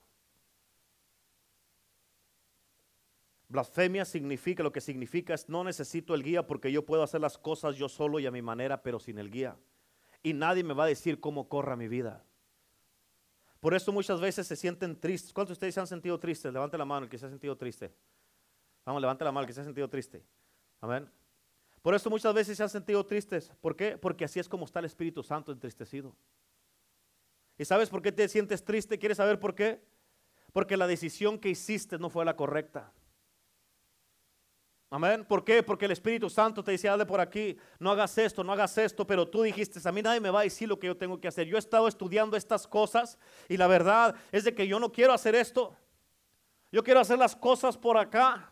Blasfemia 3.47 4.05
significa, 4.05 4.63
lo 4.63 4.71
que 4.71 4.81
significa 4.81 5.34
es 5.34 5.47
no 5.49 5.63
necesito 5.63 6.15
el 6.15 6.23
guía 6.23 6.47
porque 6.47 6.71
yo 6.71 6.86
puedo 6.86 7.03
hacer 7.03 7.21
las 7.21 7.38
cosas 7.38 7.75
yo 7.75 7.88
solo 7.88 8.19
y 8.19 8.25
a 8.25 8.31
mi 8.31 8.41
manera, 8.41 8.81
pero 8.81 8.99
sin 8.99 9.19
el 9.19 9.29
guía. 9.29 9.55
Y 10.23 10.34
nadie 10.34 10.63
me 10.63 10.73
va 10.73 10.86
a 10.86 10.88
decir 10.88 11.19
cómo 11.19 11.47
corra 11.47 11.75
mi 11.75 11.88
vida. 11.88 12.23
Por 13.60 13.74
eso 13.74 13.91
muchas 13.91 14.20
veces 14.20 14.47
se 14.47 14.55
sienten 14.55 14.99
tristes. 14.99 15.34
¿Cuántos 15.34 15.49
de 15.49 15.53
ustedes 15.53 15.74
se 15.76 15.80
han 15.80 15.88
sentido 15.88 16.20
tristes? 16.20 16.51
Levante 16.51 16.78
la 16.78 16.86
mano 16.86 17.05
el 17.05 17.09
que 17.09 17.17
se 17.17 17.26
ha 17.26 17.30
sentido 17.30 17.55
triste. 17.55 17.91
Vamos, 18.86 19.01
levante 19.01 19.24
la 19.24 19.32
mano 19.32 19.41
el 19.41 19.47
que 19.47 19.53
se 19.53 19.61
ha 19.61 19.63
sentido 19.63 19.89
triste. 19.89 20.24
Amén. 20.82 21.09
Por 21.82 21.93
eso 21.93 22.09
muchas 22.09 22.34
veces 22.34 22.57
se 22.57 22.63
han 22.63 22.70
sentido 22.70 23.05
tristes. 23.05 23.51
¿Por 23.61 23.76
qué? 23.76 23.97
Porque 23.97 24.26
así 24.26 24.39
es 24.39 24.49
como 24.49 24.65
está 24.65 24.80
el 24.80 24.86
Espíritu 24.86 25.22
Santo 25.22 25.51
entristecido. 25.51 26.15
¿Y 27.57 27.65
sabes 27.65 27.89
por 27.89 28.01
qué 28.01 28.11
te 28.11 28.28
sientes 28.28 28.63
triste? 28.63 28.97
¿Quieres 28.99 29.17
saber 29.17 29.39
por 29.39 29.55
qué? 29.55 29.82
Porque 30.51 30.78
la 30.78 30.88
decisión 30.88 31.39
que 31.39 31.49
hiciste 31.49 31.97
no 31.97 32.09
fue 32.09 32.26
la 32.26 32.36
correcta. 32.36 32.91
Amén. 34.89 35.25
¿Por 35.25 35.43
qué? 35.43 35.63
Porque 35.63 35.86
el 35.86 35.91
Espíritu 35.91 36.29
Santo 36.29 36.63
te 36.63 36.71
dice, 36.71 36.88
dale 36.88 37.05
por 37.05 37.19
aquí, 37.19 37.57
no 37.79 37.91
hagas 37.91 38.17
esto, 38.17 38.43
no 38.43 38.53
hagas 38.53 38.77
esto, 38.77 39.05
pero 39.05 39.27
tú 39.27 39.41
dijiste, 39.41 39.79
a 39.83 39.91
mí 39.91 40.01
nadie 40.01 40.19
me 40.19 40.29
va 40.29 40.41
a 40.41 40.43
decir 40.43 40.69
lo 40.69 40.79
que 40.79 40.88
yo 40.88 40.95
tengo 40.95 41.19
que 41.19 41.27
hacer. 41.27 41.47
Yo 41.47 41.55
he 41.55 41.59
estado 41.59 41.88
estudiando 41.88 42.38
estas 42.38 42.67
cosas 42.67 43.17
y 43.49 43.57
la 43.57 43.67
verdad 43.67 44.15
es 44.31 44.43
de 44.43 44.53
que 44.53 44.67
yo 44.67 44.79
no 44.79 44.91
quiero 44.91 45.13
hacer 45.13 45.36
esto. 45.36 45.75
Yo 46.71 46.83
quiero 46.83 46.99
hacer 46.99 47.17
las 47.17 47.36
cosas 47.36 47.77
por 47.77 47.97
acá. 47.97 48.51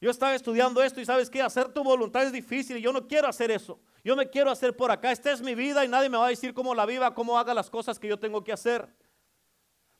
Yo 0.00 0.10
estaba 0.10 0.34
estudiando 0.34 0.82
esto 0.82 1.00
y 1.00 1.04
sabes 1.04 1.28
que 1.28 1.42
hacer 1.42 1.68
tu 1.72 1.82
voluntad 1.82 2.22
es 2.22 2.32
difícil 2.32 2.76
y 2.76 2.82
yo 2.82 2.92
no 2.92 3.08
quiero 3.08 3.26
hacer 3.26 3.50
eso. 3.50 3.80
Yo 4.04 4.14
me 4.14 4.30
quiero 4.30 4.50
hacer 4.50 4.76
por 4.76 4.90
acá. 4.90 5.10
Esta 5.10 5.32
es 5.32 5.40
mi 5.40 5.54
vida 5.54 5.84
y 5.84 5.88
nadie 5.88 6.08
me 6.08 6.16
va 6.16 6.26
a 6.26 6.30
decir 6.30 6.54
cómo 6.54 6.74
la 6.74 6.86
viva, 6.86 7.14
cómo 7.14 7.36
haga 7.36 7.52
las 7.52 7.68
cosas 7.68 7.98
que 7.98 8.06
yo 8.06 8.18
tengo 8.18 8.44
que 8.44 8.52
hacer. 8.52 8.88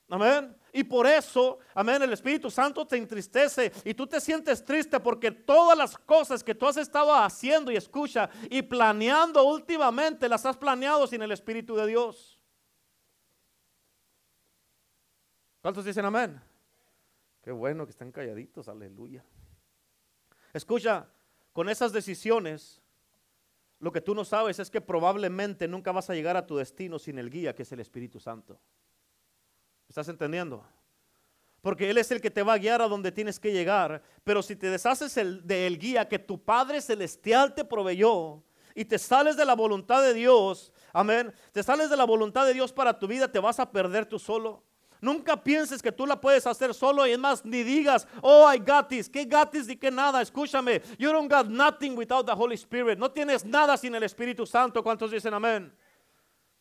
Amén. 0.09 0.57
Y 0.73 0.85
por 0.85 1.07
eso, 1.07 1.59
amén, 1.75 2.03
el 2.03 2.13
Espíritu 2.13 2.51
Santo 2.51 2.87
te 2.87 2.97
entristece 2.97 3.73
y 3.85 3.95
tú 3.95 4.07
te 4.07 4.21
sientes 4.21 4.65
triste 4.65 4.99
porque 5.01 5.31
todas 5.31 5.77
las 5.77 5.97
cosas 5.97 6.43
que 6.43 6.55
tú 6.55 6.67
has 6.67 6.77
estado 6.77 7.15
haciendo 7.15 7.71
y 7.71 7.77
escucha 7.77 8.31
y 8.51 8.63
planeando 8.63 9.45
últimamente 9.45 10.29
las 10.29 10.47
has 10.47 10.57
planeado 10.57 11.07
sin 11.07 11.23
el 11.23 11.33
Espíritu 11.33 11.75
de 11.75 11.87
Dios. 11.87 12.39
¿Cuántos 15.61 15.85
dicen 15.85 16.05
amén? 16.05 16.41
Qué 17.43 17.51
bueno 17.51 17.85
que 17.85 17.91
están 17.91 18.13
calladitos, 18.13 18.69
aleluya. 18.69 19.25
Escucha, 20.53 21.09
con 21.53 21.69
esas 21.69 21.93
decisiones, 21.93 22.81
lo 23.81 23.93
que 23.93 24.01
tú 24.01 24.15
no 24.15 24.25
sabes 24.25 24.59
es 24.59 24.71
que 24.71 24.81
probablemente 24.81 25.69
nunca 25.69 25.93
vas 25.93 26.09
a 26.09 26.15
llegar 26.15 26.37
a 26.37 26.47
tu 26.47 26.57
destino 26.57 26.99
sin 26.99 27.19
el 27.19 27.31
guía 27.31 27.55
que 27.55 27.63
es 27.63 27.73
el 27.73 27.81
Espíritu 27.81 28.21
Santo. 28.21 28.59
¿Estás 29.89 30.09
entendiendo? 30.09 30.65
Porque 31.61 31.91
Él 31.91 31.99
es 31.99 32.11
el 32.11 32.21
que 32.21 32.31
te 32.31 32.43
va 32.43 32.55
a 32.55 32.59
guiar 32.59 32.83
a 32.83 32.89
donde 32.89 33.11
tienes 33.11 33.41
que 33.41 33.53
llegar. 33.53 34.03
Pero 34.25 34.43
si 34.43 34.55
te 34.55 34.71
deshaces 34.71 35.17
el, 35.17 35.47
del 35.47 35.79
guía 35.79 36.09
que 36.09 36.19
tu 36.19 36.43
Padre 36.43 36.81
Celestial 36.81 37.55
te 37.55 37.65
proveyó 37.65 38.43
y 38.75 38.85
te 38.85 38.99
sales 38.99 39.37
de 39.37 39.45
la 39.45 39.55
voluntad 39.55 40.03
de 40.03 40.15
Dios, 40.15 40.73
amén, 40.93 41.33
te 41.53 41.63
sales 41.63 41.91
de 41.91 41.97
la 41.97 42.05
voluntad 42.05 42.47
de 42.47 42.55
Dios 42.55 42.73
para 42.73 42.99
tu 42.99 43.09
vida, 43.09 43.31
te 43.31 43.41
vas 43.41 43.59
a 43.59 43.71
perder 43.71 44.07
tú 44.07 44.19
solo. 44.19 44.63
Nunca 45.01 45.43
pienses 45.43 45.81
que 45.81 45.93
tú 45.93 46.07
la 46.07 46.21
puedes 46.21 46.47
hacer 46.47 46.75
solo 46.75 47.07
y 47.07 47.13
es 47.13 47.19
más, 47.19 47.45
ni 47.45 47.63
digas, 47.63 48.07
oh, 48.21 48.53
I 48.53 48.59
got 48.59 48.89
this. 48.89 49.09
¿Qué 49.09 49.25
got 49.25 49.51
this? 49.51 49.67
Ni 49.67 49.77
qué 49.77 49.91
nada. 49.91 50.21
Escúchame, 50.21 50.83
you 50.99 51.13
don't 51.13 51.31
got 51.31 51.49
nothing 51.49 51.97
without 51.97 52.27
the 52.27 52.33
Holy 52.33 52.57
Spirit. 52.57 52.99
No 52.99 53.11
tienes 53.11 53.45
nada 53.45 53.77
sin 53.77 53.95
el 53.95 54.03
Espíritu 54.03 54.45
Santo. 54.45 54.83
¿Cuántos 54.83 55.11
dicen 55.11 55.35
amén? 55.35 55.73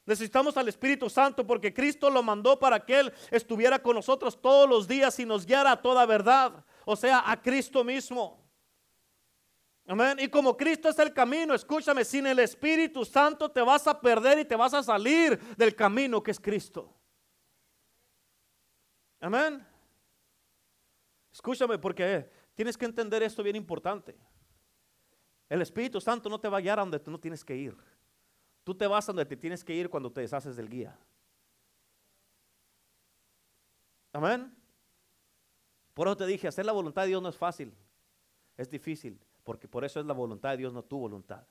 Necesitamos 0.08 0.56
al 0.56 0.70
Espíritu 0.70 1.10
Santo 1.10 1.46
porque 1.46 1.74
Cristo 1.74 2.10
lo 2.10 2.24
mandó 2.24 2.58
para 2.58 2.80
que 2.84 2.98
Él 2.98 3.14
estuviera 3.30 3.78
con 3.78 3.94
nosotros 3.94 4.42
todos 4.42 4.68
los 4.68 4.88
días 4.88 5.20
y 5.20 5.26
nos 5.26 5.46
guiara 5.46 5.74
a 5.74 5.82
toda 5.82 6.06
verdad. 6.06 6.66
O 6.86 6.96
sea, 6.96 7.30
a 7.30 7.42
Cristo 7.42 7.84
mismo. 7.84 8.42
Amén. 9.86 10.18
Y 10.22 10.30
como 10.30 10.56
Cristo 10.56 10.88
es 10.88 10.98
el 11.00 11.14
camino, 11.14 11.54
escúchame, 11.54 12.06
sin 12.06 12.26
el 12.26 12.40
Espíritu 12.40 13.04
Santo 13.04 13.52
te 13.52 13.62
vas 13.62 13.86
a 13.86 14.00
perder 14.00 14.40
y 14.40 14.46
te 14.46 14.56
vas 14.56 14.74
a 14.74 14.82
salir 14.82 15.38
del 15.58 15.76
camino 15.76 16.24
que 16.24 16.32
es 16.32 16.40
Cristo. 16.40 16.96
Amén. 19.20 19.68
Escúchame 21.34 21.78
porque 21.78 22.32
tienes 22.56 22.78
que 22.78 22.86
entender 22.86 23.24
esto 23.24 23.44
bien 23.44 23.58
importante. 23.58 24.18
El 25.50 25.62
Espíritu 25.62 26.00
Santo 26.00 26.30
no 26.30 26.40
te 26.40 26.48
va 26.48 26.60
a 26.60 26.62
guiar 26.62 26.80
a 26.80 26.84
donde 26.84 27.00
tú 27.00 27.12
no 27.12 27.20
tienes 27.20 27.44
que 27.44 27.58
ir. 27.58 27.78
Tú 28.68 28.76
te 28.76 28.86
vas 28.86 29.06
donde 29.06 29.26
te 29.26 29.38
tienes 29.38 29.64
que 29.64 29.74
ir 29.74 29.90
cuando 29.90 30.12
te 30.12 30.20
deshaces 30.20 30.58
del 30.58 30.68
guía. 30.68 30.94
Amén. 34.12 34.54
Por 35.94 36.10
eso 36.10 36.18
te 36.18 36.26
dije, 36.26 36.50
hacer 36.50 36.66
la 36.66 36.74
voluntad 36.74 37.04
de 37.04 37.08
Dios 37.08 37.22
no 37.22 37.30
es 37.30 37.38
fácil. 37.38 37.74
Es 38.58 38.70
difícil, 38.70 39.18
porque 39.46 39.70
por 39.70 39.86
eso 39.86 40.02
es 40.02 40.06
la 40.06 40.14
voluntad 40.14 40.50
de 40.50 40.58
Dios, 40.58 40.74
no 40.74 40.84
tu 40.84 41.00
voluntad. 41.00 41.48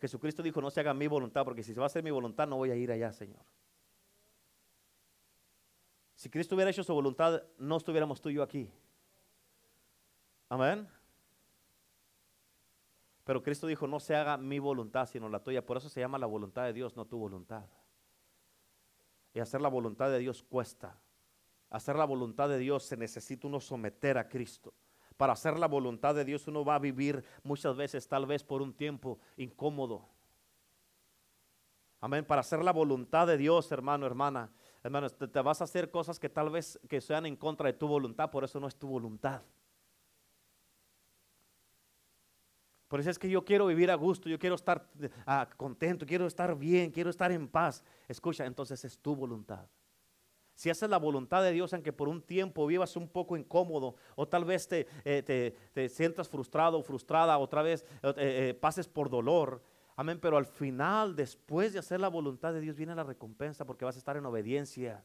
Jesucristo 0.00 0.42
dijo, 0.42 0.62
no 0.62 0.70
se 0.70 0.80
haga 0.80 0.94
mi 0.94 1.06
voluntad, 1.06 1.44
porque 1.44 1.62
si 1.62 1.74
se 1.74 1.80
va 1.80 1.84
a 1.84 1.88
hacer 1.88 2.02
mi 2.02 2.10
voluntad, 2.10 2.48
no 2.48 2.56
voy 2.56 2.70
a 2.70 2.76
ir 2.76 2.90
allá, 2.90 3.12
Señor. 3.12 3.44
Si 6.14 6.30
Cristo 6.30 6.54
hubiera 6.54 6.70
hecho 6.70 6.82
su 6.82 6.94
voluntad, 6.94 7.42
no 7.58 7.76
estuviéramos 7.76 8.22
tú 8.22 8.30
y 8.30 8.34
yo 8.36 8.42
aquí. 8.42 8.72
Amén. 10.48 10.88
Pero 13.24 13.42
Cristo 13.42 13.66
dijo, 13.66 13.86
no 13.86 14.00
se 14.00 14.16
haga 14.16 14.36
mi 14.36 14.58
voluntad, 14.58 15.06
sino 15.06 15.28
la 15.28 15.42
tuya. 15.42 15.64
Por 15.64 15.76
eso 15.76 15.88
se 15.88 16.00
llama 16.00 16.18
la 16.18 16.26
voluntad 16.26 16.64
de 16.64 16.72
Dios, 16.72 16.96
no 16.96 17.04
tu 17.04 17.18
voluntad. 17.18 17.64
Y 19.32 19.40
hacer 19.40 19.60
la 19.60 19.68
voluntad 19.68 20.10
de 20.10 20.18
Dios 20.18 20.42
cuesta. 20.42 20.98
Hacer 21.70 21.96
la 21.96 22.04
voluntad 22.04 22.48
de 22.48 22.58
Dios 22.58 22.82
se 22.82 22.96
necesita 22.96 23.46
uno 23.46 23.60
someter 23.60 24.18
a 24.18 24.28
Cristo. 24.28 24.74
Para 25.16 25.34
hacer 25.34 25.58
la 25.58 25.68
voluntad 25.68 26.14
de 26.14 26.24
Dios 26.24 26.48
uno 26.48 26.64
va 26.64 26.74
a 26.74 26.78
vivir 26.80 27.24
muchas 27.44 27.76
veces, 27.76 28.08
tal 28.08 28.26
vez 28.26 28.42
por 28.42 28.60
un 28.60 28.74
tiempo 28.74 29.20
incómodo. 29.36 30.08
Amén. 32.00 32.24
Para 32.24 32.40
hacer 32.40 32.64
la 32.64 32.72
voluntad 32.72 33.28
de 33.28 33.38
Dios, 33.38 33.70
hermano, 33.70 34.04
hermana, 34.04 34.50
hermano, 34.82 35.08
te, 35.08 35.28
te 35.28 35.40
vas 35.40 35.60
a 35.60 35.64
hacer 35.64 35.90
cosas 35.90 36.18
que 36.18 36.28
tal 36.28 36.50
vez 36.50 36.78
que 36.88 37.00
sean 37.00 37.26
en 37.26 37.36
contra 37.36 37.68
de 37.68 37.74
tu 37.74 37.86
voluntad, 37.86 38.30
por 38.30 38.42
eso 38.42 38.58
no 38.58 38.66
es 38.66 38.74
tu 38.74 38.88
voluntad. 38.88 39.42
Por 42.92 43.00
eso 43.00 43.08
es 43.08 43.18
que 43.18 43.30
yo 43.30 43.42
quiero 43.42 43.64
vivir 43.68 43.90
a 43.90 43.94
gusto, 43.94 44.28
yo 44.28 44.38
quiero 44.38 44.54
estar 44.54 44.86
ah, 45.24 45.48
contento, 45.56 46.04
quiero 46.04 46.26
estar 46.26 46.54
bien, 46.54 46.90
quiero 46.90 47.08
estar 47.08 47.32
en 47.32 47.48
paz. 47.48 47.82
Escucha, 48.06 48.44
entonces 48.44 48.84
es 48.84 48.98
tu 48.98 49.16
voluntad. 49.16 49.66
Si 50.54 50.68
haces 50.68 50.90
la 50.90 50.98
voluntad 50.98 51.42
de 51.42 51.52
Dios, 51.52 51.72
aunque 51.72 51.90
por 51.90 52.06
un 52.06 52.20
tiempo 52.20 52.66
vivas 52.66 52.94
un 52.96 53.08
poco 53.08 53.34
incómodo, 53.38 53.96
o 54.14 54.28
tal 54.28 54.44
vez 54.44 54.68
te, 54.68 54.86
eh, 55.06 55.54
te, 55.72 55.88
sientas 55.88 56.28
frustrado 56.28 56.80
o 56.80 56.82
frustrada, 56.82 57.38
otra 57.38 57.62
vez 57.62 57.82
eh, 58.02 58.12
eh, 58.18 58.54
pases 58.60 58.88
por 58.88 59.08
dolor, 59.08 59.62
amén, 59.96 60.18
pero 60.20 60.36
al 60.36 60.44
final, 60.44 61.16
después 61.16 61.72
de 61.72 61.78
hacer 61.78 61.98
la 61.98 62.08
voluntad 62.08 62.52
de 62.52 62.60
Dios, 62.60 62.76
viene 62.76 62.94
la 62.94 63.04
recompensa 63.04 63.64
porque 63.64 63.86
vas 63.86 63.96
a 63.96 64.00
estar 64.00 64.18
en 64.18 64.26
obediencia 64.26 65.02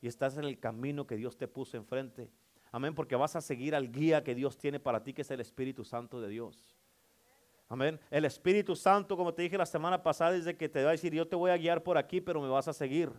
y 0.00 0.06
estás 0.06 0.38
en 0.38 0.44
el 0.44 0.58
camino 0.58 1.06
que 1.06 1.16
Dios 1.16 1.36
te 1.36 1.46
puso 1.46 1.76
enfrente. 1.76 2.30
Amén, 2.70 2.94
porque 2.94 3.16
vas 3.16 3.36
a 3.36 3.42
seguir 3.42 3.74
al 3.74 3.92
guía 3.92 4.24
que 4.24 4.34
Dios 4.34 4.56
tiene 4.56 4.80
para 4.80 5.02
ti, 5.04 5.12
que 5.12 5.20
es 5.20 5.30
el 5.30 5.40
Espíritu 5.40 5.84
Santo 5.84 6.18
de 6.18 6.28
Dios. 6.28 6.74
Amén. 7.72 7.98
El 8.10 8.26
Espíritu 8.26 8.76
Santo, 8.76 9.16
como 9.16 9.32
te 9.32 9.40
dije 9.40 9.56
la 9.56 9.64
semana 9.64 10.02
pasada, 10.02 10.32
de 10.32 10.54
que 10.58 10.68
te 10.68 10.84
va 10.84 10.90
a 10.90 10.92
decir, 10.92 11.14
yo 11.14 11.26
te 11.26 11.34
voy 11.34 11.50
a 11.50 11.56
guiar 11.56 11.82
por 11.82 11.96
aquí, 11.96 12.20
pero 12.20 12.38
me 12.38 12.48
vas 12.48 12.68
a 12.68 12.74
seguir. 12.74 13.10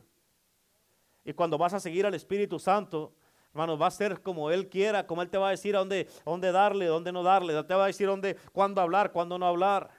Y 1.26 1.34
cuando 1.34 1.58
vas 1.58 1.74
a 1.74 1.80
seguir 1.80 2.06
al 2.06 2.14
Espíritu 2.14 2.60
Santo, 2.60 3.16
hermano, 3.50 3.80
va 3.80 3.88
a 3.88 3.92
ser 3.92 4.22
como 4.22 4.52
Él 4.52 4.70
quiera, 4.70 5.08
como 5.08 5.24
Él 5.24 5.30
te 5.32 5.40
va 5.40 5.48
a 5.48 5.50
decir 5.50 5.76
a 5.76 5.80
dónde, 5.80 6.08
dónde 6.24 6.52
darle, 6.52 6.86
dónde 6.86 7.12
no 7.12 7.24
darle. 7.24 7.64
Te 7.64 7.74
va 7.74 7.86
a 7.86 7.88
decir 7.88 8.06
dónde, 8.06 8.36
cuándo 8.52 8.80
hablar, 8.80 9.12
cuándo 9.12 9.40
no 9.40 9.48
hablar. 9.48 9.90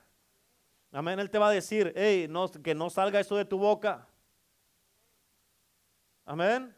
Amén. 0.92 1.18
Él 1.18 1.30
te 1.30 1.38
va 1.38 1.48
a 1.48 1.52
decir, 1.52 1.92
hey, 1.96 2.28
no, 2.30 2.48
que 2.48 2.76
no 2.76 2.90
salga 2.90 3.18
eso 3.18 3.34
de 3.34 3.44
tu 3.44 3.58
boca. 3.58 4.06
Amén. 6.24 6.72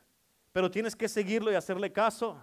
Pero 0.50 0.70
tienes 0.70 0.96
que 0.96 1.10
seguirlo 1.10 1.52
y 1.52 1.56
hacerle 1.56 1.92
caso. 1.92 2.42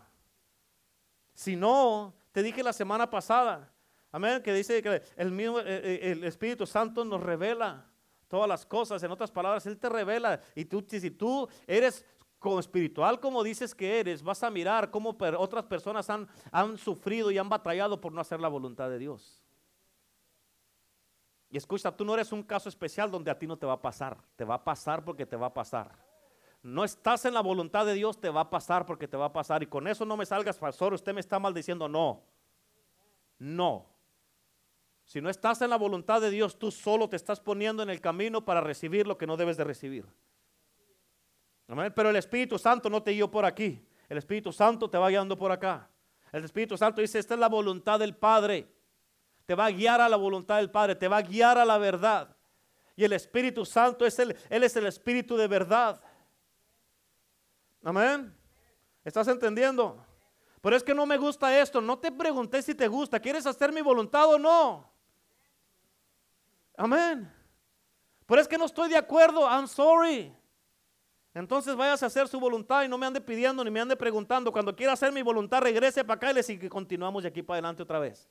Si 1.33 1.55
no, 1.55 2.13
te 2.31 2.43
dije 2.43 2.61
la 2.61 2.71
semana 2.71 3.09
pasada, 3.09 3.72
Amén, 4.13 4.43
que 4.43 4.53
dice 4.53 4.79
que 4.83 4.95
eh, 4.95 5.01
eh, 5.17 5.99
el 6.11 6.23
Espíritu 6.23 6.67
Santo 6.67 7.03
nos 7.03 7.19
revela 7.19 7.89
todas 8.27 8.47
las 8.47 8.63
cosas. 8.63 9.01
En 9.01 9.09
otras 9.09 9.31
palabras, 9.31 9.65
Él 9.65 9.79
te 9.79 9.89
revela. 9.89 10.39
Y 10.55 10.65
tú, 10.65 10.85
si 10.87 11.09
tú 11.09 11.49
eres 11.65 12.05
como 12.37 12.59
espiritual 12.59 13.19
como 13.19 13.41
dices 13.41 13.73
que 13.73 13.99
eres, 13.99 14.21
vas 14.21 14.43
a 14.43 14.51
mirar 14.51 14.91
cómo 14.91 15.17
otras 15.37 15.63
personas 15.65 16.09
han, 16.11 16.27
han 16.51 16.77
sufrido 16.77 17.31
y 17.31 17.39
han 17.39 17.49
batallado 17.49 17.99
por 17.99 18.11
no 18.11 18.21
hacer 18.21 18.39
la 18.39 18.49
voluntad 18.49 18.87
de 18.87 18.99
Dios. 18.99 19.41
Y 21.49 21.57
escucha, 21.57 21.91
tú 21.91 22.05
no 22.05 22.13
eres 22.13 22.31
un 22.31 22.43
caso 22.43 22.69
especial 22.69 23.09
donde 23.09 23.31
a 23.31 23.39
ti 23.39 23.47
no 23.47 23.57
te 23.57 23.65
va 23.65 23.73
a 23.73 23.81
pasar. 23.81 24.17
Te 24.35 24.45
va 24.45 24.55
a 24.55 24.63
pasar 24.63 25.03
porque 25.03 25.25
te 25.25 25.35
va 25.35 25.47
a 25.47 25.53
pasar. 25.53 25.91
No 26.61 26.83
estás 26.83 27.25
en 27.25 27.33
la 27.33 27.41
voluntad 27.41 27.83
de 27.85 27.93
Dios, 27.93 28.19
te 28.19 28.29
va 28.29 28.41
a 28.41 28.49
pasar 28.49 28.85
porque 28.85 29.07
te 29.07 29.17
va 29.17 29.25
a 29.25 29.33
pasar. 29.33 29.63
Y 29.63 29.67
con 29.67 29.87
eso 29.87 30.05
no 30.05 30.17
me 30.17 30.25
salgas, 30.25 30.59
pastor. 30.59 30.93
Usted 30.93 31.13
me 31.15 31.19
está 31.19 31.39
maldiciendo. 31.39 31.89
No. 31.89 32.21
No. 33.39 33.92
Si 35.05 35.21
no 35.21 35.29
estás 35.29 35.61
en 35.61 35.69
la 35.69 35.77
voluntad 35.77 36.21
de 36.21 36.29
Dios, 36.29 36.57
tú 36.57 36.71
solo 36.71 37.09
te 37.09 37.15
estás 37.15 37.39
poniendo 37.39 37.83
en 37.83 37.89
el 37.89 38.01
camino 38.01 38.45
para 38.45 38.61
recibir 38.61 39.05
lo 39.05 39.17
que 39.17 39.27
no 39.27 39.37
debes 39.37 39.57
de 39.57 39.63
recibir. 39.63 40.05
Pero 41.95 42.09
el 42.09 42.15
Espíritu 42.15 42.57
Santo 42.57 42.89
no 42.89 43.01
te 43.01 43.11
guió 43.11 43.29
por 43.29 43.45
aquí. 43.45 43.85
El 44.09 44.17
Espíritu 44.17 44.51
Santo 44.51 44.89
te 44.89 44.97
va 44.97 45.09
guiando 45.09 45.37
por 45.37 45.51
acá. 45.51 45.89
El 46.31 46.43
Espíritu 46.43 46.77
Santo 46.77 47.01
dice, 47.01 47.19
esta 47.19 47.33
es 47.33 47.39
la 47.39 47.49
voluntad 47.49 47.99
del 47.99 48.15
Padre. 48.15 48.67
Te 49.45 49.55
va 49.55 49.65
a 49.65 49.71
guiar 49.71 50.01
a 50.01 50.09
la 50.09 50.17
voluntad 50.17 50.57
del 50.57 50.71
Padre, 50.71 50.95
te 50.95 51.07
va 51.07 51.17
a 51.17 51.21
guiar 51.21 51.57
a 51.57 51.65
la 51.65 51.77
verdad. 51.77 52.35
Y 52.95 53.03
el 53.03 53.13
Espíritu 53.13 53.65
Santo 53.65 54.05
es 54.05 54.17
el, 54.19 54.35
Él 54.49 54.63
es 54.63 54.75
el 54.75 54.85
Espíritu 54.85 55.35
de 55.35 55.47
verdad. 55.47 56.01
Amén. 57.83 58.33
¿Estás 59.03 59.27
entendiendo? 59.27 60.03
Pero 60.61 60.77
es 60.77 60.83
que 60.83 60.93
no 60.93 61.05
me 61.05 61.17
gusta 61.17 61.59
esto. 61.59 61.81
No 61.81 61.99
te 61.99 62.11
pregunté 62.11 62.61
si 62.61 62.73
te 62.73 62.87
gusta. 62.87 63.19
¿Quieres 63.19 63.45
hacer 63.45 63.73
mi 63.73 63.81
voluntad 63.81 64.27
o 64.27 64.39
no? 64.39 64.92
Amén. 66.75 67.31
Pero 68.25 68.41
es 68.41 68.47
que 68.47 68.57
no 68.57 68.65
estoy 68.65 68.89
de 68.89 68.97
acuerdo. 68.97 69.47
I'm 69.47 69.67
sorry. 69.67 70.35
Entonces 71.33 71.75
vayas 71.75 72.03
a 72.03 72.05
hacer 72.05 72.27
su 72.27 72.39
voluntad 72.39 72.83
y 72.83 72.87
no 72.87 72.97
me 72.97 73.07
ande 73.07 73.19
pidiendo 73.19 73.63
ni 73.63 73.71
me 73.71 73.79
ande 73.79 73.95
preguntando. 73.95 74.51
Cuando 74.51 74.75
quiera 74.75 74.93
hacer 74.93 75.11
mi 75.11 75.21
voluntad, 75.21 75.61
regrese 75.61 76.03
para 76.03 76.15
acá 76.15 76.31
y 76.31 76.35
le 76.35 76.69
continuamos 76.69 77.23
de 77.23 77.29
aquí 77.29 77.41
para 77.41 77.55
adelante 77.55 77.81
otra 77.81 77.99
vez. 77.99 78.29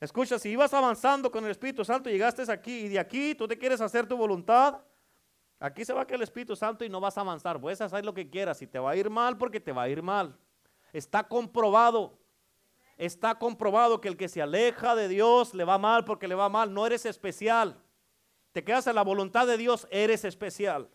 Escucha, 0.00 0.38
si 0.38 0.48
ibas 0.48 0.72
avanzando 0.74 1.30
con 1.30 1.44
el 1.44 1.50
Espíritu 1.50 1.84
Santo 1.84 2.08
llegaste 2.08 2.50
aquí 2.50 2.86
y 2.86 2.88
de 2.88 2.98
aquí 2.98 3.34
tú 3.34 3.46
te 3.46 3.58
quieres 3.58 3.80
hacer 3.80 4.06
tu 4.06 4.16
voluntad, 4.16 4.78
aquí 5.60 5.84
se 5.84 5.92
va 5.92 6.06
caer 6.06 6.16
el 6.16 6.22
Espíritu 6.22 6.56
Santo 6.56 6.84
y 6.84 6.88
no 6.88 7.00
vas 7.00 7.16
a 7.18 7.20
avanzar. 7.20 7.60
Puedes 7.60 7.80
hacer 7.80 8.04
lo 8.04 8.14
que 8.14 8.28
quieras 8.28 8.60
y 8.62 8.66
te 8.66 8.78
va 8.78 8.92
a 8.92 8.96
ir 8.96 9.08
mal 9.08 9.36
porque 9.36 9.60
te 9.60 9.72
va 9.72 9.82
a 9.82 9.88
ir 9.88 10.02
mal. 10.02 10.36
Está 10.92 11.22
comprobado. 11.22 12.18
Está 13.00 13.38
comprobado 13.38 13.98
que 13.98 14.08
el 14.08 14.18
que 14.18 14.28
se 14.28 14.42
aleja 14.42 14.94
de 14.94 15.08
Dios 15.08 15.54
le 15.54 15.64
va 15.64 15.78
mal 15.78 16.04
porque 16.04 16.28
le 16.28 16.34
va 16.34 16.50
mal. 16.50 16.74
No 16.74 16.86
eres 16.86 17.06
especial. 17.06 17.82
Te 18.52 18.62
quedas 18.62 18.86
en 18.88 18.94
la 18.94 19.02
voluntad 19.02 19.46
de 19.46 19.56
Dios, 19.56 19.88
eres 19.90 20.22
especial 20.26 20.90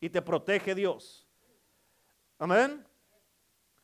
y 0.00 0.10
te 0.10 0.20
protege 0.20 0.74
Dios. 0.74 1.28
Amén. 2.40 2.84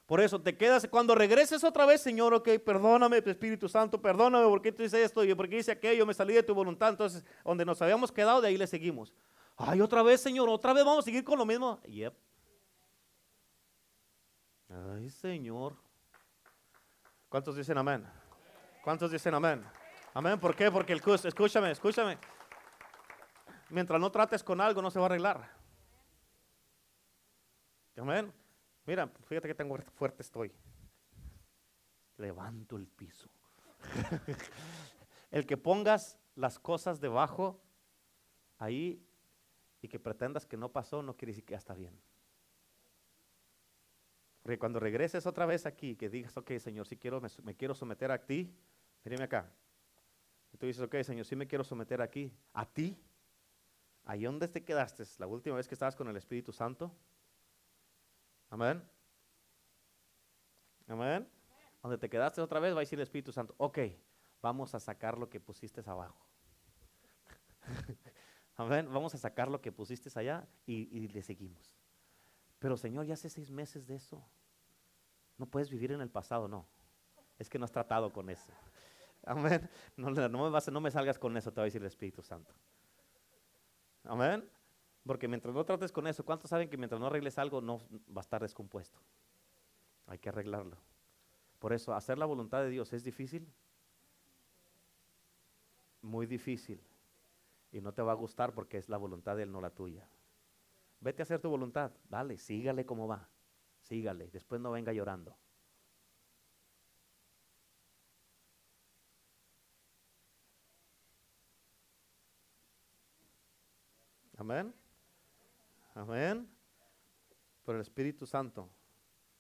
Por 0.04 0.20
eso 0.20 0.40
te 0.40 0.56
quedas, 0.56 0.88
cuando 0.90 1.14
regreses 1.14 1.62
otra 1.62 1.86
vez, 1.86 2.00
Señor, 2.00 2.34
ok, 2.34 2.48
perdóname, 2.64 3.22
Espíritu 3.24 3.68
Santo, 3.68 4.02
perdóname 4.02 4.48
porque 4.48 4.72
tú 4.72 4.82
hice 4.82 5.04
esto 5.04 5.22
y 5.22 5.32
porque 5.36 5.58
hice 5.58 5.70
aquello, 5.70 6.06
me 6.06 6.14
salí 6.14 6.34
de 6.34 6.42
tu 6.42 6.54
voluntad. 6.54 6.88
Entonces, 6.88 7.24
donde 7.44 7.64
nos 7.64 7.80
habíamos 7.82 8.10
quedado, 8.10 8.40
de 8.40 8.48
ahí 8.48 8.56
le 8.56 8.66
seguimos. 8.66 9.14
Ay, 9.56 9.80
otra 9.80 10.02
vez, 10.02 10.20
Señor, 10.20 10.48
otra 10.48 10.72
vez 10.72 10.84
vamos 10.84 11.04
a 11.04 11.06
seguir 11.06 11.22
con 11.22 11.38
lo 11.38 11.46
mismo. 11.46 11.80
Yep. 11.84 12.14
Ay, 14.70 15.08
Señor. 15.10 15.85
¿Cuántos 17.28 17.56
dicen 17.56 17.78
amén? 17.78 18.06
¿Cuántos 18.82 19.10
dicen 19.10 19.34
amén? 19.34 19.64
Amén, 20.14 20.38
¿por 20.38 20.54
qué? 20.54 20.70
Porque 20.70 20.92
el 20.92 21.02
escúchame, 21.24 21.70
escúchame. 21.70 22.18
Mientras 23.68 24.00
no 24.00 24.10
trates 24.10 24.44
con 24.44 24.60
algo, 24.60 24.80
no 24.80 24.90
se 24.90 24.98
va 24.98 25.06
a 25.06 25.08
arreglar. 25.08 25.50
Amén. 27.96 28.32
Mira, 28.84 29.08
fíjate 29.26 29.48
que 29.48 29.54
tan 29.54 29.68
fuerte 29.94 30.22
estoy. 30.22 30.52
Levanto 32.18 32.76
el 32.76 32.86
piso. 32.86 33.28
el 35.30 35.46
que 35.46 35.56
pongas 35.56 36.18
las 36.34 36.58
cosas 36.58 37.00
debajo 37.00 37.60
ahí 38.58 39.04
y 39.82 39.88
que 39.88 39.98
pretendas 39.98 40.46
que 40.46 40.56
no 40.56 40.70
pasó, 40.70 41.02
no 41.02 41.16
quiere 41.16 41.32
decir 41.32 41.44
que 41.44 41.52
ya 41.52 41.58
está 41.58 41.74
bien. 41.74 42.00
Cuando 44.58 44.78
regreses 44.78 45.26
otra 45.26 45.46
vez 45.46 45.66
aquí, 45.66 45.96
que 45.96 46.08
digas, 46.08 46.36
ok, 46.36 46.52
Señor, 46.58 46.86
si 46.86 46.96
quiero, 46.96 47.20
me, 47.42 47.54
quiero 47.54 47.74
someter 47.74 48.10
a 48.10 48.24
ti, 48.24 48.54
míreme 49.04 49.24
acá. 49.24 49.52
Y 50.52 50.58
tú 50.58 50.66
dices, 50.66 50.82
ok, 50.82 51.02
Señor, 51.02 51.26
si 51.26 51.34
me 51.34 51.46
quiero 51.46 51.64
someter 51.64 52.00
aquí, 52.00 52.32
a 52.52 52.64
ti. 52.64 52.96
Ahí 54.04 54.22
donde 54.22 54.46
te 54.46 54.64
quedaste, 54.64 55.02
la 55.18 55.26
última 55.26 55.56
vez 55.56 55.66
que 55.66 55.74
estabas 55.74 55.96
con 55.96 56.08
el 56.08 56.16
Espíritu 56.16 56.52
Santo, 56.52 56.94
Amén. 58.50 58.82
Amén. 60.88 61.28
Donde 61.82 61.98
te 61.98 62.08
quedaste 62.08 62.40
otra 62.40 62.60
vez 62.60 62.72
va 62.74 62.78
a 62.78 62.80
decir 62.80 62.98
el 62.98 63.02
Espíritu 63.02 63.32
Santo, 63.32 63.54
ok, 63.58 63.78
vamos 64.40 64.74
a 64.74 64.80
sacar 64.80 65.18
lo 65.18 65.28
que 65.28 65.40
pusiste 65.40 65.82
abajo. 65.88 66.26
Amén. 68.56 68.88
Vamos 68.90 69.14
a 69.14 69.18
sacar 69.18 69.48
lo 69.48 69.60
que 69.60 69.72
pusiste 69.72 70.08
allá 70.18 70.48
y, 70.64 71.08
le 71.08 71.22
seguimos. 71.22 71.74
Pero 72.58 72.76
Señor, 72.76 73.06
ya 73.06 73.14
hace 73.14 73.28
seis 73.28 73.50
meses 73.50 73.86
de 73.86 73.96
eso. 73.96 74.24
No 75.38 75.46
puedes 75.46 75.70
vivir 75.70 75.92
en 75.92 76.00
el 76.00 76.10
pasado, 76.10 76.48
no. 76.48 76.66
Es 77.38 77.50
que 77.50 77.58
no 77.58 77.64
has 77.64 77.72
tratado 77.72 78.12
con 78.12 78.30
eso. 78.30 78.52
Amén. 79.24 79.68
No, 79.96 80.10
me, 80.10 80.28
no 80.28 80.80
me 80.80 80.90
salgas 80.90 81.18
con 81.18 81.36
eso, 81.36 81.52
te 81.52 81.60
va 81.60 81.62
a 81.62 81.66
decir 81.66 81.80
el 81.80 81.86
Espíritu 81.86 82.22
Santo. 82.22 82.54
Amén. 84.04 84.48
Porque 85.04 85.28
mientras 85.28 85.54
no 85.54 85.64
trates 85.64 85.92
con 85.92 86.06
eso, 86.06 86.24
¿cuántos 86.24 86.50
saben 86.50 86.68
que 86.68 86.76
mientras 86.76 87.00
no 87.00 87.06
arregles 87.06 87.38
algo 87.38 87.60
no 87.60 87.78
va 88.08 88.18
a 88.18 88.20
estar 88.20 88.42
descompuesto? 88.42 88.98
Hay 90.06 90.18
que 90.18 90.28
arreglarlo. 90.28 90.76
Por 91.58 91.72
eso, 91.72 91.94
hacer 91.94 92.18
la 92.18 92.26
voluntad 92.26 92.62
de 92.62 92.70
Dios 92.70 92.92
es 92.92 93.04
difícil. 93.04 93.46
Muy 96.02 96.26
difícil. 96.26 96.80
Y 97.72 97.80
no 97.80 97.92
te 97.92 98.02
va 98.02 98.12
a 98.12 98.16
gustar 98.16 98.52
porque 98.52 98.78
es 98.78 98.88
la 98.88 98.96
voluntad 98.96 99.36
de 99.36 99.44
Él, 99.44 99.52
no 99.52 99.60
la 99.60 99.70
tuya. 99.70 100.08
Vete 101.00 101.22
a 101.22 101.24
hacer 101.24 101.40
tu 101.40 101.48
voluntad. 101.48 101.92
Dale, 102.08 102.38
sígale 102.38 102.84
como 102.84 103.06
va. 103.06 103.28
Sígale. 103.80 104.30
Después 104.30 104.60
no 104.60 104.72
venga 104.72 104.92
llorando. 104.92 105.36
Amén. 114.36 114.74
Amén. 115.94 116.48
Pero 117.64 117.78
el 117.78 117.82
Espíritu 117.82 118.26
Santo 118.26 118.68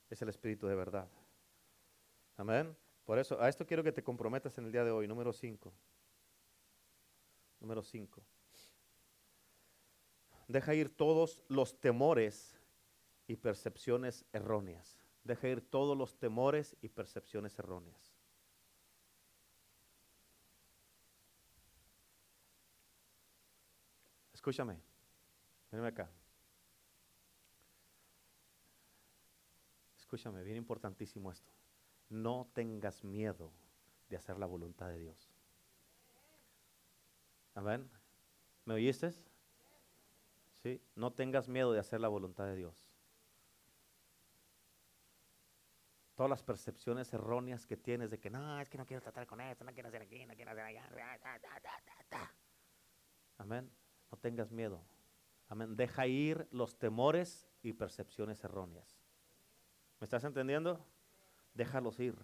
es 0.08 0.20
el 0.22 0.28
Espíritu 0.28 0.66
de 0.66 0.74
verdad. 0.74 1.08
Amén. 2.36 2.76
Por 3.04 3.18
eso, 3.18 3.40
a 3.40 3.48
esto 3.48 3.66
quiero 3.66 3.84
que 3.84 3.92
te 3.92 4.02
comprometas 4.02 4.56
en 4.58 4.64
el 4.64 4.72
día 4.72 4.84
de 4.84 4.90
hoy. 4.90 5.06
Número 5.06 5.32
5. 5.32 5.72
Número 7.60 7.82
5. 7.82 8.22
Deja 10.48 10.74
ir 10.74 10.94
todos 10.94 11.42
los 11.48 11.80
temores 11.80 12.56
y 13.26 13.36
percepciones 13.36 14.24
erróneas. 14.32 14.98
Deja 15.24 15.48
ir 15.48 15.60
todos 15.60 15.96
los 15.96 16.16
temores 16.18 16.76
y 16.82 16.88
percepciones 16.88 17.58
erróneas. 17.58 18.14
Escúchame. 24.32 24.80
Venme 25.72 25.88
acá. 25.88 26.08
Escúchame, 29.98 30.44
bien 30.44 30.56
importantísimo 30.56 31.32
esto. 31.32 31.50
No 32.08 32.48
tengas 32.52 33.02
miedo 33.02 33.52
de 34.08 34.16
hacer 34.16 34.38
la 34.38 34.46
voluntad 34.46 34.88
de 34.88 35.00
Dios. 35.00 35.28
Amén. 37.56 37.90
¿Me 38.64 38.74
oíste? 38.74 39.12
No 40.94 41.12
tengas 41.12 41.48
miedo 41.48 41.72
de 41.72 41.80
hacer 41.80 42.00
la 42.00 42.08
voluntad 42.08 42.44
de 42.46 42.56
Dios. 42.56 42.90
Todas 46.14 46.30
las 46.30 46.42
percepciones 46.42 47.12
erróneas 47.12 47.66
que 47.66 47.76
tienes 47.76 48.10
de 48.10 48.18
que 48.18 48.30
no, 48.30 48.58
es 48.58 48.70
que 48.70 48.78
no 48.78 48.86
quiero 48.86 49.02
tratar 49.02 49.26
con 49.26 49.40
esto, 49.40 49.64
no 49.64 49.72
quiero 49.72 49.88
hacer 49.88 50.02
aquí, 50.02 50.24
no 50.24 50.34
quiero 50.34 50.50
hacer 50.50 50.64
allá. 50.64 50.88
Amén. 53.36 53.70
No 54.10 54.16
tengas 54.16 54.50
miedo. 54.50 54.82
Amén. 55.48 55.76
Deja 55.76 56.06
ir 56.06 56.48
los 56.50 56.78
temores 56.78 57.46
y 57.62 57.74
percepciones 57.74 58.42
erróneas. 58.44 58.98
¿Me 60.00 60.04
estás 60.06 60.24
entendiendo? 60.24 60.84
Déjalos 61.52 62.00
ir. 62.00 62.16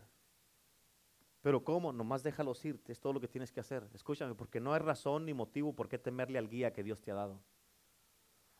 Pero 1.42 1.62
¿cómo? 1.62 1.92
Nomás 1.92 2.22
déjalos 2.22 2.64
ir. 2.64 2.80
Es 2.86 3.00
todo 3.00 3.12
lo 3.12 3.20
que 3.20 3.28
tienes 3.28 3.52
que 3.52 3.60
hacer. 3.60 3.86
Escúchame, 3.92 4.34
porque 4.34 4.60
no 4.60 4.72
hay 4.72 4.80
razón 4.80 5.26
ni 5.26 5.34
motivo 5.34 5.74
por 5.74 5.88
qué 5.88 5.98
temerle 5.98 6.38
al 6.38 6.48
guía 6.48 6.72
que 6.72 6.82
Dios 6.82 7.02
te 7.02 7.10
ha 7.10 7.14
dado. 7.14 7.42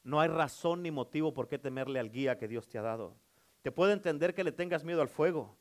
No 0.05 0.21
hay 0.21 0.29
razón 0.29 0.83
ni 0.83 0.91
motivo 0.91 1.33
por 1.33 1.49
qué 1.49 1.59
temerle 1.59 1.99
al 1.99 2.11
guía 2.11 2.39
que 2.39 2.49
Dios 2.49 2.69
te 2.69 2.79
ha 2.79 2.83
dado. 2.83 3.17
Te 3.63 3.71
puedo 3.71 3.93
entender 3.93 4.35
que 4.35 4.45
le 4.45 4.53
tengas 4.53 4.85
miedo 4.85 5.01
al 5.01 5.09
fuego, 5.09 5.57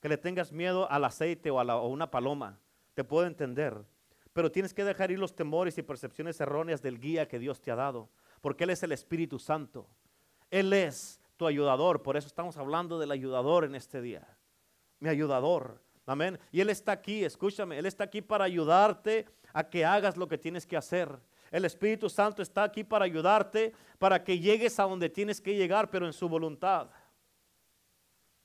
que 0.00 0.08
le 0.08 0.18
tengas 0.18 0.52
miedo 0.52 0.90
al 0.90 1.04
aceite 1.04 1.50
o 1.50 1.60
a, 1.60 1.62
a 1.62 1.82
una 1.82 2.10
paloma. 2.10 2.58
Te 2.94 3.04
puedo 3.04 3.26
entender. 3.26 3.84
Pero 4.32 4.50
tienes 4.50 4.74
que 4.74 4.84
dejar 4.84 5.10
ir 5.10 5.18
los 5.18 5.34
temores 5.34 5.78
y 5.78 5.82
percepciones 5.82 6.40
erróneas 6.40 6.82
del 6.82 6.98
guía 6.98 7.28
que 7.28 7.38
Dios 7.38 7.60
te 7.60 7.70
ha 7.70 7.76
dado, 7.76 8.08
porque 8.40 8.64
Él 8.64 8.70
es 8.70 8.82
el 8.82 8.92
Espíritu 8.92 9.38
Santo. 9.38 9.88
Él 10.50 10.72
es 10.72 11.20
tu 11.36 11.46
ayudador. 11.46 12.02
Por 12.02 12.16
eso 12.16 12.26
estamos 12.26 12.56
hablando 12.56 12.98
del 12.98 13.10
ayudador 13.10 13.64
en 13.64 13.74
este 13.74 14.02
día. 14.02 14.26
Mi 15.00 15.08
ayudador. 15.08 15.80
Amén. 16.06 16.38
Y 16.50 16.60
Él 16.60 16.70
está 16.70 16.92
aquí, 16.92 17.24
escúchame, 17.24 17.78
Él 17.78 17.86
está 17.86 18.04
aquí 18.04 18.22
para 18.22 18.44
ayudarte 18.44 19.26
a 19.52 19.68
que 19.68 19.84
hagas 19.84 20.16
lo 20.16 20.26
que 20.26 20.38
tienes 20.38 20.66
que 20.66 20.76
hacer. 20.76 21.18
El 21.50 21.64
Espíritu 21.64 22.08
Santo 22.08 22.42
está 22.42 22.64
aquí 22.64 22.84
para 22.84 23.04
ayudarte, 23.04 23.72
para 23.98 24.22
que 24.22 24.38
llegues 24.38 24.78
a 24.78 24.84
donde 24.84 25.08
tienes 25.08 25.40
que 25.40 25.54
llegar, 25.54 25.90
pero 25.90 26.06
en 26.06 26.12
su 26.12 26.28
voluntad. 26.28 26.88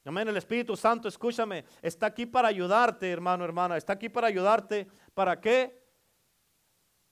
Amén. 0.05 0.27
El 0.27 0.37
Espíritu 0.37 0.75
Santo, 0.75 1.07
escúchame, 1.07 1.65
está 1.81 2.07
aquí 2.07 2.25
para 2.25 2.49
ayudarte, 2.49 3.09
hermano, 3.09 3.45
hermana. 3.45 3.77
Está 3.77 3.93
aquí 3.93 4.09
para 4.09 4.27
ayudarte. 4.27 4.87
¿Para 5.13 5.39
qué? 5.39 5.81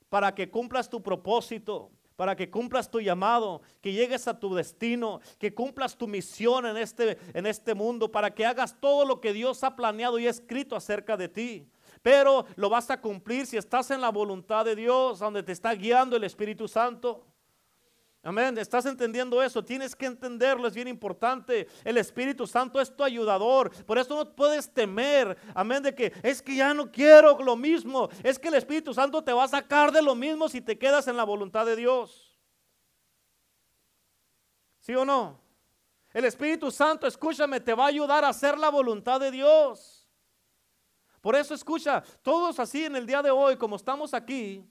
Para 0.10 0.36
que 0.36 0.50
cumplas 0.50 0.89
tu 0.89 1.02
propósito 1.02 1.92
para 2.22 2.36
que 2.36 2.52
cumplas 2.52 2.92
tu 2.92 3.02
llamado, 3.02 3.64
que 3.82 3.94
llegues 3.94 4.28
a 4.28 4.39
tu 4.39 4.54
destino, 4.54 5.22
que 5.39 5.56
cumplas 5.56 5.98
tu 5.98 6.08
misión 6.08 6.68
en 6.68 6.78
este, 6.78 7.18
en 7.34 7.48
este 7.48 7.74
mundo, 7.74 8.12
para 8.12 8.30
que 8.30 8.46
hagas 8.46 8.80
todo 8.80 9.06
lo 9.06 9.20
que 9.20 9.34
Dios 9.34 9.64
ha 9.64 9.76
planeado 9.76 10.20
y 10.20 10.28
escrito 10.28 10.76
acerca 10.76 11.18
de 11.18 11.30
ti. 11.30 11.68
Pero 12.02 12.45
lo 12.56 12.70
vas 12.70 12.89
a 12.89 12.99
cumplir 12.99 13.45
si 13.45 13.58
estás 13.58 13.91
en 13.91 14.02
la 14.02 14.10
voluntad 14.10 14.66
de 14.66 14.76
Dios, 14.76 15.20
donde 15.20 15.43
te 15.43 15.52
está 15.52 15.74
guiando 15.74 16.16
el 16.16 16.24
Espíritu 16.24 16.68
Santo. 16.68 17.26
Amén, 18.24 18.56
¿estás 18.60 18.86
entendiendo 18.86 19.41
eso? 19.41 19.66
Tienes 19.66 19.95
que 19.95 20.06
entenderlo, 20.06 20.68
es 20.68 20.76
bien 20.76 20.88
importante. 20.88 21.68
El 21.84 21.97
Espíritu 21.97 22.45
Santo 22.45 22.80
es 22.80 22.95
tu 22.95 23.04
ayudador. 23.04 23.72
Por 23.86 23.97
eso 23.97 24.16
no 24.16 24.36
puedes 24.36 24.72
temer, 24.72 25.36
amén, 25.56 25.82
de 25.82 25.95
que 25.95 26.14
es 26.22 26.39
que 26.39 26.56
ya 26.56 26.72
no 26.74 26.91
quiero 26.91 27.41
lo 27.41 27.56
mismo. 27.56 28.10
Es 28.22 28.38
que 28.38 28.49
el 28.49 28.54
Espíritu 28.56 28.93
Santo 28.93 29.24
te 29.24 29.34
va 29.34 29.45
a 29.45 29.47
sacar 29.47 29.91
de 29.91 30.04
lo 30.04 30.14
mismo 30.14 30.49
si 30.49 30.62
te 30.62 30.78
quedas 30.78 31.08
en 31.08 31.18
la 31.18 31.24
voluntad 31.24 31.66
de 31.66 31.76
Dios. 31.76 32.39
¿Sí 34.80 34.93
o 34.93 35.04
no? 35.04 35.39
El 36.14 36.26
Espíritu 36.26 36.70
Santo, 36.70 37.08
escúchame, 37.08 37.60
te 37.60 37.74
va 37.74 37.86
a 37.86 37.88
ayudar 37.88 38.24
a 38.24 38.30
hacer 38.30 38.58
la 38.58 38.70
voluntad 38.70 39.20
de 39.20 39.32
Dios. 39.32 40.01
Por 41.22 41.36
eso 41.36 41.53
escucha, 41.53 42.03
todos 42.24 42.59
así 42.59 42.84
en 42.84 42.95
el 42.95 43.05
día 43.05 43.22
de 43.22 43.30
hoy, 43.30 43.55
como 43.55 43.76
estamos 43.76 44.13
aquí, 44.13 44.65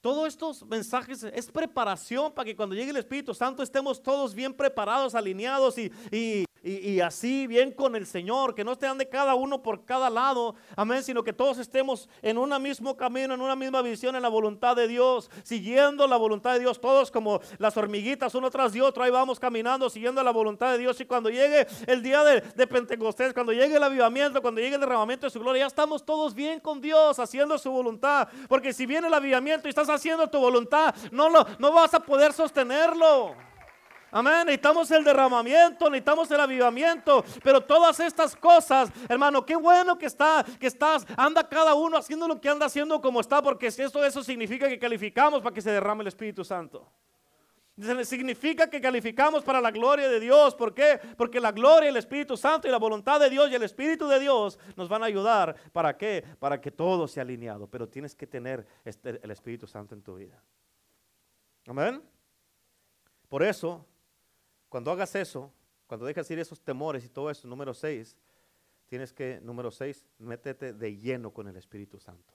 todos 0.00 0.28
estos 0.28 0.64
mensajes 0.66 1.22
es 1.24 1.50
preparación 1.50 2.32
para 2.32 2.46
que 2.46 2.56
cuando 2.56 2.74
llegue 2.74 2.90
el 2.90 2.96
Espíritu 2.96 3.34
Santo 3.34 3.62
estemos 3.62 4.02
todos 4.02 4.34
bien 4.34 4.54
preparados, 4.54 5.14
alineados 5.14 5.76
y, 5.76 5.92
y, 6.10 6.44
y, 6.62 7.00
así 7.00 7.46
bien 7.46 7.72
con 7.72 7.96
el 7.96 8.06
Señor, 8.06 8.54
que 8.54 8.64
no 8.64 8.72
estén 8.72 8.98
de 8.98 9.08
cada 9.08 9.34
uno 9.34 9.62
por 9.62 9.84
cada 9.84 10.10
lado, 10.10 10.54
amén, 10.76 11.02
sino 11.02 11.24
que 11.24 11.32
todos 11.32 11.58
estemos 11.58 12.08
en 12.20 12.36
un 12.36 12.50
mismo 12.62 12.96
camino, 12.96 13.32
en 13.32 13.40
una 13.40 13.56
misma 13.56 13.80
visión, 13.80 14.14
en 14.14 14.22
la 14.22 14.28
voluntad 14.28 14.76
de 14.76 14.86
Dios, 14.86 15.30
siguiendo 15.42 16.06
la 16.06 16.16
voluntad 16.16 16.52
de 16.54 16.60
Dios, 16.60 16.80
todos 16.80 17.10
como 17.10 17.40
las 17.58 17.76
hormiguitas, 17.76 18.34
uno 18.34 18.50
tras 18.50 18.76
otro, 18.80 19.02
ahí 19.02 19.10
vamos 19.10 19.40
caminando, 19.40 19.88
siguiendo 19.88 20.22
la 20.22 20.30
voluntad 20.32 20.72
de 20.72 20.78
Dios, 20.78 21.00
y 21.00 21.06
cuando 21.06 21.30
llegue 21.30 21.66
el 21.86 22.02
día 22.02 22.22
de, 22.24 22.40
de 22.40 22.66
Pentecostés, 22.66 23.32
cuando 23.32 23.52
llegue 23.52 23.76
el 23.76 23.82
avivamiento, 23.82 24.42
cuando 24.42 24.60
llegue 24.60 24.74
el 24.74 24.80
derramamiento 24.80 25.26
de 25.26 25.30
su 25.30 25.40
gloria, 25.40 25.60
ya 25.60 25.66
estamos 25.66 26.04
todos 26.04 26.34
bien 26.34 26.60
con 26.60 26.80
Dios, 26.80 27.18
haciendo 27.18 27.56
su 27.56 27.70
voluntad, 27.70 28.28
porque 28.48 28.72
si 28.72 28.84
viene 28.84 29.06
el 29.06 29.14
avivamiento 29.14 29.66
y 29.66 29.70
estás 29.70 29.88
haciendo 29.88 30.28
tu 30.28 30.38
voluntad, 30.38 30.94
no, 31.10 31.30
lo, 31.30 31.46
no 31.58 31.72
vas 31.72 31.94
a 31.94 32.00
poder 32.00 32.32
sostenerlo. 32.32 33.49
Amén. 34.10 34.46
Necesitamos 34.46 34.90
el 34.90 35.04
derramamiento, 35.04 35.88
necesitamos 35.88 36.30
el 36.30 36.40
avivamiento. 36.40 37.24
Pero 37.42 37.60
todas 37.60 38.00
estas 38.00 38.34
cosas, 38.34 38.90
hermano, 39.08 39.44
qué 39.44 39.56
bueno 39.56 39.96
que 39.96 40.06
está, 40.06 40.44
que 40.58 40.66
estás, 40.66 41.06
anda 41.16 41.48
cada 41.48 41.74
uno 41.74 41.96
haciendo 41.96 42.26
lo 42.26 42.40
que 42.40 42.48
anda 42.48 42.66
haciendo 42.66 43.00
como 43.00 43.20
está, 43.20 43.42
porque 43.42 43.68
esto 43.68 44.04
eso 44.04 44.22
significa 44.22 44.68
que 44.68 44.78
calificamos 44.78 45.42
para 45.42 45.54
que 45.54 45.62
se 45.62 45.70
derrame 45.70 46.02
el 46.02 46.08
Espíritu 46.08 46.44
Santo. 46.44 46.86
Significa 48.02 48.68
que 48.68 48.80
calificamos 48.80 49.42
para 49.42 49.60
la 49.60 49.70
gloria 49.70 50.08
de 50.08 50.20
Dios. 50.20 50.54
¿Por 50.54 50.74
qué? 50.74 51.00
Porque 51.16 51.40
la 51.40 51.50
gloria, 51.50 51.88
el 51.88 51.96
Espíritu 51.96 52.36
Santo 52.36 52.68
y 52.68 52.70
la 52.70 52.78
voluntad 52.78 53.18
de 53.18 53.30
Dios 53.30 53.50
y 53.50 53.54
el 53.54 53.62
Espíritu 53.62 54.06
de 54.06 54.20
Dios 54.20 54.58
nos 54.76 54.88
van 54.88 55.02
a 55.02 55.06
ayudar. 55.06 55.56
¿Para 55.72 55.96
qué? 55.96 56.22
Para 56.38 56.60
que 56.60 56.70
todo 56.70 57.08
sea 57.08 57.22
alineado. 57.22 57.66
Pero 57.68 57.88
tienes 57.88 58.14
que 58.14 58.26
tener 58.26 58.66
este, 58.84 59.18
el 59.22 59.30
Espíritu 59.30 59.66
Santo 59.66 59.94
en 59.94 60.02
tu 60.02 60.16
vida. 60.16 60.42
Amén. 61.66 62.02
Por 63.30 63.42
eso 63.42 63.86
cuando 64.70 64.90
hagas 64.92 65.14
eso, 65.16 65.52
cuando 65.86 66.06
dejas 66.06 66.30
ir 66.30 66.38
esos 66.38 66.60
temores 66.62 67.04
y 67.04 67.08
todo 67.08 67.28
eso, 67.28 67.46
número 67.46 67.74
seis, 67.74 68.16
tienes 68.86 69.12
que, 69.12 69.40
número 69.42 69.70
seis, 69.70 70.06
métete 70.18 70.72
de 70.72 70.96
lleno 70.96 71.32
con 71.32 71.48
el 71.48 71.56
Espíritu 71.56 71.98
Santo. 71.98 72.32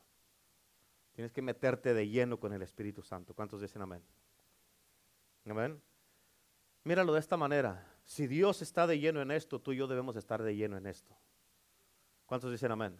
Tienes 1.13 1.31
que 1.31 1.41
meterte 1.41 1.93
de 1.93 2.09
lleno 2.09 2.37
con 2.37 2.51
el 2.51 2.61
Espíritu 2.61 3.01
Santo. 3.01 3.33
¿Cuántos 3.33 3.61
dicen 3.61 3.81
amén? 3.81 4.03
Amén. 5.45 5.81
Míralo 6.83 7.13
de 7.13 7.21
esta 7.21 7.37
manera. 7.37 7.87
Si 8.03 8.27
Dios 8.27 8.61
está 8.61 8.85
de 8.85 8.99
lleno 8.99 9.21
en 9.21 9.31
esto, 9.31 9.59
tú 9.59 9.71
y 9.71 9.77
yo 9.77 9.87
debemos 9.87 10.17
estar 10.17 10.43
de 10.43 10.55
lleno 10.55 10.77
en 10.77 10.85
esto. 10.85 11.15
¿Cuántos 12.25 12.51
dicen 12.51 12.71
amén? 12.71 12.97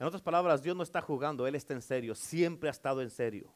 En 0.00 0.06
otras 0.06 0.22
palabras, 0.22 0.60
Dios 0.60 0.74
no 0.74 0.82
está 0.82 1.00
jugando, 1.00 1.46
Él 1.46 1.54
está 1.54 1.72
en 1.72 1.82
serio, 1.82 2.16
siempre 2.16 2.68
ha 2.68 2.72
estado 2.72 3.00
en 3.00 3.10
serio. 3.10 3.54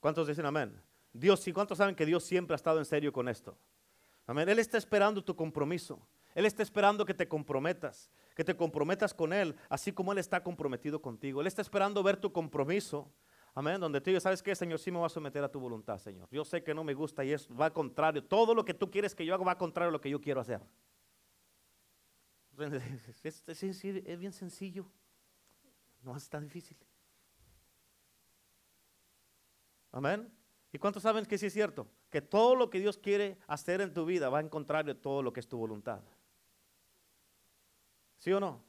¿Cuántos 0.00 0.28
dicen 0.28 0.44
amén? 0.44 0.78
Dios, 1.18 1.46
¿y 1.48 1.52
cuántos 1.52 1.78
saben 1.78 1.94
que 1.94 2.06
Dios 2.06 2.24
siempre 2.24 2.54
ha 2.54 2.56
estado 2.56 2.78
en 2.78 2.84
serio 2.84 3.12
con 3.12 3.28
esto? 3.28 3.58
Amén. 4.26 4.48
Él 4.48 4.58
está 4.58 4.78
esperando 4.78 5.24
tu 5.24 5.34
compromiso. 5.34 6.06
Él 6.34 6.46
está 6.46 6.62
esperando 6.62 7.04
que 7.04 7.14
te 7.14 7.26
comprometas, 7.26 8.10
que 8.36 8.44
te 8.44 8.54
comprometas 8.54 9.12
con 9.12 9.32
Él, 9.32 9.56
así 9.68 9.90
como 9.90 10.12
Él 10.12 10.18
está 10.18 10.42
comprometido 10.42 11.02
contigo. 11.02 11.40
Él 11.40 11.46
está 11.46 11.62
esperando 11.62 12.02
ver 12.02 12.16
tu 12.16 12.32
compromiso. 12.32 13.10
Amén. 13.54 13.80
Donde 13.80 14.00
tú 14.00 14.10
dices, 14.10 14.22
¿sabes 14.22 14.42
qué, 14.42 14.54
Señor? 14.54 14.78
Sí 14.78 14.92
me 14.92 14.98
voy 14.98 15.06
a 15.06 15.08
someter 15.08 15.42
a 15.42 15.50
tu 15.50 15.58
voluntad, 15.58 15.98
Señor. 15.98 16.28
Yo 16.30 16.44
sé 16.44 16.62
que 16.62 16.74
no 16.74 16.84
me 16.84 16.94
gusta 16.94 17.24
y 17.24 17.32
es, 17.32 17.48
va 17.48 17.72
contrario. 17.72 18.22
Todo 18.22 18.54
lo 18.54 18.64
que 18.64 18.74
tú 18.74 18.90
quieres 18.90 19.14
que 19.14 19.26
yo 19.26 19.34
haga 19.34 19.44
va 19.44 19.58
contrario 19.58 19.88
a 19.88 19.92
lo 19.92 20.00
que 20.00 20.10
yo 20.10 20.20
quiero 20.20 20.40
hacer. 20.40 20.60
Es 23.22 24.18
bien 24.18 24.32
sencillo. 24.32 24.86
No 26.02 26.16
es 26.16 26.28
tan 26.28 26.44
difícil. 26.44 26.76
Amén. 29.90 30.37
¿Y 30.72 30.78
cuántos 30.78 31.02
saben 31.02 31.24
que 31.24 31.38
sí 31.38 31.46
es 31.46 31.52
cierto? 31.52 31.88
Que 32.10 32.20
todo 32.20 32.54
lo 32.54 32.68
que 32.68 32.80
Dios 32.80 32.98
quiere 32.98 33.38
hacer 33.46 33.80
en 33.80 33.94
tu 33.94 34.04
vida 34.04 34.28
va 34.28 34.40
en 34.40 34.48
contrario 34.48 34.94
de 34.94 35.00
todo 35.00 35.22
lo 35.22 35.32
que 35.32 35.40
es 35.40 35.48
tu 35.48 35.56
voluntad. 35.56 36.02
¿Sí 38.18 38.32
o 38.32 38.40
no? 38.40 38.62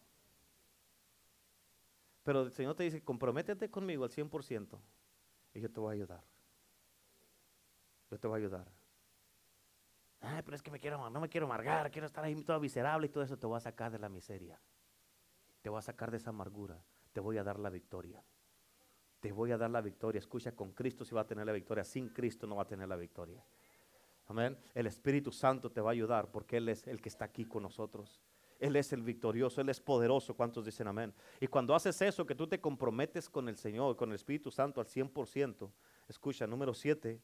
Pero 2.23 2.43
el 2.43 2.51
Señor 2.51 2.75
te 2.75 2.83
dice, 2.83 3.03
comprométete 3.03 3.69
conmigo 3.69 4.03
al 4.05 4.11
100% 4.11 4.79
y 5.53 5.59
yo 5.59 5.71
te 5.71 5.79
voy 5.79 5.91
a 5.91 5.93
ayudar. 5.95 6.23
Yo 8.11 8.19
te 8.19 8.27
voy 8.27 8.35
a 8.35 8.39
ayudar. 8.39 8.71
Ay, 10.21 10.41
pero 10.43 10.55
es 10.55 10.61
que 10.61 10.71
me 10.71 10.79
quiero, 10.79 11.09
no 11.09 11.19
me 11.19 11.29
quiero 11.29 11.47
amargar, 11.47 11.91
quiero 11.91 12.07
estar 12.07 12.23
ahí 12.23 12.35
todo 12.43 12.59
miserable 12.59 13.07
y 13.07 13.09
todo 13.09 13.23
eso 13.23 13.37
te 13.37 13.47
voy 13.47 13.57
a 13.57 13.61
sacar 13.61 13.91
de 13.91 13.99
la 13.99 14.09
miseria. 14.09 14.59
Te 15.61 15.69
voy 15.69 15.79
a 15.79 15.81
sacar 15.81 16.11
de 16.11 16.17
esa 16.17 16.29
amargura. 16.29 16.81
Te 17.11 17.19
voy 17.19 17.37
a 17.37 17.43
dar 17.43 17.59
la 17.59 17.69
victoria 17.69 18.23
te 19.19 19.31
voy 19.31 19.51
a 19.51 19.57
dar 19.57 19.69
la 19.69 19.81
victoria. 19.81 20.19
Escucha, 20.19 20.53
con 20.53 20.71
Cristo 20.71 21.03
sí 21.05 21.13
va 21.13 21.21
a 21.21 21.27
tener 21.27 21.45
la 21.45 21.51
victoria, 21.51 21.83
sin 21.83 22.09
Cristo 22.09 22.47
no 22.47 22.55
va 22.55 22.63
a 22.63 22.67
tener 22.67 22.87
la 22.87 22.95
victoria. 22.95 23.43
Amén. 24.27 24.57
El 24.73 24.87
Espíritu 24.87 25.31
Santo 25.31 25.71
te 25.71 25.81
va 25.81 25.89
a 25.89 25.93
ayudar 25.93 26.31
porque 26.31 26.57
Él 26.57 26.69
es 26.69 26.87
el 26.87 27.01
que 27.01 27.09
está 27.09 27.25
aquí 27.25 27.45
con 27.45 27.63
nosotros. 27.63 28.21
Él 28.59 28.75
es 28.75 28.91
el 28.93 29.01
victorioso, 29.01 29.61
Él 29.61 29.69
es 29.69 29.79
poderoso. 29.79 30.35
¿Cuántos 30.35 30.65
dicen 30.65 30.87
amén? 30.87 31.13
Y 31.39 31.47
cuando 31.47 31.73
haces 31.73 32.01
eso, 32.01 32.25
que 32.25 32.35
tú 32.35 32.45
te 32.47 32.59
comprometes 32.59 33.29
con 33.29 33.49
el 33.49 33.57
Señor, 33.57 33.95
con 33.95 34.09
el 34.09 34.15
Espíritu 34.15 34.51
Santo 34.51 34.81
al 34.81 34.87
100%, 34.87 35.71
escucha, 36.07 36.45
número 36.45 36.73
7, 36.73 37.21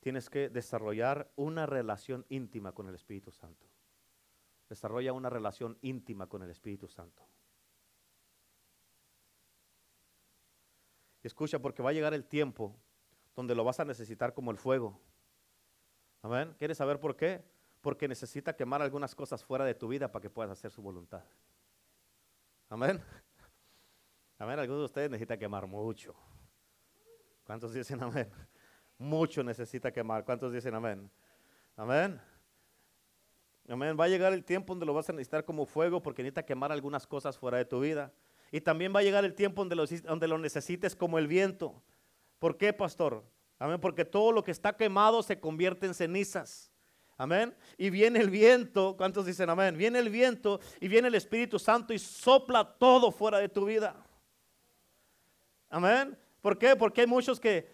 tienes 0.00 0.28
que 0.28 0.48
desarrollar 0.48 1.30
una 1.36 1.66
relación 1.66 2.26
íntima 2.28 2.72
con 2.72 2.88
el 2.88 2.94
Espíritu 2.94 3.30
Santo. 3.30 3.66
Desarrolla 4.68 5.12
una 5.12 5.30
relación 5.30 5.78
íntima 5.82 6.26
con 6.26 6.42
el 6.42 6.50
Espíritu 6.50 6.88
Santo. 6.88 7.22
Escucha, 11.22 11.58
porque 11.58 11.82
va 11.82 11.90
a 11.90 11.92
llegar 11.92 12.14
el 12.14 12.24
tiempo 12.24 12.74
donde 13.36 13.54
lo 13.54 13.64
vas 13.64 13.80
a 13.80 13.84
necesitar 13.84 14.34
como 14.34 14.50
el 14.50 14.56
fuego. 14.56 15.00
Amén. 16.22 16.54
¿Quieres 16.58 16.78
saber 16.78 17.00
por 17.00 17.16
qué? 17.16 17.42
Porque 17.80 18.08
necesita 18.08 18.54
quemar 18.54 18.82
algunas 18.82 19.14
cosas 19.14 19.44
fuera 19.44 19.64
de 19.64 19.74
tu 19.74 19.88
vida 19.88 20.10
para 20.10 20.22
que 20.22 20.30
puedas 20.30 20.50
hacer 20.52 20.70
su 20.70 20.82
voluntad. 20.82 21.24
Amén. 22.68 23.02
Amén. 24.38 24.58
Algunos 24.58 24.80
de 24.80 24.84
ustedes 24.86 25.10
necesitan 25.10 25.38
quemar 25.38 25.66
mucho. 25.66 26.14
¿Cuántos 27.44 27.72
dicen 27.72 28.02
amén? 28.02 28.30
Mucho 28.98 29.42
necesita 29.42 29.90
quemar. 29.90 30.24
¿Cuántos 30.24 30.52
dicen 30.52 30.74
amén? 30.74 31.10
Amén. 31.76 32.20
Amén. 33.68 33.96
Va 33.98 34.04
a 34.04 34.08
llegar 34.08 34.32
el 34.32 34.44
tiempo 34.44 34.72
donde 34.72 34.86
lo 34.86 34.94
vas 34.94 35.08
a 35.08 35.12
necesitar 35.12 35.44
como 35.44 35.66
fuego 35.66 36.02
porque 36.02 36.22
necesita 36.22 36.44
quemar 36.44 36.70
algunas 36.70 37.06
cosas 37.06 37.38
fuera 37.38 37.58
de 37.58 37.64
tu 37.64 37.80
vida. 37.80 38.12
Y 38.52 38.60
también 38.60 38.94
va 38.94 39.00
a 39.00 39.02
llegar 39.02 39.24
el 39.24 39.34
tiempo 39.34 39.62
donde 39.62 39.76
lo, 39.76 39.86
donde 39.86 40.28
lo 40.28 40.38
necesites 40.38 40.96
como 40.96 41.18
el 41.18 41.26
viento. 41.26 41.82
¿Por 42.38 42.56
qué, 42.56 42.72
pastor? 42.72 43.24
Amén, 43.58 43.80
porque 43.80 44.04
todo 44.04 44.32
lo 44.32 44.42
que 44.42 44.50
está 44.50 44.76
quemado 44.76 45.22
se 45.22 45.38
convierte 45.38 45.86
en 45.86 45.94
cenizas. 45.94 46.70
Amén. 47.18 47.54
Y 47.76 47.90
viene 47.90 48.18
el 48.18 48.30
viento, 48.30 48.96
¿cuántos 48.96 49.26
dicen 49.26 49.50
amén? 49.50 49.76
Viene 49.76 49.98
el 49.98 50.08
viento 50.08 50.58
y 50.80 50.88
viene 50.88 51.08
el 51.08 51.14
Espíritu 51.14 51.58
Santo 51.58 51.92
y 51.92 51.98
sopla 51.98 52.64
todo 52.64 53.12
fuera 53.12 53.38
de 53.38 53.50
tu 53.50 53.66
vida. 53.66 53.94
Amén. 55.68 56.16
¿Por 56.40 56.58
qué? 56.58 56.74
Porque 56.74 57.02
hay 57.02 57.06
muchos 57.06 57.38
que 57.38 57.70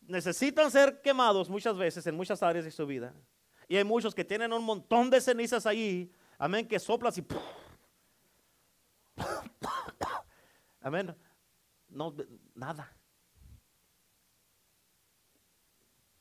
necesitan 0.00 0.70
ser 0.70 1.02
quemados 1.02 1.50
muchas 1.50 1.76
veces 1.76 2.06
en 2.06 2.14
muchas 2.14 2.42
áreas 2.42 2.64
de 2.64 2.70
su 2.70 2.86
vida. 2.86 3.12
Y 3.68 3.76
hay 3.76 3.84
muchos 3.84 4.14
que 4.14 4.24
tienen 4.24 4.50
un 4.52 4.64
montón 4.64 5.10
de 5.10 5.20
cenizas 5.20 5.66
ahí. 5.66 6.10
Amén, 6.38 6.66
que 6.66 6.78
soplas 6.78 7.18
y 7.18 7.24
Amén. 10.86 11.12
No, 11.88 12.14
nada. 12.54 12.96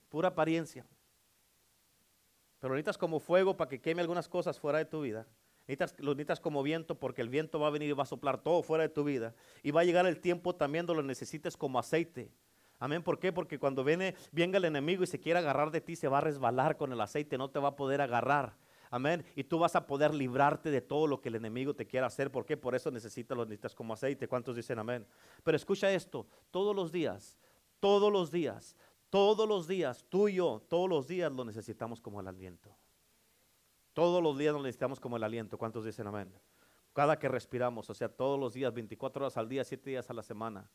Pura 0.10 0.30
apariencia. 0.30 0.84
Pero 2.60 2.74
necesitas 2.74 2.98
como 2.98 3.20
fuego 3.20 3.56
para 3.56 3.70
que 3.70 3.80
queme 3.80 4.02
algunas 4.02 4.28
cosas 4.28 4.60
fuera 4.60 4.80
de 4.80 4.86
tu 4.86 5.02
vida. 5.02 5.28
Necesitas, 5.68 6.00
lo 6.00 6.16
necesitas 6.16 6.40
como 6.40 6.64
viento 6.64 6.98
porque 6.98 7.22
el 7.22 7.30
viento 7.30 7.60
va 7.60 7.68
a 7.68 7.70
venir 7.70 7.90
y 7.90 7.92
va 7.92 8.02
a 8.02 8.08
soplar 8.08 8.42
todo 8.42 8.64
fuera 8.64 8.82
de 8.82 8.90
tu 8.90 9.04
vida. 9.04 9.36
Y 9.62 9.70
va 9.70 9.82
a 9.82 9.84
llegar 9.84 10.08
el 10.08 10.20
tiempo 10.20 10.56
también 10.56 10.88
donde 10.88 11.04
lo 11.04 11.08
necesites 11.08 11.56
como 11.56 11.78
aceite. 11.78 12.32
Amén. 12.80 13.04
¿Por 13.04 13.20
qué? 13.20 13.32
Porque 13.32 13.60
cuando 13.60 13.84
viene, 13.84 14.16
venga 14.32 14.58
el 14.58 14.66
enemigo 14.66 15.04
y 15.04 15.08
se 15.08 15.20
quiere 15.20 15.38
agarrar 15.38 15.70
de 15.70 15.82
ti, 15.82 15.96
se 15.96 16.08
va 16.08 16.18
a 16.18 16.22
resbalar 16.22 16.76
con 16.76 16.92
el 16.92 17.02
aceite, 17.02 17.38
no 17.38 17.52
te 17.52 17.60
va 17.60 17.68
a 17.68 17.76
poder 17.76 18.02
agarrar. 18.02 18.58
Amén. 18.96 19.26
Y 19.36 19.44
tú 19.44 19.60
vas 19.60 19.76
a 19.76 19.86
poder 19.86 20.14
librarte 20.14 20.72
de 20.72 20.80
todo 20.80 21.06
lo 21.06 21.20
que 21.20 21.28
el 21.28 21.36
enemigo 21.36 21.76
te 21.76 21.86
quiera 21.86 22.08
hacer. 22.08 22.32
¿Por 22.32 22.46
qué? 22.46 22.56
Por 22.56 22.76
eso 22.76 22.90
necesitas 22.92 23.38
los 23.38 23.46
necesitas 23.46 23.76
como 23.76 23.94
aceite. 23.94 24.26
¿Cuántos 24.26 24.56
dicen 24.56 24.80
amén? 24.80 25.06
Pero 25.44 25.58
escucha 25.58 25.92
esto, 25.92 26.26
todos 26.50 26.74
los 26.74 26.94
días, 26.94 27.38
todos 27.82 28.10
los 28.10 28.32
días, 28.32 28.74
todos 29.10 29.50
los 29.50 29.68
días, 29.68 30.06
tú 30.08 30.30
y 30.30 30.36
yo, 30.36 30.66
todos 30.70 30.88
los 30.88 31.10
días 31.10 31.30
lo 31.30 31.44
necesitamos 31.44 32.00
como 32.00 32.22
el 32.22 32.28
aliento. 32.30 32.74
Todos 33.92 34.24
los 34.24 34.38
días 34.38 34.54
lo 34.54 34.62
necesitamos 34.62 35.02
como 35.02 35.18
el 35.18 35.26
aliento. 35.26 35.58
¿Cuántos 35.58 35.84
dicen 35.84 36.08
amén? 36.08 36.34
Cada 36.94 37.20
que 37.20 37.28
respiramos, 37.28 37.90
o 37.90 37.94
sea, 37.94 38.08
todos 38.08 38.40
los 38.40 38.54
días, 38.54 38.74
24 38.74 39.26
horas 39.26 39.36
al 39.36 39.50
día, 39.50 39.66
7 39.66 39.90
días 39.90 40.10
a 40.10 40.14
la 40.14 40.24
semana. 40.24 40.72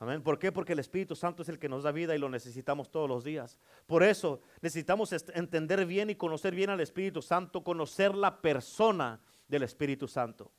Amén. 0.00 0.22
¿Por 0.22 0.38
qué? 0.38 0.50
Porque 0.50 0.72
el 0.72 0.78
Espíritu 0.78 1.14
Santo 1.14 1.42
es 1.42 1.50
el 1.50 1.58
que 1.58 1.68
nos 1.68 1.82
da 1.82 1.92
vida 1.92 2.16
y 2.16 2.18
lo 2.18 2.30
necesitamos 2.30 2.90
todos 2.90 3.06
los 3.06 3.22
días. 3.22 3.58
Por 3.86 4.02
eso 4.02 4.40
necesitamos 4.62 5.12
entender 5.12 5.84
bien 5.84 6.08
y 6.08 6.14
conocer 6.14 6.54
bien 6.54 6.70
al 6.70 6.80
Espíritu 6.80 7.20
Santo, 7.20 7.62
conocer 7.62 8.14
la 8.14 8.40
persona 8.40 9.20
del 9.46 9.62
Espíritu 9.62 10.08
Santo. 10.08 10.50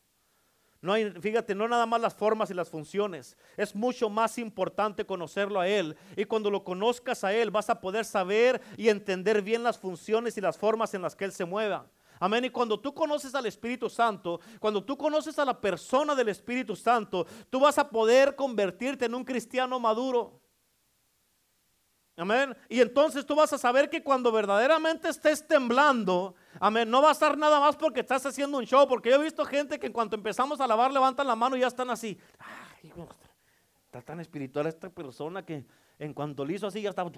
No 0.79 0.93
hay, 0.93 1.09
fíjate, 1.09 1.55
no 1.55 1.67
nada 1.67 1.87
más 1.87 2.01
las 2.01 2.13
formas 2.13 2.51
y 2.51 2.53
las 2.53 2.69
funciones. 2.69 3.35
Es 3.57 3.73
mucho 3.73 4.11
más 4.11 4.37
importante 4.37 5.05
conocerlo 5.05 5.59
a 5.59 5.67
Él. 5.67 5.97
Y 6.15 6.25
cuando 6.25 6.51
lo 6.51 6.63
conozcas 6.63 7.23
a 7.23 7.33
Él, 7.33 7.49
vas 7.49 7.71
a 7.71 7.81
poder 7.81 8.05
saber 8.05 8.61
y 8.77 8.89
entender 8.89 9.41
bien 9.41 9.63
las 9.63 9.79
funciones 9.79 10.37
y 10.37 10.41
las 10.41 10.55
formas 10.55 10.93
en 10.93 11.01
las 11.01 11.15
que 11.15 11.25
Él 11.25 11.31
se 11.31 11.45
mueva. 11.45 11.87
Amén. 12.21 12.45
Y 12.45 12.51
cuando 12.51 12.79
tú 12.79 12.93
conoces 12.93 13.33
al 13.33 13.47
Espíritu 13.47 13.89
Santo, 13.89 14.39
cuando 14.59 14.83
tú 14.83 14.95
conoces 14.95 15.39
a 15.39 15.43
la 15.43 15.59
persona 15.59 16.13
del 16.13 16.29
Espíritu 16.29 16.75
Santo, 16.75 17.25
tú 17.49 17.59
vas 17.59 17.79
a 17.79 17.89
poder 17.89 18.35
convertirte 18.35 19.05
en 19.05 19.15
un 19.15 19.23
cristiano 19.23 19.79
maduro. 19.79 20.39
Amén. 22.15 22.55
Y 22.69 22.79
entonces 22.79 23.25
tú 23.25 23.33
vas 23.33 23.51
a 23.53 23.57
saber 23.57 23.89
que 23.89 24.03
cuando 24.03 24.31
verdaderamente 24.31 25.09
estés 25.09 25.47
temblando, 25.47 26.35
amén, 26.59 26.87
no 26.91 27.01
va 27.01 27.09
a 27.09 27.13
estar 27.13 27.35
nada 27.35 27.59
más 27.59 27.75
porque 27.75 28.01
estás 28.01 28.23
haciendo 28.23 28.59
un 28.59 28.65
show. 28.67 28.87
Porque 28.87 29.09
yo 29.09 29.15
he 29.15 29.23
visto 29.23 29.43
gente 29.43 29.79
que 29.79 29.87
en 29.87 29.93
cuanto 29.93 30.15
empezamos 30.15 30.61
a 30.61 30.67
lavar, 30.67 30.93
levantan 30.93 31.25
la 31.25 31.35
mano 31.35 31.57
y 31.57 31.61
ya 31.61 31.67
están 31.67 31.89
así. 31.89 32.19
Ay, 32.37 32.93
está 33.85 33.99
tan 34.03 34.19
espiritual 34.19 34.67
esta 34.67 34.91
persona 34.91 35.43
que 35.43 35.65
en 35.97 36.13
cuanto 36.13 36.45
le 36.45 36.53
hizo 36.53 36.67
así 36.67 36.83
ya 36.83 36.91
estaba. 36.91 37.09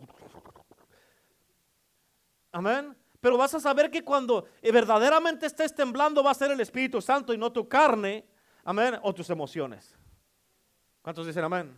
Amén. 2.53 3.02
Pero 3.23 3.37
vas 3.37 3.53
a 3.53 3.59
saber 3.61 3.89
que 3.89 4.03
cuando 4.03 4.47
verdaderamente 4.61 5.45
estés 5.45 5.73
temblando 5.73 6.21
va 6.21 6.31
a 6.31 6.33
ser 6.33 6.51
el 6.51 6.59
Espíritu 6.59 7.01
Santo 7.01 7.33
y 7.33 7.37
no 7.37 7.53
tu 7.53 7.69
carne. 7.69 8.27
Amén. 8.65 8.99
O 9.01 9.13
tus 9.13 9.29
emociones. 9.29 9.97
¿Cuántos 11.01 11.25
dicen 11.25 11.45
amén? 11.45 11.73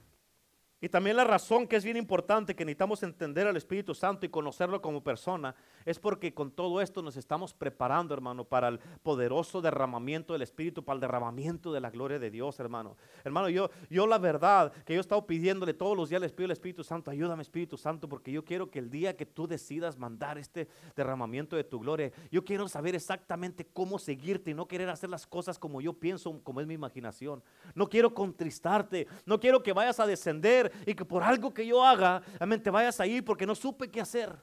Y 0.82 0.89
también 0.89 1.16
la 1.16 1.24
razón 1.24 1.68
que 1.68 1.76
es 1.76 1.84
bien 1.84 1.98
importante 1.98 2.56
que 2.56 2.66
necesitamos 2.66 3.04
entender 3.04 3.46
al 3.46 3.56
Espíritu 3.58 3.93
Santo 3.93 4.26
y 4.26 4.30
conocerlo 4.30 4.82
como 4.82 5.04
persona 5.04 5.54
es 5.86 6.00
porque 6.00 6.34
con 6.34 6.52
todo 6.52 6.82
esto 6.82 7.02
nos 7.02 7.16
estamos 7.16 7.54
preparando, 7.54 8.14
hermano, 8.14 8.44
para 8.44 8.68
el 8.68 8.80
poderoso 9.04 9.62
derramamiento 9.62 10.34
del 10.34 10.42
Espíritu, 10.42 10.84
para 10.84 10.96
el 10.96 11.02
derramamiento 11.02 11.72
de 11.72 11.80
la 11.80 11.92
gloria 11.92 12.20
de 12.20 12.32
Dios, 12.32 12.60
hermano. 12.60 12.98
Hermano, 13.24 13.50
yo, 13.50 13.70
yo 13.90 14.08
la 14.08 14.18
verdad 14.18 14.74
que 14.86 14.94
yo 14.94 15.00
he 15.00 15.02
estado 15.02 15.26
pidiéndole 15.26 15.74
todos 15.74 15.96
los 15.96 16.10
días, 16.10 16.22
les 16.22 16.34
pido 16.34 16.46
al 16.46 16.52
Espíritu 16.52 16.84
Santo, 16.84 17.12
ayúdame 17.12 17.44
Espíritu 17.44 17.78
Santo, 17.78 18.10
porque 18.10 18.32
yo 18.32 18.44
quiero 18.44 18.70
que 18.70 18.80
el 18.80 18.90
día 18.90 19.16
que 19.16 19.26
tú 19.26 19.48
decidas 19.48 19.98
mandar 19.98 20.38
este 20.38 20.68
derramamiento 20.96 21.56
de 21.56 21.64
tu 21.64 21.80
gloria, 21.80 22.12
yo 22.32 22.44
quiero 22.44 22.68
saber 22.68 22.96
exactamente 22.96 23.66
cómo 23.66 24.00
seguirte 24.00 24.52
y 24.52 24.54
no 24.54 24.68
querer 24.68 24.90
hacer 24.90 25.10
las 25.10 25.28
cosas 25.28 25.60
como 25.60 25.82
yo 25.82 25.94
pienso, 25.94 26.42
como 26.44 26.62
es 26.62 26.68
mi 26.68 26.74
imaginación. 26.74 27.44
No 27.76 27.88
quiero 27.88 28.14
contristarte, 28.14 29.08
no 29.26 29.40
quiero 29.40 29.62
que 29.62 29.74
vayas 29.74 30.00
a 30.00 30.08
descender 30.08 30.72
y 30.86 30.96
que 30.96 31.06
por 31.06 31.22
algo 31.24 31.54
que 31.54 31.66
yo 31.66 31.84
haga, 31.84 32.22
amén, 32.40 32.62
te 32.62 32.72
vayas 32.72 33.00
a 33.00 33.06
ir 33.06 33.24
porque 33.24 33.46
no 33.46 33.54
supe 33.54 33.90
qué 33.90 34.02
hacer. 34.02 34.36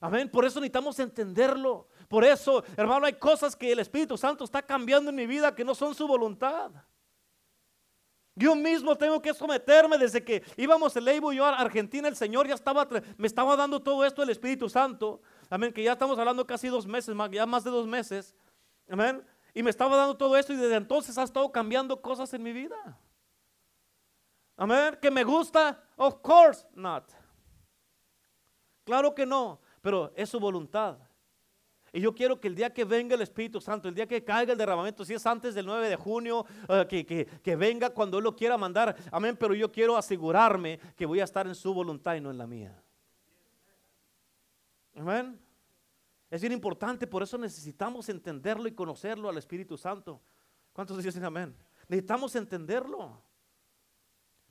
Amén, 0.00 0.30
por 0.30 0.46
eso 0.46 0.58
necesitamos 0.60 0.98
entenderlo. 0.98 1.86
Por 2.08 2.24
eso, 2.24 2.64
hermano, 2.76 3.04
hay 3.04 3.12
cosas 3.12 3.54
que 3.54 3.70
el 3.70 3.78
Espíritu 3.78 4.16
Santo 4.16 4.44
está 4.44 4.62
cambiando 4.62 5.10
en 5.10 5.16
mi 5.16 5.26
vida 5.26 5.54
que 5.54 5.64
no 5.64 5.74
son 5.74 5.94
su 5.94 6.08
voluntad. 6.08 6.70
Yo 8.34 8.54
mismo 8.54 8.96
tengo 8.96 9.20
que 9.20 9.34
someterme 9.34 9.98
desde 9.98 10.24
que 10.24 10.42
íbamos 10.56 10.96
el 10.96 11.06
Eibo 11.06 11.32
y 11.32 11.36
yo 11.36 11.44
a 11.44 11.50
Argentina, 11.50 12.08
el 12.08 12.16
Señor 12.16 12.48
ya 12.48 12.54
estaba, 12.54 12.88
me 13.18 13.26
estaba 13.26 13.54
dando 13.54 13.80
todo 13.80 14.02
esto 14.04 14.22
el 14.22 14.30
Espíritu 14.30 14.70
Santo. 14.70 15.20
Amén, 15.50 15.72
que 15.72 15.82
ya 15.82 15.92
estamos 15.92 16.18
hablando 16.18 16.46
casi 16.46 16.68
dos 16.68 16.86
meses, 16.86 17.14
ya 17.30 17.44
más 17.44 17.64
de 17.64 17.70
dos 17.70 17.86
meses. 17.86 18.34
Amén. 18.88 19.22
Y 19.52 19.62
me 19.62 19.68
estaba 19.68 19.96
dando 19.96 20.16
todo 20.16 20.36
esto 20.38 20.54
y 20.54 20.56
desde 20.56 20.76
entonces 20.76 21.18
ha 21.18 21.24
estado 21.24 21.52
cambiando 21.52 22.00
cosas 22.00 22.32
en 22.32 22.42
mi 22.42 22.52
vida. 22.52 22.98
Amén. 24.56 24.98
¿Que 25.02 25.10
me 25.10 25.24
gusta? 25.24 25.82
Of 25.96 26.20
course 26.22 26.66
not. 26.74 27.12
Claro 28.84 29.14
que 29.14 29.26
no, 29.26 29.60
pero 29.80 30.12
es 30.16 30.28
su 30.28 30.40
voluntad. 30.40 30.98
Y 31.92 32.00
yo 32.00 32.14
quiero 32.14 32.40
que 32.40 32.48
el 32.48 32.54
día 32.54 32.72
que 32.72 32.84
venga 32.84 33.16
el 33.16 33.22
Espíritu 33.22 33.60
Santo, 33.60 33.88
el 33.88 33.94
día 33.94 34.06
que 34.06 34.22
caiga 34.22 34.52
el 34.52 34.58
derramamiento, 34.58 35.04
si 35.04 35.14
es 35.14 35.26
antes 35.26 35.54
del 35.54 35.66
9 35.66 35.88
de 35.88 35.96
junio, 35.96 36.46
eh, 36.68 36.86
que, 36.88 37.26
que, 37.42 37.56
venga 37.56 37.90
cuando 37.90 38.18
Él 38.18 38.24
lo 38.24 38.36
quiera 38.36 38.56
mandar, 38.56 38.96
amén, 39.10 39.36
pero 39.36 39.54
yo 39.54 39.72
quiero 39.72 39.96
asegurarme 39.96 40.78
que 40.96 41.04
voy 41.04 41.20
a 41.20 41.24
estar 41.24 41.46
en 41.48 41.54
su 41.54 41.74
voluntad 41.74 42.14
y 42.14 42.20
no 42.20 42.30
en 42.30 42.38
la 42.38 42.46
mía. 42.46 42.80
Amén. 44.94 45.40
Es 46.30 46.40
bien 46.40 46.52
importante, 46.52 47.08
por 47.08 47.24
eso 47.24 47.36
necesitamos 47.36 48.08
entenderlo 48.08 48.68
y 48.68 48.72
conocerlo 48.72 49.28
al 49.28 49.38
Espíritu 49.38 49.76
Santo. 49.76 50.20
¿Cuántos 50.72 51.02
dicen 51.02 51.24
amén? 51.24 51.56
Necesitamos 51.88 52.36
entenderlo. 52.36 53.20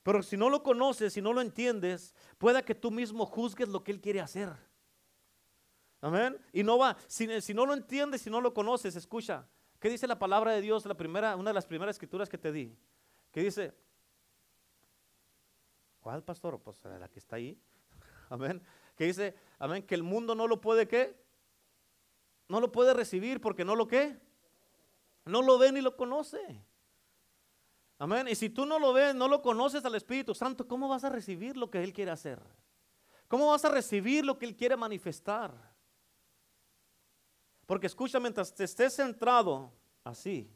Pero 0.03 0.21
si 0.23 0.35
no 0.35 0.49
lo 0.49 0.61
conoces, 0.61 1.13
si 1.13 1.21
no 1.21 1.31
lo 1.31 1.39
entiendes, 1.39 2.13
pueda 2.37 2.63
que 2.63 2.75
tú 2.75 2.91
mismo 2.91 3.25
juzgues 3.25 3.69
lo 3.69 3.81
que 3.81 3.91
Él 3.91 4.01
quiere 4.01 4.19
hacer. 4.19 4.49
Amén. 6.01 6.39
Y 6.53 6.63
no 6.63 6.77
va, 6.77 6.97
si, 7.07 7.27
no 7.53 7.65
lo 7.65 7.73
entiendes, 7.73 8.21
si 8.21 8.29
no 8.29 8.39
lo 8.39 8.53
conoces, 8.53 8.95
escucha. 8.95 9.47
¿Qué 9.79 9.89
dice 9.89 10.07
la 10.07 10.17
palabra 10.17 10.51
de 10.51 10.61
Dios? 10.61 10.85
La 10.85 10.95
primera, 10.95 11.35
una 11.35 11.49
de 11.49 11.53
las 11.53 11.65
primeras 11.65 11.95
escrituras 11.95 12.29
que 12.29 12.37
te 12.37 12.51
di. 12.51 12.75
Que 13.31 13.41
dice, 13.41 13.73
¿cuál 15.99 16.23
pastor? 16.23 16.59
Pues 16.61 16.83
la 16.83 17.07
que 17.09 17.19
está 17.19 17.35
ahí. 17.35 17.57
Amén. 18.29 18.61
Que 18.95 19.05
dice, 19.05 19.35
amén, 19.59 19.83
que 19.83 19.95
el 19.95 20.03
mundo 20.03 20.35
no 20.35 20.45
lo 20.45 20.59
puede 20.59 20.87
qué? 20.87 21.17
No 22.49 22.59
lo 22.59 22.71
puede 22.71 22.93
recibir 22.93 23.39
porque 23.39 23.63
no 23.63 23.75
lo 23.75 23.87
qué? 23.87 24.19
No 25.23 25.41
lo 25.41 25.57
ve 25.57 25.71
ni 25.71 25.79
lo 25.79 25.95
conoce. 25.95 26.65
Amén. 27.97 28.27
Y 28.27 28.35
si 28.35 28.49
tú 28.49 28.65
no 28.65 28.79
lo 28.79 28.91
ves, 28.93 29.13
no 29.13 29.27
lo 29.27 29.41
conoces 29.41 29.83
al 29.85 29.95
Espíritu 29.95 30.33
Santo, 30.33 30.67
¿cómo 30.67 30.87
vas 30.87 31.03
a 31.03 31.09
recibir 31.09 31.55
lo 31.55 31.69
que 31.69 31.83
Él 31.83 31.93
quiere 31.93 32.11
hacer? 32.11 32.41
¿Cómo 33.27 33.51
vas 33.51 33.63
a 33.65 33.69
recibir 33.69 34.25
lo 34.25 34.37
que 34.37 34.45
Él 34.45 34.55
quiere 34.55 34.75
manifestar? 34.75 35.53
Porque 37.69 37.85
escucha, 37.85 38.19
mientras 38.19 38.51
te 38.51 38.63
estés 38.63 38.95
centrado 38.95 39.71
así, 40.03 40.51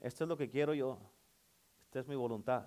esto 0.00 0.24
es 0.24 0.28
lo 0.28 0.38
que 0.38 0.48
quiero 0.48 0.72
yo, 0.72 0.98
esta 1.82 2.00
es 2.00 2.08
mi 2.08 2.14
voluntad. 2.14 2.64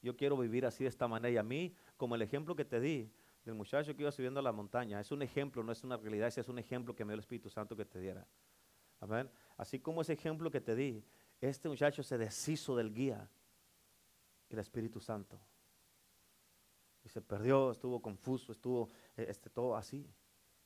Yo 0.00 0.16
quiero 0.16 0.38
vivir 0.38 0.64
así 0.64 0.84
de 0.84 0.88
esta 0.88 1.06
manera. 1.06 1.30
Y 1.30 1.36
a 1.36 1.42
mí, 1.42 1.76
como 1.98 2.14
el 2.14 2.22
ejemplo 2.22 2.56
que 2.56 2.64
te 2.64 2.80
di 2.80 3.12
del 3.44 3.52
muchacho 3.52 3.94
que 3.94 4.00
iba 4.00 4.10
subiendo 4.10 4.40
a 4.40 4.42
la 4.42 4.50
montaña, 4.50 4.98
es 4.98 5.12
un 5.12 5.20
ejemplo, 5.20 5.62
no 5.62 5.72
es 5.72 5.84
una 5.84 5.98
realidad, 5.98 6.32
es 6.34 6.48
un 6.48 6.58
ejemplo 6.58 6.96
que 6.96 7.04
me 7.04 7.10
dio 7.10 7.16
el 7.16 7.20
Espíritu 7.20 7.50
Santo 7.50 7.76
que 7.76 7.84
te 7.84 8.00
diera. 8.00 8.26
Amén. 9.00 9.30
Así 9.58 9.78
como 9.78 10.00
ese 10.00 10.14
ejemplo 10.14 10.50
que 10.50 10.62
te 10.62 10.74
di, 10.74 11.04
este 11.42 11.68
muchacho 11.68 12.02
se 12.02 12.16
deshizo 12.16 12.74
del 12.74 12.94
guía, 12.94 13.28
el 14.48 14.58
Espíritu 14.58 15.00
Santo. 15.00 15.38
Y 17.04 17.10
se 17.10 17.20
perdió, 17.20 17.72
estuvo 17.72 18.00
confuso, 18.00 18.52
estuvo 18.52 18.88
eh, 19.18 19.26
este, 19.28 19.50
todo 19.50 19.76
así, 19.76 20.08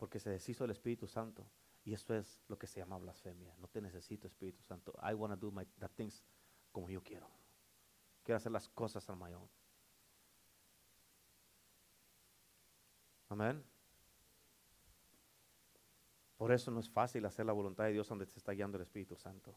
porque 0.00 0.18
se 0.18 0.30
deshizo 0.30 0.64
del 0.64 0.70
Espíritu 0.70 1.06
Santo. 1.06 1.46
Y 1.84 1.92
eso 1.92 2.14
es 2.14 2.42
lo 2.48 2.58
que 2.58 2.66
se 2.66 2.80
llama 2.80 2.96
blasfemia. 2.96 3.54
No 3.58 3.68
te 3.68 3.82
necesito, 3.82 4.26
Espíritu 4.26 4.62
Santo. 4.62 4.94
I 5.02 5.12
want 5.12 5.34
to 5.34 5.36
do 5.38 5.52
my, 5.52 5.66
the 5.78 5.88
things 5.90 6.24
como 6.72 6.88
yo 6.88 7.02
quiero. 7.02 7.28
Quiero 8.22 8.38
hacer 8.38 8.50
las 8.50 8.66
cosas 8.70 9.08
a 9.10 9.14
my 9.14 9.34
own. 9.34 9.46
Amén. 13.28 13.62
Por 16.38 16.50
eso 16.50 16.70
no 16.70 16.80
es 16.80 16.88
fácil 16.88 17.26
hacer 17.26 17.44
la 17.44 17.52
voluntad 17.52 17.84
de 17.84 17.92
Dios 17.92 18.08
donde 18.08 18.24
te 18.24 18.38
está 18.38 18.52
guiando 18.52 18.78
el 18.78 18.82
Espíritu 18.82 19.16
Santo. 19.16 19.54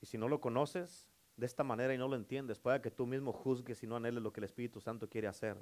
Y 0.00 0.06
si 0.06 0.16
no 0.16 0.28
lo 0.28 0.40
conoces 0.40 1.08
de 1.36 1.46
esta 1.46 1.64
manera 1.64 1.92
y 1.92 1.98
no 1.98 2.06
lo 2.06 2.14
entiendes, 2.14 2.60
puede 2.60 2.80
que 2.80 2.92
tú 2.92 3.04
mismo 3.04 3.32
juzgues 3.32 3.82
y 3.82 3.88
no 3.88 3.96
anheles 3.96 4.22
lo 4.22 4.32
que 4.32 4.38
el 4.38 4.44
Espíritu 4.44 4.80
Santo 4.80 5.08
quiere 5.10 5.26
hacer. 5.26 5.58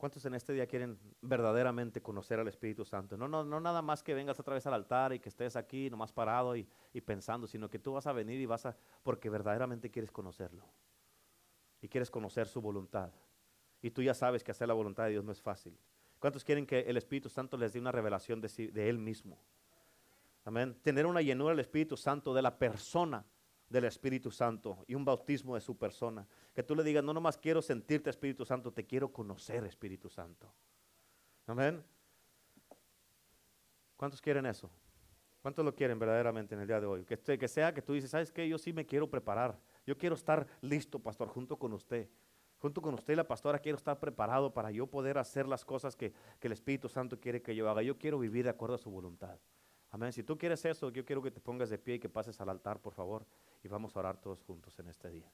¿Cuántos 0.00 0.24
en 0.24 0.32
este 0.32 0.54
día 0.54 0.66
quieren 0.66 0.98
verdaderamente 1.20 2.00
conocer 2.00 2.40
al 2.40 2.48
Espíritu 2.48 2.86
Santo? 2.86 3.18
No, 3.18 3.28
no, 3.28 3.44
no 3.44 3.60
nada 3.60 3.82
más 3.82 4.02
que 4.02 4.14
vengas 4.14 4.40
otra 4.40 4.54
vez 4.54 4.66
al 4.66 4.72
altar 4.72 5.12
y 5.12 5.18
que 5.18 5.28
estés 5.28 5.56
aquí 5.56 5.90
nomás 5.90 6.10
parado 6.10 6.56
y, 6.56 6.66
y 6.94 7.02
pensando, 7.02 7.46
sino 7.46 7.68
que 7.68 7.78
tú 7.78 7.92
vas 7.92 8.06
a 8.06 8.14
venir 8.14 8.40
y 8.40 8.46
vas 8.46 8.64
a, 8.64 8.74
porque 9.02 9.28
verdaderamente 9.28 9.90
quieres 9.90 10.10
conocerlo. 10.10 10.64
Y 11.82 11.88
quieres 11.88 12.10
conocer 12.10 12.48
su 12.48 12.62
voluntad. 12.62 13.12
Y 13.82 13.90
tú 13.90 14.02
ya 14.02 14.14
sabes 14.14 14.42
que 14.42 14.52
hacer 14.52 14.68
la 14.68 14.72
voluntad 14.72 15.04
de 15.04 15.10
Dios 15.10 15.22
no 15.22 15.32
es 15.32 15.42
fácil. 15.42 15.78
¿Cuántos 16.18 16.44
quieren 16.44 16.64
que 16.64 16.80
el 16.80 16.96
Espíritu 16.96 17.28
Santo 17.28 17.58
les 17.58 17.74
dé 17.74 17.78
una 17.78 17.92
revelación 17.92 18.40
de, 18.40 18.48
de 18.72 18.88
Él 18.88 18.98
mismo? 18.98 19.38
Amén. 20.46 20.78
Tener 20.80 21.04
una 21.04 21.20
llenura 21.20 21.50
del 21.50 21.60
Espíritu 21.60 21.98
Santo, 21.98 22.32
de 22.32 22.40
la 22.40 22.58
persona 22.58 23.26
del 23.70 23.84
Espíritu 23.84 24.30
Santo 24.30 24.84
y 24.86 24.94
un 24.94 25.04
bautismo 25.04 25.54
de 25.54 25.60
su 25.62 25.78
persona. 25.78 26.26
Que 26.52 26.62
tú 26.62 26.74
le 26.74 26.82
digas, 26.82 27.02
no 27.02 27.14
nomás 27.14 27.38
quiero 27.38 27.62
sentirte 27.62 28.10
Espíritu 28.10 28.44
Santo, 28.44 28.72
te 28.72 28.84
quiero 28.84 29.10
conocer 29.10 29.64
Espíritu 29.64 30.10
Santo. 30.10 30.52
Amén. 31.46 31.82
¿Cuántos 33.96 34.20
quieren 34.20 34.44
eso? 34.44 34.70
¿Cuántos 35.40 35.64
lo 35.64 35.74
quieren 35.74 35.98
verdaderamente 35.98 36.54
en 36.54 36.60
el 36.60 36.66
día 36.66 36.80
de 36.80 36.86
hoy? 36.86 37.04
Que, 37.04 37.16
que 37.16 37.48
sea 37.48 37.72
que 37.72 37.80
tú 37.80 37.94
dices, 37.94 38.10
¿sabes 38.10 38.30
qué? 38.30 38.46
Yo 38.46 38.58
sí 38.58 38.72
me 38.72 38.84
quiero 38.84 39.08
preparar. 39.08 39.58
Yo 39.86 39.96
quiero 39.96 40.16
estar 40.16 40.46
listo, 40.60 40.98
pastor, 40.98 41.28
junto 41.28 41.56
con 41.56 41.72
usted. 41.72 42.08
Junto 42.58 42.82
con 42.82 42.92
usted 42.92 43.14
y 43.14 43.16
la 43.16 43.26
pastora 43.26 43.58
quiero 43.58 43.78
estar 43.78 43.98
preparado 43.98 44.52
para 44.52 44.70
yo 44.70 44.86
poder 44.86 45.16
hacer 45.16 45.46
las 45.46 45.64
cosas 45.64 45.96
que, 45.96 46.12
que 46.40 46.48
el 46.48 46.52
Espíritu 46.52 46.88
Santo 46.88 47.18
quiere 47.18 47.40
que 47.40 47.54
yo 47.54 47.70
haga. 47.70 47.82
Yo 47.82 47.96
quiero 47.96 48.18
vivir 48.18 48.44
de 48.44 48.50
acuerdo 48.50 48.74
a 48.74 48.78
su 48.78 48.90
voluntad. 48.90 49.38
Amén. 49.90 50.12
Si 50.12 50.22
tú 50.22 50.38
quieres 50.38 50.64
eso, 50.64 50.90
yo 50.90 51.04
quiero 51.04 51.22
que 51.22 51.30
te 51.30 51.40
pongas 51.40 51.70
de 51.70 51.78
pie 51.78 51.96
y 51.96 51.98
que 51.98 52.08
pases 52.08 52.40
al 52.40 52.48
altar, 52.48 52.80
por 52.80 52.92
favor, 52.92 53.26
y 53.62 53.68
vamos 53.68 53.96
a 53.96 54.00
orar 54.00 54.20
todos 54.20 54.42
juntos 54.42 54.78
en 54.78 54.88
este 54.88 55.10
día. 55.10 55.30